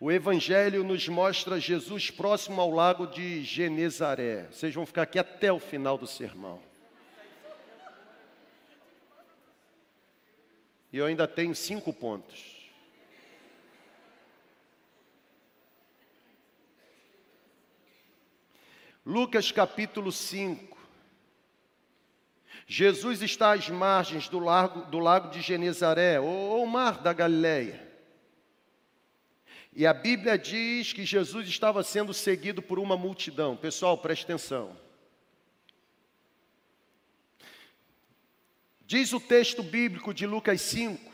o 0.00 0.12
Evangelho 0.12 0.84
nos 0.84 1.08
mostra 1.08 1.58
Jesus 1.58 2.08
próximo 2.08 2.60
ao 2.60 2.70
lago 2.70 3.04
de 3.04 3.42
Genezaré. 3.42 4.44
Vocês 4.44 4.72
vão 4.72 4.86
ficar 4.86 5.02
aqui 5.02 5.18
até 5.18 5.52
o 5.52 5.58
final 5.58 5.98
do 5.98 6.06
sermão. 6.06 6.62
E 10.92 10.96
eu 10.96 11.04
ainda 11.04 11.26
tenho 11.26 11.54
cinco 11.54 11.92
pontos. 11.92 12.70
Lucas 19.04 19.50
capítulo 19.50 20.12
5. 20.12 20.78
Jesus 22.68 23.20
está 23.22 23.52
às 23.52 23.68
margens 23.68 24.28
do 24.28 24.38
lago, 24.38 24.82
do 24.90 24.98
lago 24.98 25.30
de 25.30 25.40
Genezaré, 25.40 26.20
ou, 26.20 26.28
ou 26.28 26.66
mar 26.66 27.02
da 27.02 27.12
Galileia. 27.12 27.87
E 29.78 29.86
a 29.86 29.94
Bíblia 29.94 30.36
diz 30.36 30.92
que 30.92 31.06
Jesus 31.06 31.48
estava 31.48 31.84
sendo 31.84 32.12
seguido 32.12 32.60
por 32.60 32.80
uma 32.80 32.96
multidão. 32.96 33.56
Pessoal, 33.56 33.96
preste 33.96 34.24
atenção. 34.24 34.76
Diz 38.84 39.12
o 39.12 39.20
texto 39.20 39.62
bíblico 39.62 40.12
de 40.12 40.26
Lucas 40.26 40.62
5 40.62 41.12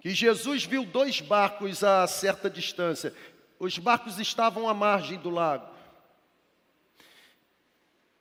que 0.00 0.14
Jesus 0.14 0.64
viu 0.64 0.86
dois 0.86 1.20
barcos 1.20 1.84
a 1.84 2.06
certa 2.06 2.48
distância. 2.48 3.12
Os 3.58 3.76
barcos 3.76 4.18
estavam 4.18 4.66
à 4.66 4.72
margem 4.72 5.18
do 5.18 5.28
lago. 5.28 5.68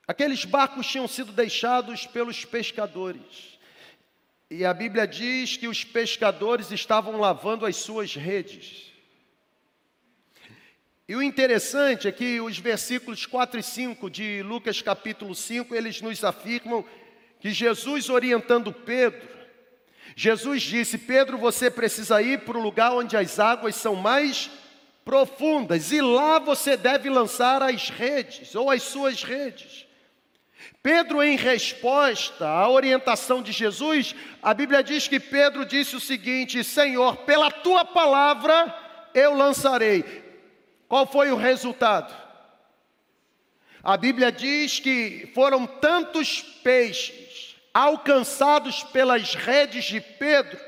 Aqueles 0.05 0.43
barcos 0.43 0.85
tinham 0.85 1.07
sido 1.07 1.31
deixados 1.31 2.05
pelos 2.05 2.43
pescadores. 2.43 3.56
E 4.49 4.63
a 4.63 4.73
Bíblia 4.73 5.05
diz 5.05 5.57
que 5.57 5.67
os 5.67 5.83
pescadores 5.83 6.71
estavam 6.71 7.17
lavando 7.17 7.65
as 7.65 7.75
suas 7.75 8.15
redes. 8.15 8.93
E 11.07 11.15
o 11.15 11.21
interessante 11.21 12.07
é 12.07 12.11
que 12.11 12.39
os 12.41 12.57
versículos 12.57 13.25
4 13.25 13.59
e 13.59 13.63
5 13.63 14.09
de 14.09 14.43
Lucas 14.43 14.81
capítulo 14.81 15.33
5, 15.33 15.73
eles 15.73 16.01
nos 16.01 16.23
afirmam 16.23 16.85
que 17.39 17.51
Jesus 17.51 18.09
orientando 18.09 18.71
Pedro, 18.73 19.37
Jesus 20.15 20.63
disse: 20.63 20.97
Pedro, 20.97 21.37
você 21.37 21.69
precisa 21.69 22.21
ir 22.21 22.41
para 22.41 22.57
o 22.57 22.61
lugar 22.61 22.91
onde 22.93 23.15
as 23.15 23.39
águas 23.39 23.75
são 23.75 23.95
mais 23.95 24.49
profundas, 25.05 25.91
e 25.91 26.01
lá 26.01 26.39
você 26.39 26.75
deve 26.75 27.09
lançar 27.09 27.61
as 27.63 27.89
redes, 27.89 28.53
ou 28.55 28.69
as 28.69 28.83
suas 28.83 29.23
redes. 29.23 29.86
Pedro, 30.81 31.21
em 31.21 31.35
resposta 31.35 32.47
à 32.47 32.69
orientação 32.69 33.41
de 33.41 33.51
Jesus, 33.51 34.15
a 34.41 34.53
Bíblia 34.53 34.83
diz 34.83 35.07
que 35.07 35.19
Pedro 35.19 35.65
disse 35.65 35.95
o 35.95 35.99
seguinte: 35.99 36.63
Senhor, 36.63 37.17
pela 37.17 37.51
tua 37.51 37.83
palavra 37.83 38.73
eu 39.13 39.33
lançarei. 39.33 40.03
Qual 40.87 41.05
foi 41.05 41.31
o 41.31 41.35
resultado? 41.35 42.15
A 43.83 43.97
Bíblia 43.97 44.31
diz 44.31 44.79
que 44.79 45.31
foram 45.33 45.65
tantos 45.65 46.41
peixes 46.41 47.55
alcançados 47.73 48.83
pelas 48.83 49.35
redes 49.35 49.85
de 49.85 50.01
Pedro, 50.01 50.59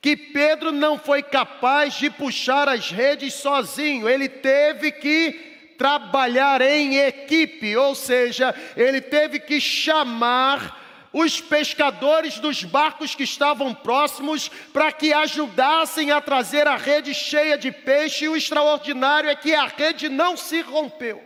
que 0.00 0.16
Pedro 0.16 0.70
não 0.70 0.98
foi 0.98 1.22
capaz 1.22 1.94
de 1.94 2.10
puxar 2.10 2.68
as 2.68 2.90
redes 2.90 3.34
sozinho, 3.34 4.08
ele 4.08 4.28
teve 4.28 4.92
que 4.92 5.51
trabalhar 5.82 6.60
em 6.60 6.98
equipe, 6.98 7.76
ou 7.76 7.92
seja, 7.92 8.54
ele 8.76 9.00
teve 9.00 9.40
que 9.40 9.60
chamar 9.60 11.08
os 11.12 11.40
pescadores 11.40 12.38
dos 12.38 12.62
barcos 12.62 13.16
que 13.16 13.24
estavam 13.24 13.74
próximos 13.74 14.48
para 14.72 14.92
que 14.92 15.12
ajudassem 15.12 16.12
a 16.12 16.20
trazer 16.20 16.68
a 16.68 16.76
rede 16.76 17.12
cheia 17.12 17.58
de 17.58 17.72
peixe, 17.72 18.26
e 18.26 18.28
o 18.28 18.36
extraordinário 18.36 19.28
é 19.28 19.34
que 19.34 19.52
a 19.52 19.66
rede 19.66 20.08
não 20.08 20.36
se 20.36 20.60
rompeu. 20.60 21.20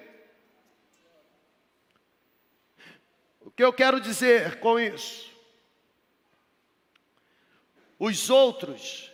O 3.42 3.50
que 3.50 3.62
eu 3.62 3.74
quero 3.74 4.00
dizer 4.00 4.58
com 4.58 4.80
isso? 4.80 5.30
Os 7.98 8.30
outros 8.30 9.12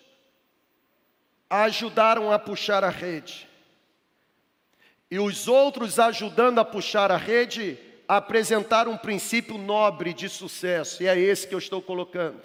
ajudaram 1.51 2.31
a 2.31 2.39
puxar 2.39 2.85
a 2.85 2.91
rede 2.91 3.51
e 5.13 5.19
os 5.19 5.47
outros 5.47 5.99
ajudando 5.99 6.59
a 6.59 6.65
puxar 6.65 7.13
a 7.13 7.19
rede, 7.19 7.79
apresentar 8.09 8.89
um 8.89 8.97
princípio 8.97 9.59
nobre 9.59 10.15
de 10.15 10.27
sucesso, 10.27 11.03
e 11.03 11.07
é 11.07 11.19
esse 11.19 11.47
que 11.47 11.55
eu 11.55 11.59
estou 11.59 11.83
colocando. 11.83 12.41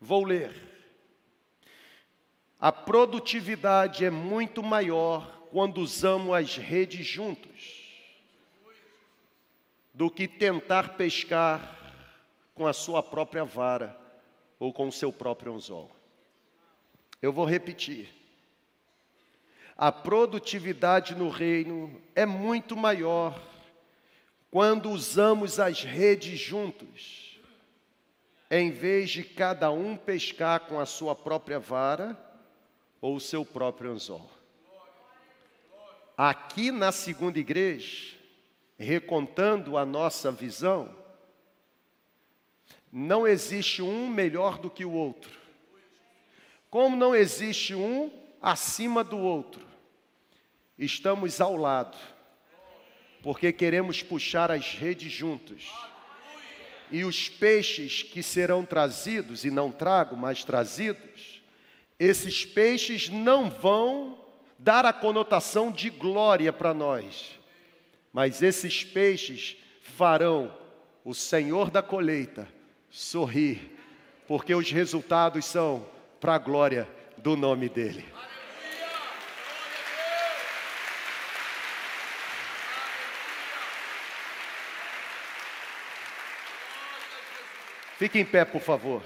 Vou 0.00 0.24
ler. 0.24 0.54
A 2.58 2.72
produtividade 2.72 4.06
é 4.06 4.10
muito 4.10 4.62
maior 4.62 5.48
quando 5.50 5.82
usamos 5.82 6.34
as 6.34 6.56
redes 6.56 7.06
juntos 7.06 7.84
do 9.92 10.10
que 10.10 10.26
tentar 10.26 10.96
pescar 10.96 11.76
com 12.54 12.66
a 12.66 12.72
sua 12.72 13.02
própria 13.02 13.44
vara 13.44 13.94
ou 14.58 14.72
com 14.72 14.88
o 14.88 14.92
seu 14.92 15.12
próprio 15.12 15.54
anzol. 15.54 15.94
Eu 17.20 17.34
vou 17.34 17.44
repetir. 17.44 18.08
A 19.76 19.92
produtividade 19.92 21.14
no 21.14 21.28
reino 21.28 22.00
é 22.14 22.24
muito 22.24 22.74
maior 22.74 23.38
quando 24.50 24.90
usamos 24.90 25.60
as 25.60 25.82
redes 25.82 26.40
juntos, 26.40 27.38
em 28.50 28.70
vez 28.70 29.10
de 29.10 29.22
cada 29.22 29.70
um 29.70 29.94
pescar 29.94 30.60
com 30.60 30.80
a 30.80 30.86
sua 30.86 31.14
própria 31.14 31.58
vara 31.58 32.16
ou 33.02 33.16
o 33.16 33.20
seu 33.20 33.44
próprio 33.44 33.90
anzol. 33.90 34.30
Aqui 36.16 36.70
na 36.70 36.90
segunda 36.90 37.38
igreja, 37.38 38.16
recontando 38.78 39.76
a 39.76 39.84
nossa 39.84 40.32
visão, 40.32 40.88
não 42.90 43.26
existe 43.26 43.82
um 43.82 44.08
melhor 44.08 44.56
do 44.56 44.70
que 44.70 44.86
o 44.86 44.92
outro. 44.92 45.38
Como 46.70 46.96
não 46.96 47.14
existe 47.14 47.74
um 47.74 48.10
acima 48.40 49.04
do 49.04 49.18
outro, 49.18 49.65
estamos 50.78 51.40
ao 51.40 51.56
lado, 51.56 51.96
porque 53.22 53.52
queremos 53.52 54.02
puxar 54.02 54.50
as 54.50 54.74
redes 54.74 55.10
juntos. 55.10 55.70
E 56.90 57.04
os 57.04 57.28
peixes 57.28 58.02
que 58.02 58.22
serão 58.22 58.64
trazidos, 58.64 59.44
e 59.44 59.50
não 59.50 59.72
trago, 59.72 60.16
mas 60.16 60.44
trazidos, 60.44 61.42
esses 61.98 62.44
peixes 62.44 63.08
não 63.08 63.50
vão 63.50 64.18
dar 64.58 64.84
a 64.84 64.92
conotação 64.92 65.72
de 65.72 65.90
glória 65.90 66.52
para 66.52 66.72
nós, 66.72 67.38
mas 68.12 68.42
esses 68.42 68.84
peixes 68.84 69.56
farão 69.80 70.52
o 71.04 71.14
Senhor 71.14 71.70
da 71.70 71.82
colheita 71.82 72.48
sorrir, 72.90 73.76
porque 74.26 74.54
os 74.54 74.70
resultados 74.70 75.44
são 75.44 75.86
para 76.20 76.34
a 76.34 76.38
glória 76.38 76.88
do 77.18 77.36
nome 77.36 77.68
dEle. 77.68 78.04
Fique 87.98 88.18
em 88.18 88.24
pé, 88.26 88.44
por 88.44 88.60
favor. 88.60 89.02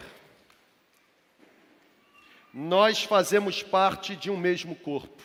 Nós 2.52 3.04
fazemos 3.04 3.62
parte 3.62 4.16
de 4.16 4.28
um 4.28 4.36
mesmo 4.36 4.74
corpo. 4.74 5.22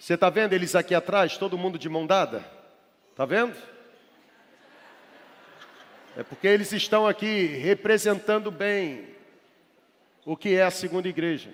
Você 0.00 0.14
está 0.14 0.30
vendo 0.30 0.54
eles 0.54 0.74
aqui 0.74 0.94
atrás, 0.94 1.36
todo 1.36 1.58
mundo 1.58 1.78
de 1.78 1.88
mão 1.88 2.06
dada? 2.06 2.42
Está 3.10 3.26
vendo? 3.26 3.54
É 6.16 6.22
porque 6.22 6.46
eles 6.46 6.72
estão 6.72 7.06
aqui 7.06 7.44
representando 7.46 8.50
bem 8.50 9.14
o 10.24 10.34
que 10.34 10.54
é 10.54 10.62
a 10.62 10.70
segunda 10.70 11.08
igreja. 11.08 11.50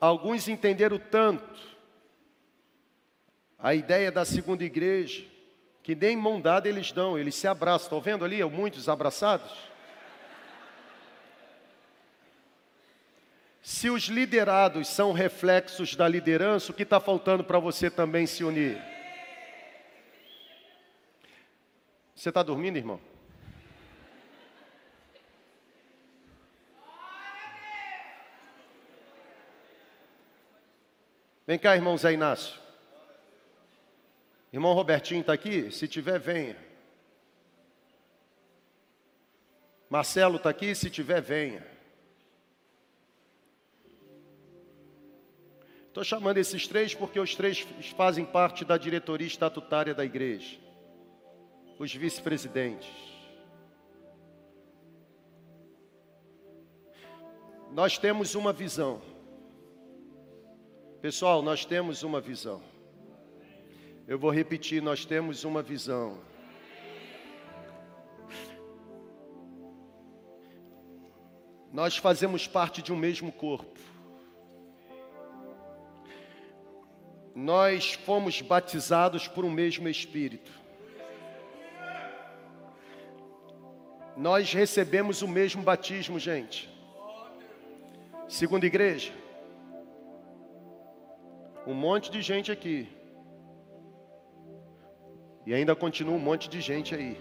Alguns 0.00 0.48
entenderam 0.48 0.98
tanto 0.98 1.69
a 3.62 3.74
ideia 3.74 4.10
da 4.10 4.24
segunda 4.24 4.64
igreja, 4.64 5.24
que 5.82 5.94
nem 5.94 6.16
mão 6.16 6.40
dada 6.40 6.68
eles 6.68 6.92
dão, 6.92 7.18
eles 7.18 7.34
se 7.34 7.46
abraçam. 7.46 7.86
Estão 7.86 8.00
vendo 8.00 8.24
ali 8.24 8.42
muitos 8.44 8.88
abraçados? 8.88 9.70
Se 13.62 13.90
os 13.90 14.04
liderados 14.04 14.88
são 14.88 15.12
reflexos 15.12 15.94
da 15.94 16.08
liderança, 16.08 16.72
o 16.72 16.74
que 16.74 16.82
está 16.82 16.98
faltando 16.98 17.44
para 17.44 17.58
você 17.58 17.90
também 17.90 18.26
se 18.26 18.42
unir? 18.42 18.82
Você 22.16 22.30
está 22.30 22.42
dormindo, 22.42 22.76
irmão? 22.76 23.00
Vem 31.46 31.58
cá, 31.58 31.74
irmão 31.74 31.96
Zé 31.96 32.12
Inácio. 32.12 32.69
Irmão 34.52 34.72
Robertinho 34.72 35.20
está 35.20 35.32
aqui? 35.32 35.70
Se 35.70 35.86
tiver, 35.86 36.18
venha. 36.18 36.56
Marcelo 39.88 40.36
está 40.36 40.50
aqui? 40.50 40.74
Se 40.74 40.90
tiver, 40.90 41.20
venha. 41.20 41.66
Estou 45.88 46.04
chamando 46.04 46.38
esses 46.38 46.68
três 46.68 46.94
porque 46.94 47.18
os 47.18 47.34
três 47.34 47.66
fazem 47.96 48.24
parte 48.24 48.64
da 48.64 48.76
diretoria 48.76 49.26
estatutária 49.26 49.92
da 49.92 50.04
igreja. 50.04 50.58
Os 51.78 51.92
vice-presidentes. 51.92 52.88
Nós 57.72 57.98
temos 57.98 58.34
uma 58.34 58.52
visão. 58.52 59.02
Pessoal, 61.00 61.40
nós 61.40 61.64
temos 61.64 62.02
uma 62.02 62.20
visão. 62.20 62.62
Eu 64.10 64.18
vou 64.18 64.32
repetir, 64.32 64.82
nós 64.82 65.04
temos 65.04 65.44
uma 65.44 65.62
visão. 65.62 66.18
Nós 71.72 71.96
fazemos 71.96 72.44
parte 72.44 72.82
de 72.82 72.92
um 72.92 72.96
mesmo 72.96 73.30
corpo. 73.30 73.78
Nós 77.36 77.92
fomos 77.92 78.42
batizados 78.42 79.28
por 79.28 79.44
um 79.44 79.50
mesmo 79.50 79.88
Espírito. 79.88 80.50
Nós 84.16 84.52
recebemos 84.52 85.22
o 85.22 85.28
mesmo 85.28 85.62
batismo, 85.62 86.18
gente. 86.18 86.68
Segunda 88.28 88.66
igreja. 88.66 89.12
Um 91.64 91.74
monte 91.74 92.10
de 92.10 92.20
gente 92.20 92.50
aqui. 92.50 92.98
E 95.50 95.52
ainda 95.52 95.74
continua 95.74 96.14
um 96.14 96.20
monte 96.20 96.48
de 96.48 96.60
gente 96.60 96.94
aí. 96.94 97.20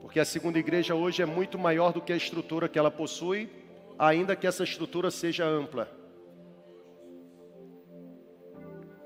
Porque 0.00 0.18
a 0.18 0.24
segunda 0.24 0.58
igreja 0.58 0.94
hoje 0.94 1.20
é 1.20 1.26
muito 1.26 1.58
maior 1.58 1.92
do 1.92 2.00
que 2.00 2.10
a 2.10 2.16
estrutura 2.16 2.70
que 2.70 2.78
ela 2.78 2.90
possui, 2.90 3.50
ainda 3.98 4.34
que 4.34 4.46
essa 4.46 4.64
estrutura 4.64 5.10
seja 5.10 5.44
ampla. 5.44 5.86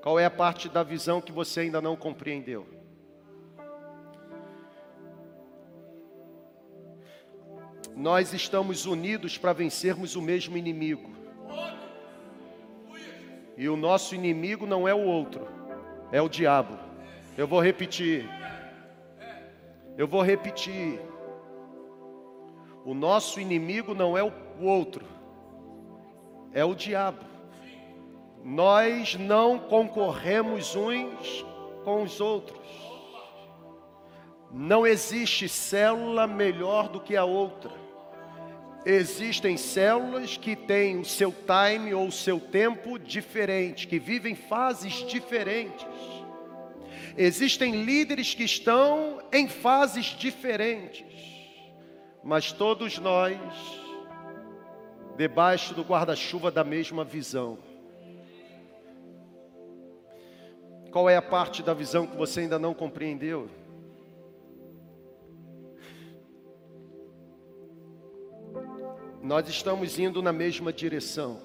Qual 0.01 0.21
é 0.21 0.25
a 0.25 0.31
parte 0.31 0.69
da 0.69 0.85
visão 0.85 1.21
que 1.21 1.33
você 1.33 1.63
ainda 1.63 1.81
não 1.81 1.97
compreendeu? 1.97 2.65
Nós 7.97 8.33
estamos 8.33 8.87
unidos 8.87 9.37
para 9.37 9.53
vencermos 9.53 10.15
o 10.15 10.23
mesmo 10.23 10.57
inimigo. 10.57 11.11
E 13.57 13.69
o 13.69 13.77
nosso 13.77 14.15
inimigo 14.15 14.65
não 14.65 14.87
é 14.87 14.95
o 14.95 15.03
outro, 15.03 15.49
é 16.13 16.23
o 16.23 16.29
diabo. 16.29 16.90
Eu 17.37 17.47
vou 17.47 17.61
repetir. 17.61 18.29
Eu 19.97 20.07
vou 20.07 20.23
repetir. 20.23 21.01
O 22.85 22.95
nosso 22.95 23.41
inimigo 23.41 23.95
não 23.95 24.17
é 24.17 24.23
o 24.23 24.33
outro, 24.61 25.05
é 26.53 26.65
o 26.65 26.75
diabo. 26.75 27.25
Nós 28.43 29.17
não 29.17 29.59
concorremos 29.59 30.75
uns 30.75 31.45
com 31.85 32.03
os 32.03 32.21
outros. 32.21 32.59
Não 34.51 34.87
existe 34.87 35.49
célula 35.49 36.27
melhor 36.27 36.89
do 36.89 37.01
que 37.01 37.17
a 37.17 37.25
outra. 37.25 37.71
Existem 38.85 39.59
células 39.59 40.39
que 40.39 40.57
têm 40.57 40.99
o 40.99 41.05
seu 41.05 41.33
time 41.33 41.93
ou 41.93 42.07
o 42.07 42.13
seu 42.13 42.41
tempo 42.41 42.99
diferente, 42.99 43.87
que 43.87 43.99
vivem 43.99 44.35
fases 44.35 45.07
diferentes. 45.07 45.87
Existem 47.23 47.85
líderes 47.85 48.33
que 48.33 48.45
estão 48.45 49.21
em 49.31 49.47
fases 49.47 50.07
diferentes, 50.07 51.05
mas 52.25 52.51
todos 52.51 52.99
nós, 52.99 53.37
debaixo 55.19 55.75
do 55.75 55.83
guarda-chuva 55.83 56.51
da 56.51 56.65
mesma 56.65 57.05
visão. 57.05 57.59
Qual 60.91 61.11
é 61.11 61.17
a 61.19 61.21
parte 61.21 61.63
da 61.63 61.75
visão 61.75 62.07
que 62.07 62.17
você 62.17 62.41
ainda 62.41 62.59
não 62.59 62.73
compreendeu? 62.73 63.51
Nós 69.23 69.47
estamos 69.47 69.99
indo 69.99 70.23
na 70.23 70.33
mesma 70.33 70.73
direção. 70.73 71.39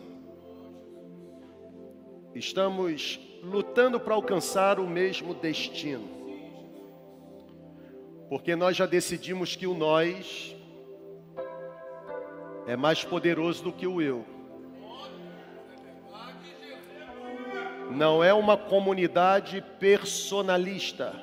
Estamos 2.34 3.25
lutando 3.46 4.00
para 4.00 4.16
alcançar 4.16 4.80
o 4.80 4.88
mesmo 4.88 5.34
destino. 5.34 6.10
Porque 8.28 8.56
nós 8.56 8.76
já 8.76 8.86
decidimos 8.86 9.56
que 9.56 9.68
o 9.68 9.76
nós 9.76 10.56
é 12.66 12.76
mais 12.76 13.04
poderoso 13.04 13.64
do 13.64 13.72
que 13.72 13.86
o 13.86 14.02
eu. 14.02 14.26
Não 17.92 18.24
é 18.24 18.34
uma 18.34 18.58
comunidade 18.58 19.64
personalista, 19.80 21.14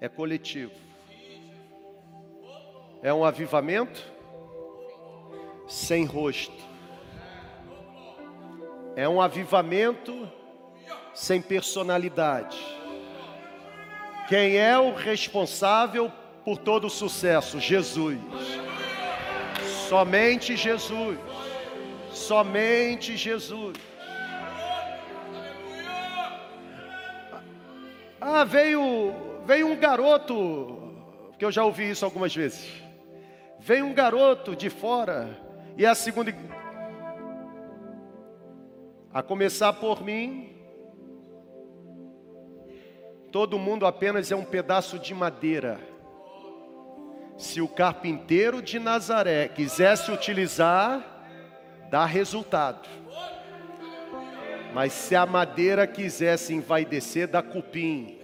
é 0.00 0.08
coletivo. 0.08 0.72
É 3.02 3.14
um 3.14 3.24
avivamento 3.24 4.12
sem 5.68 6.04
rosto. 6.04 6.71
É 8.94 9.08
um 9.08 9.20
avivamento 9.20 10.30
sem 11.14 11.40
personalidade. 11.40 12.58
Quem 14.28 14.56
é 14.56 14.78
o 14.78 14.94
responsável 14.94 16.12
por 16.44 16.58
todo 16.58 16.86
o 16.86 16.90
sucesso? 16.90 17.58
Jesus. 17.58 18.18
Somente 19.88 20.56
Jesus. 20.56 21.18
Somente 22.12 23.16
Jesus. 23.16 23.76
Ah, 28.20 28.44
veio, 28.44 29.12
veio 29.44 29.66
um 29.66 29.76
garoto, 29.76 30.94
que 31.38 31.44
eu 31.44 31.50
já 31.50 31.64
ouvi 31.64 31.90
isso 31.90 32.04
algumas 32.04 32.34
vezes. 32.34 32.68
Veio 33.58 33.84
um 33.84 33.92
garoto 33.92 34.54
de 34.54 34.70
fora 34.70 35.36
e 35.76 35.84
a 35.84 35.94
segunda, 35.94 36.32
a 39.12 39.22
começar 39.22 39.74
por 39.74 40.02
mim, 40.02 40.56
todo 43.30 43.58
mundo 43.58 43.84
apenas 43.86 44.32
é 44.32 44.36
um 44.36 44.44
pedaço 44.44 44.98
de 44.98 45.14
madeira. 45.14 45.78
Se 47.36 47.60
o 47.60 47.68
carpinteiro 47.68 48.62
de 48.62 48.78
Nazaré 48.78 49.48
quisesse 49.48 50.10
utilizar, 50.10 51.26
dá 51.90 52.06
resultado. 52.06 52.88
Mas 54.72 54.92
se 54.92 55.14
a 55.14 55.26
madeira 55.26 55.86
quisesse 55.86 56.54
envaidecer, 56.54 57.28
dá 57.28 57.42
cupim. 57.42 58.18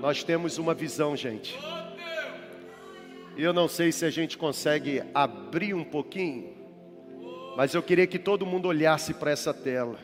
Nós 0.00 0.24
temos 0.24 0.56
uma 0.56 0.72
visão, 0.72 1.14
gente. 1.14 1.58
Eu 3.36 3.52
não 3.52 3.68
sei 3.68 3.92
se 3.92 4.06
a 4.06 4.10
gente 4.10 4.38
consegue 4.38 5.02
abrir 5.14 5.74
um 5.74 5.84
pouquinho, 5.84 6.59
mas 7.60 7.74
eu 7.74 7.82
queria 7.82 8.06
que 8.06 8.18
todo 8.18 8.46
mundo 8.46 8.68
olhasse 8.68 9.12
para 9.12 9.30
essa 9.30 9.52
tela. 9.52 9.98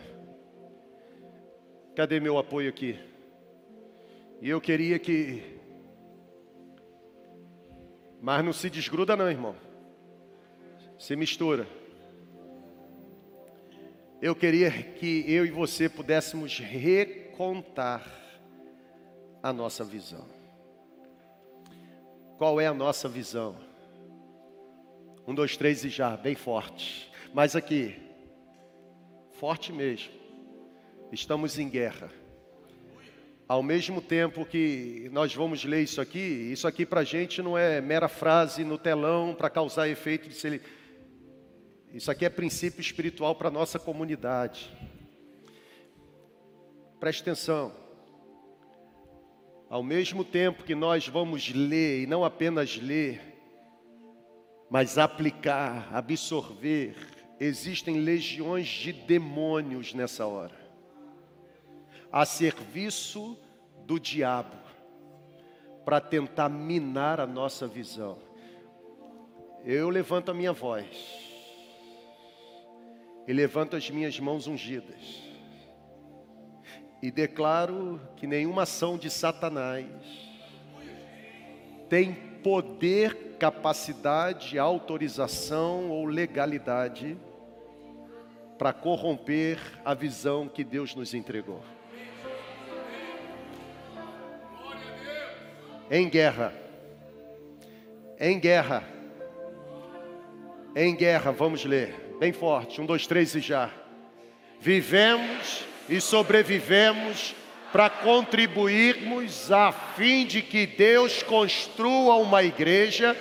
Cadê 1.95 2.21
meu 2.21 2.37
apoio 2.37 2.69
aqui? 2.69 2.99
E 4.43 4.51
eu 4.51 4.61
queria 4.61 4.99
que. 4.99 5.59
Mas 8.21 8.45
não 8.45 8.53
se 8.53 8.69
desgruda, 8.69 9.17
não, 9.17 9.31
irmão. 9.31 9.57
Se 10.99 11.17
mistura. 11.17 11.67
Eu 14.21 14.37
queria 14.37 14.71
que 14.71 15.25
eu 15.27 15.47
e 15.47 15.51
você 15.51 15.89
pudéssemos 15.89 16.59
recontar 16.59 18.07
a 19.43 19.51
nossa 19.51 19.83
visão. 19.83 20.29
Qual 22.37 22.61
é 22.61 22.67
a 22.67 22.75
nossa 22.75 23.09
visão? 23.09 23.57
Um, 25.27 25.35
dois, 25.35 25.57
três 25.57 25.87
e 25.87 25.89
já, 25.89 26.19
bem 26.19 26.35
forte. 26.35 27.16
Mas 27.33 27.55
aqui, 27.55 27.95
forte 29.33 29.73
mesmo. 29.73 30.13
Estamos 31.13 31.59
em 31.59 31.69
guerra. 31.69 32.11
Ao 33.49 33.63
mesmo 33.63 34.01
tempo 34.01 34.45
que 34.45 35.09
nós 35.13 35.33
vamos 35.33 35.65
ler 35.65 35.83
isso 35.83 36.01
aqui, 36.01 36.19
isso 36.19 36.67
aqui 36.67 36.85
para 36.85 37.03
a 37.03 37.05
gente 37.05 37.41
não 37.41 37.57
é 37.57 37.81
mera 37.81 38.09
frase 38.09 38.65
no 38.65 38.77
telão 38.77 39.35
para 39.35 39.49
causar 39.49 39.89
efeito 39.89 40.29
de. 40.29 40.61
Isso 41.93 42.11
aqui 42.11 42.25
é 42.25 42.29
princípio 42.29 42.81
espiritual 42.81 43.37
para 43.37 43.49
a 43.49 43.53
nossa 43.53 43.79
comunidade. 43.79 44.69
Preste 46.99 47.23
atenção. 47.23 47.73
Ao 49.71 49.83
mesmo 49.83 50.25
tempo 50.25 50.65
que 50.65 50.75
nós 50.75 51.07
vamos 51.07 51.53
ler, 51.53 52.03
e 52.03 52.07
não 52.07 52.25
apenas 52.25 52.77
ler, 52.77 53.21
mas 54.69 54.99
aplicar, 54.99 55.89
absorver, 55.95 56.97
existem 57.39 58.01
legiões 58.01 58.67
de 58.67 58.93
demônios 58.93 59.95
nessa 59.95 60.27
hora, 60.27 60.55
a 62.11 62.25
serviço 62.25 63.39
do 63.85 64.01
diabo, 64.01 64.57
para 65.85 66.01
tentar 66.01 66.49
minar 66.49 67.21
a 67.21 67.27
nossa 67.27 67.67
visão. 67.67 68.19
Eu 69.65 69.89
levanto 69.89 70.31
a 70.31 70.35
minha 70.35 70.53
voz, 70.53 70.87
e 73.27 73.33
levanto 73.33 73.77
as 73.77 73.91
minhas 73.91 74.19
mãos 74.21 74.47
ungidas 74.47 75.27
e 77.03 77.11
declaro 77.11 78.01
que 78.17 78.27
nenhuma 78.27 78.63
ação 78.63 78.97
de 78.97 79.11
Satanás 79.11 79.87
tem 81.89 82.13
poder, 82.43 83.37
capacidade, 83.39 84.59
autorização 84.59 85.91
ou 85.91 86.05
legalidade 86.07 87.17
para 88.59 88.73
corromper 88.73 89.59
a 89.85 89.95
visão 89.95 90.49
que 90.49 90.65
Deus 90.65 90.95
nos 90.95 91.15
entregou. 91.15 91.63
Em 95.91 96.09
guerra, 96.09 96.53
em 98.19 98.41
guerra, 98.41 98.83
em 100.75 100.95
guerra, 100.97 101.31
vamos 101.33 101.65
ler, 101.65 101.95
bem 102.19 102.33
forte, 102.33 102.81
um, 102.81 102.87
dois, 102.87 103.07
três 103.07 103.35
e 103.35 103.41
já. 103.41 103.71
Vivemos 104.61 105.65
e 105.89 106.01
sobrevivemos 106.01 107.35
para 107.73 107.91
contribuirmos 107.91 109.53
a 109.53 109.71
fim 109.71 110.27
de 110.27 110.43
que 110.43 110.67
Deus 110.67 111.23
construa 111.23 112.17
uma 112.17 112.43
igreja 112.43 113.17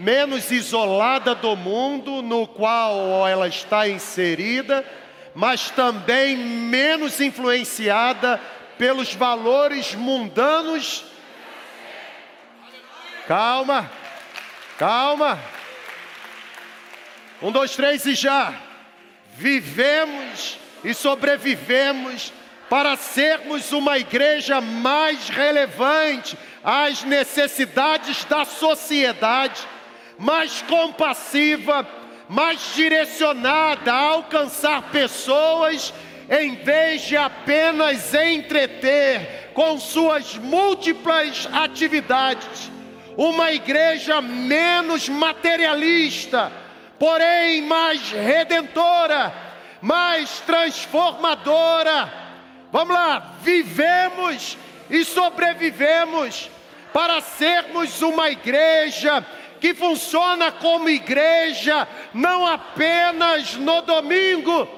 menos 0.00 0.50
isolada 0.50 1.34
do 1.34 1.54
mundo 1.54 2.22
no 2.22 2.46
qual 2.46 3.28
ela 3.28 3.46
está 3.46 3.86
inserida, 3.86 4.82
mas 5.34 5.70
também 5.70 6.38
menos 6.38 7.20
influenciada 7.20 8.40
pelos 8.78 9.14
valores 9.14 9.94
mundanos. 9.94 11.04
Calma, 13.28 13.90
calma. 14.78 15.38
Um, 17.42 17.52
dois, 17.52 17.76
três 17.76 18.06
e 18.06 18.14
já. 18.14 18.54
Vivemos 19.36 20.58
e 20.82 20.94
sobrevivemos 20.94 22.32
para 22.70 22.96
sermos 22.96 23.70
uma 23.70 23.98
igreja 23.98 24.62
mais 24.62 25.28
relevante 25.28 26.38
às 26.64 27.04
necessidades 27.04 28.24
da 28.24 28.46
sociedade, 28.46 29.66
mais 30.20 30.62
compassiva, 30.62 31.84
mais 32.28 32.74
direcionada 32.76 33.92
a 33.92 33.98
alcançar 33.98 34.82
pessoas, 34.92 35.92
em 36.30 36.54
vez 36.56 37.02
de 37.02 37.16
apenas 37.16 38.14
entreter 38.14 39.50
com 39.52 39.80
suas 39.80 40.36
múltiplas 40.36 41.48
atividades. 41.52 42.70
Uma 43.16 43.50
igreja 43.50 44.20
menos 44.20 45.08
materialista, 45.08 46.52
porém 46.98 47.62
mais 47.62 48.12
redentora 48.12 49.50
mais 49.80 50.40
transformadora. 50.40 52.12
Vamos 52.70 52.94
lá, 52.94 53.34
vivemos 53.42 54.56
e 54.88 55.04
sobrevivemos 55.04 56.50
para 56.92 57.20
sermos 57.20 58.02
uma 58.02 58.30
igreja 58.30 59.24
que 59.60 59.74
funciona 59.74 60.50
como 60.50 60.88
igreja, 60.88 61.86
não 62.14 62.46
apenas 62.46 63.54
no 63.56 63.82
domingo. 63.82 64.68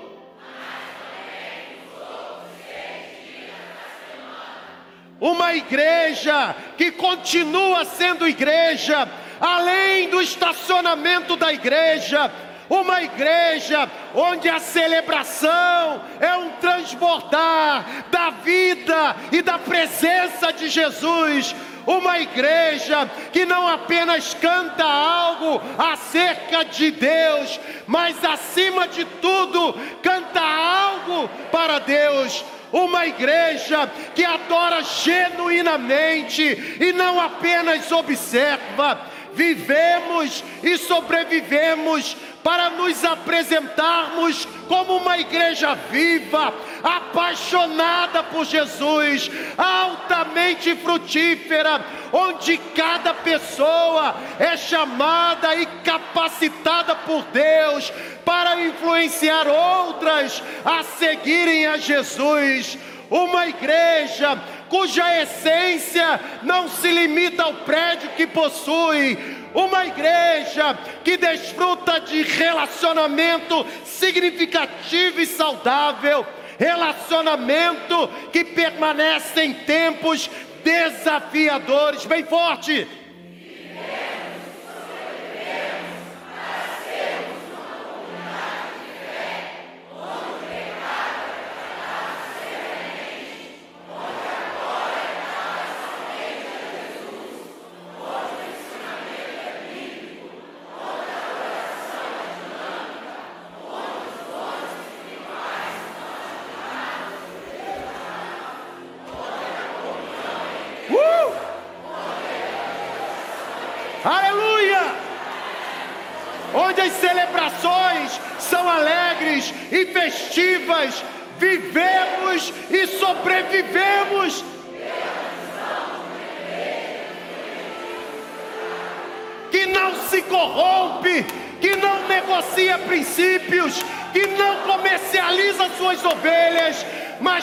Uma 5.21 5.55
igreja 5.55 6.57
que 6.77 6.91
continua 6.91 7.85
sendo 7.85 8.29
igreja, 8.29 9.09
além 9.41 10.09
do 10.09 10.21
estacionamento 10.21 11.37
da 11.37 11.53
igreja, 11.53 12.29
uma 12.69 13.03
igreja 13.03 13.89
onde 14.15 14.49
a 14.49 14.59
celebração 14.59 16.03
é 16.19 16.35
um 16.37 16.51
transbordar 16.53 18.07
da 18.11 18.31
vida 18.31 19.15
e 19.31 19.43
da 19.43 19.59
presença 19.59 20.53
de 20.53 20.69
Jesus. 20.69 21.55
Uma 21.87 22.19
igreja 22.19 23.11
que 23.33 23.45
não 23.45 23.67
apenas 23.67 24.35
canta 24.35 24.85
algo 24.85 25.61
acerca 25.79 26.65
de 26.65 26.91
Deus, 26.91 27.61
mas 27.87 28.25
acima 28.25 28.87
de 28.89 29.05
tudo 29.05 29.75
canta 30.03 30.41
algo 30.41 31.29
para 31.51 31.79
Deus 31.81 32.45
uma 32.73 33.07
igreja 33.07 33.87
que 34.15 34.25
adora 34.25 34.83
genuinamente 34.83 36.43
e 36.81 36.93
não 36.93 37.21
apenas 37.21 37.93
observa. 37.93 39.13
Vivemos 39.35 40.45
e 40.63 40.77
sobrevivemos 40.77 42.17
para 42.43 42.71
nos 42.71 43.05
apresentarmos 43.05 44.47
como 44.69 44.97
uma 44.97 45.19
igreja 45.19 45.75
viva, 45.75 46.53
apaixonada 46.83 48.23
por 48.25 48.45
Jesus, 48.45 49.31
altamente 49.57 50.75
frutífera, 50.77 51.85
onde 52.13 52.59
cada 52.75 53.15
pessoa 53.15 54.17
é 54.39 54.57
chamada 54.57 55.55
e 55.55 55.67
capacitada 55.85 56.95
por 56.97 57.23
Deus 57.25 57.93
para 58.25 58.61
influenciar 58.63 59.47
outras 59.47 60.43
a 60.65 60.83
seguirem 60.83 61.67
a 61.67 61.77
Jesus. 61.77 62.79
Uma 63.13 63.47
igreja 63.47 64.41
cuja 64.71 65.21
essência 65.21 66.19
não 66.43 66.67
se 66.67 66.91
limita 66.91 67.43
ao 67.43 67.53
prédio 67.57 68.09
que 68.17 68.27
possui, 68.27 69.19
uma 69.53 69.85
igreja 69.85 70.79
que 71.05 71.19
desfruta 71.19 72.01
de 72.01 72.23
relacionamento 72.23 73.67
significativo 73.85 75.21
e 75.21 75.27
saudável, 75.27 76.25
relacionamento 76.59 78.09
que 78.33 78.47
permanece 78.47 79.43
em 79.43 79.53
tempos 79.53 80.31
desafiadores, 80.65 82.07
bem 82.07 82.25
forte. 82.25 82.89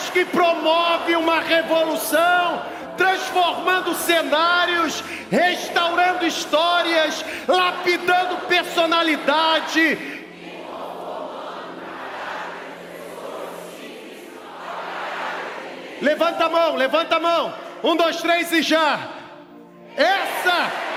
que 0.10 0.26
promove 0.26 1.16
uma 1.16 1.40
revolução, 1.40 2.64
transformando 2.98 3.94
cenários, 3.96 5.04
restaurando 5.30 6.26
histórias, 6.26 7.24
lapidando 7.48 8.38
personalidade, 8.48 10.20
Levanta 16.02 16.46
a 16.46 16.50
mão, 16.50 16.76
levanta 16.76 17.18
a 17.18 17.20
mão. 17.20 17.54
Um, 17.84 17.96
dois, 17.96 18.22
três 18.22 18.52
e 18.52 18.62
já. 18.62 19.00
Essa 19.96 20.89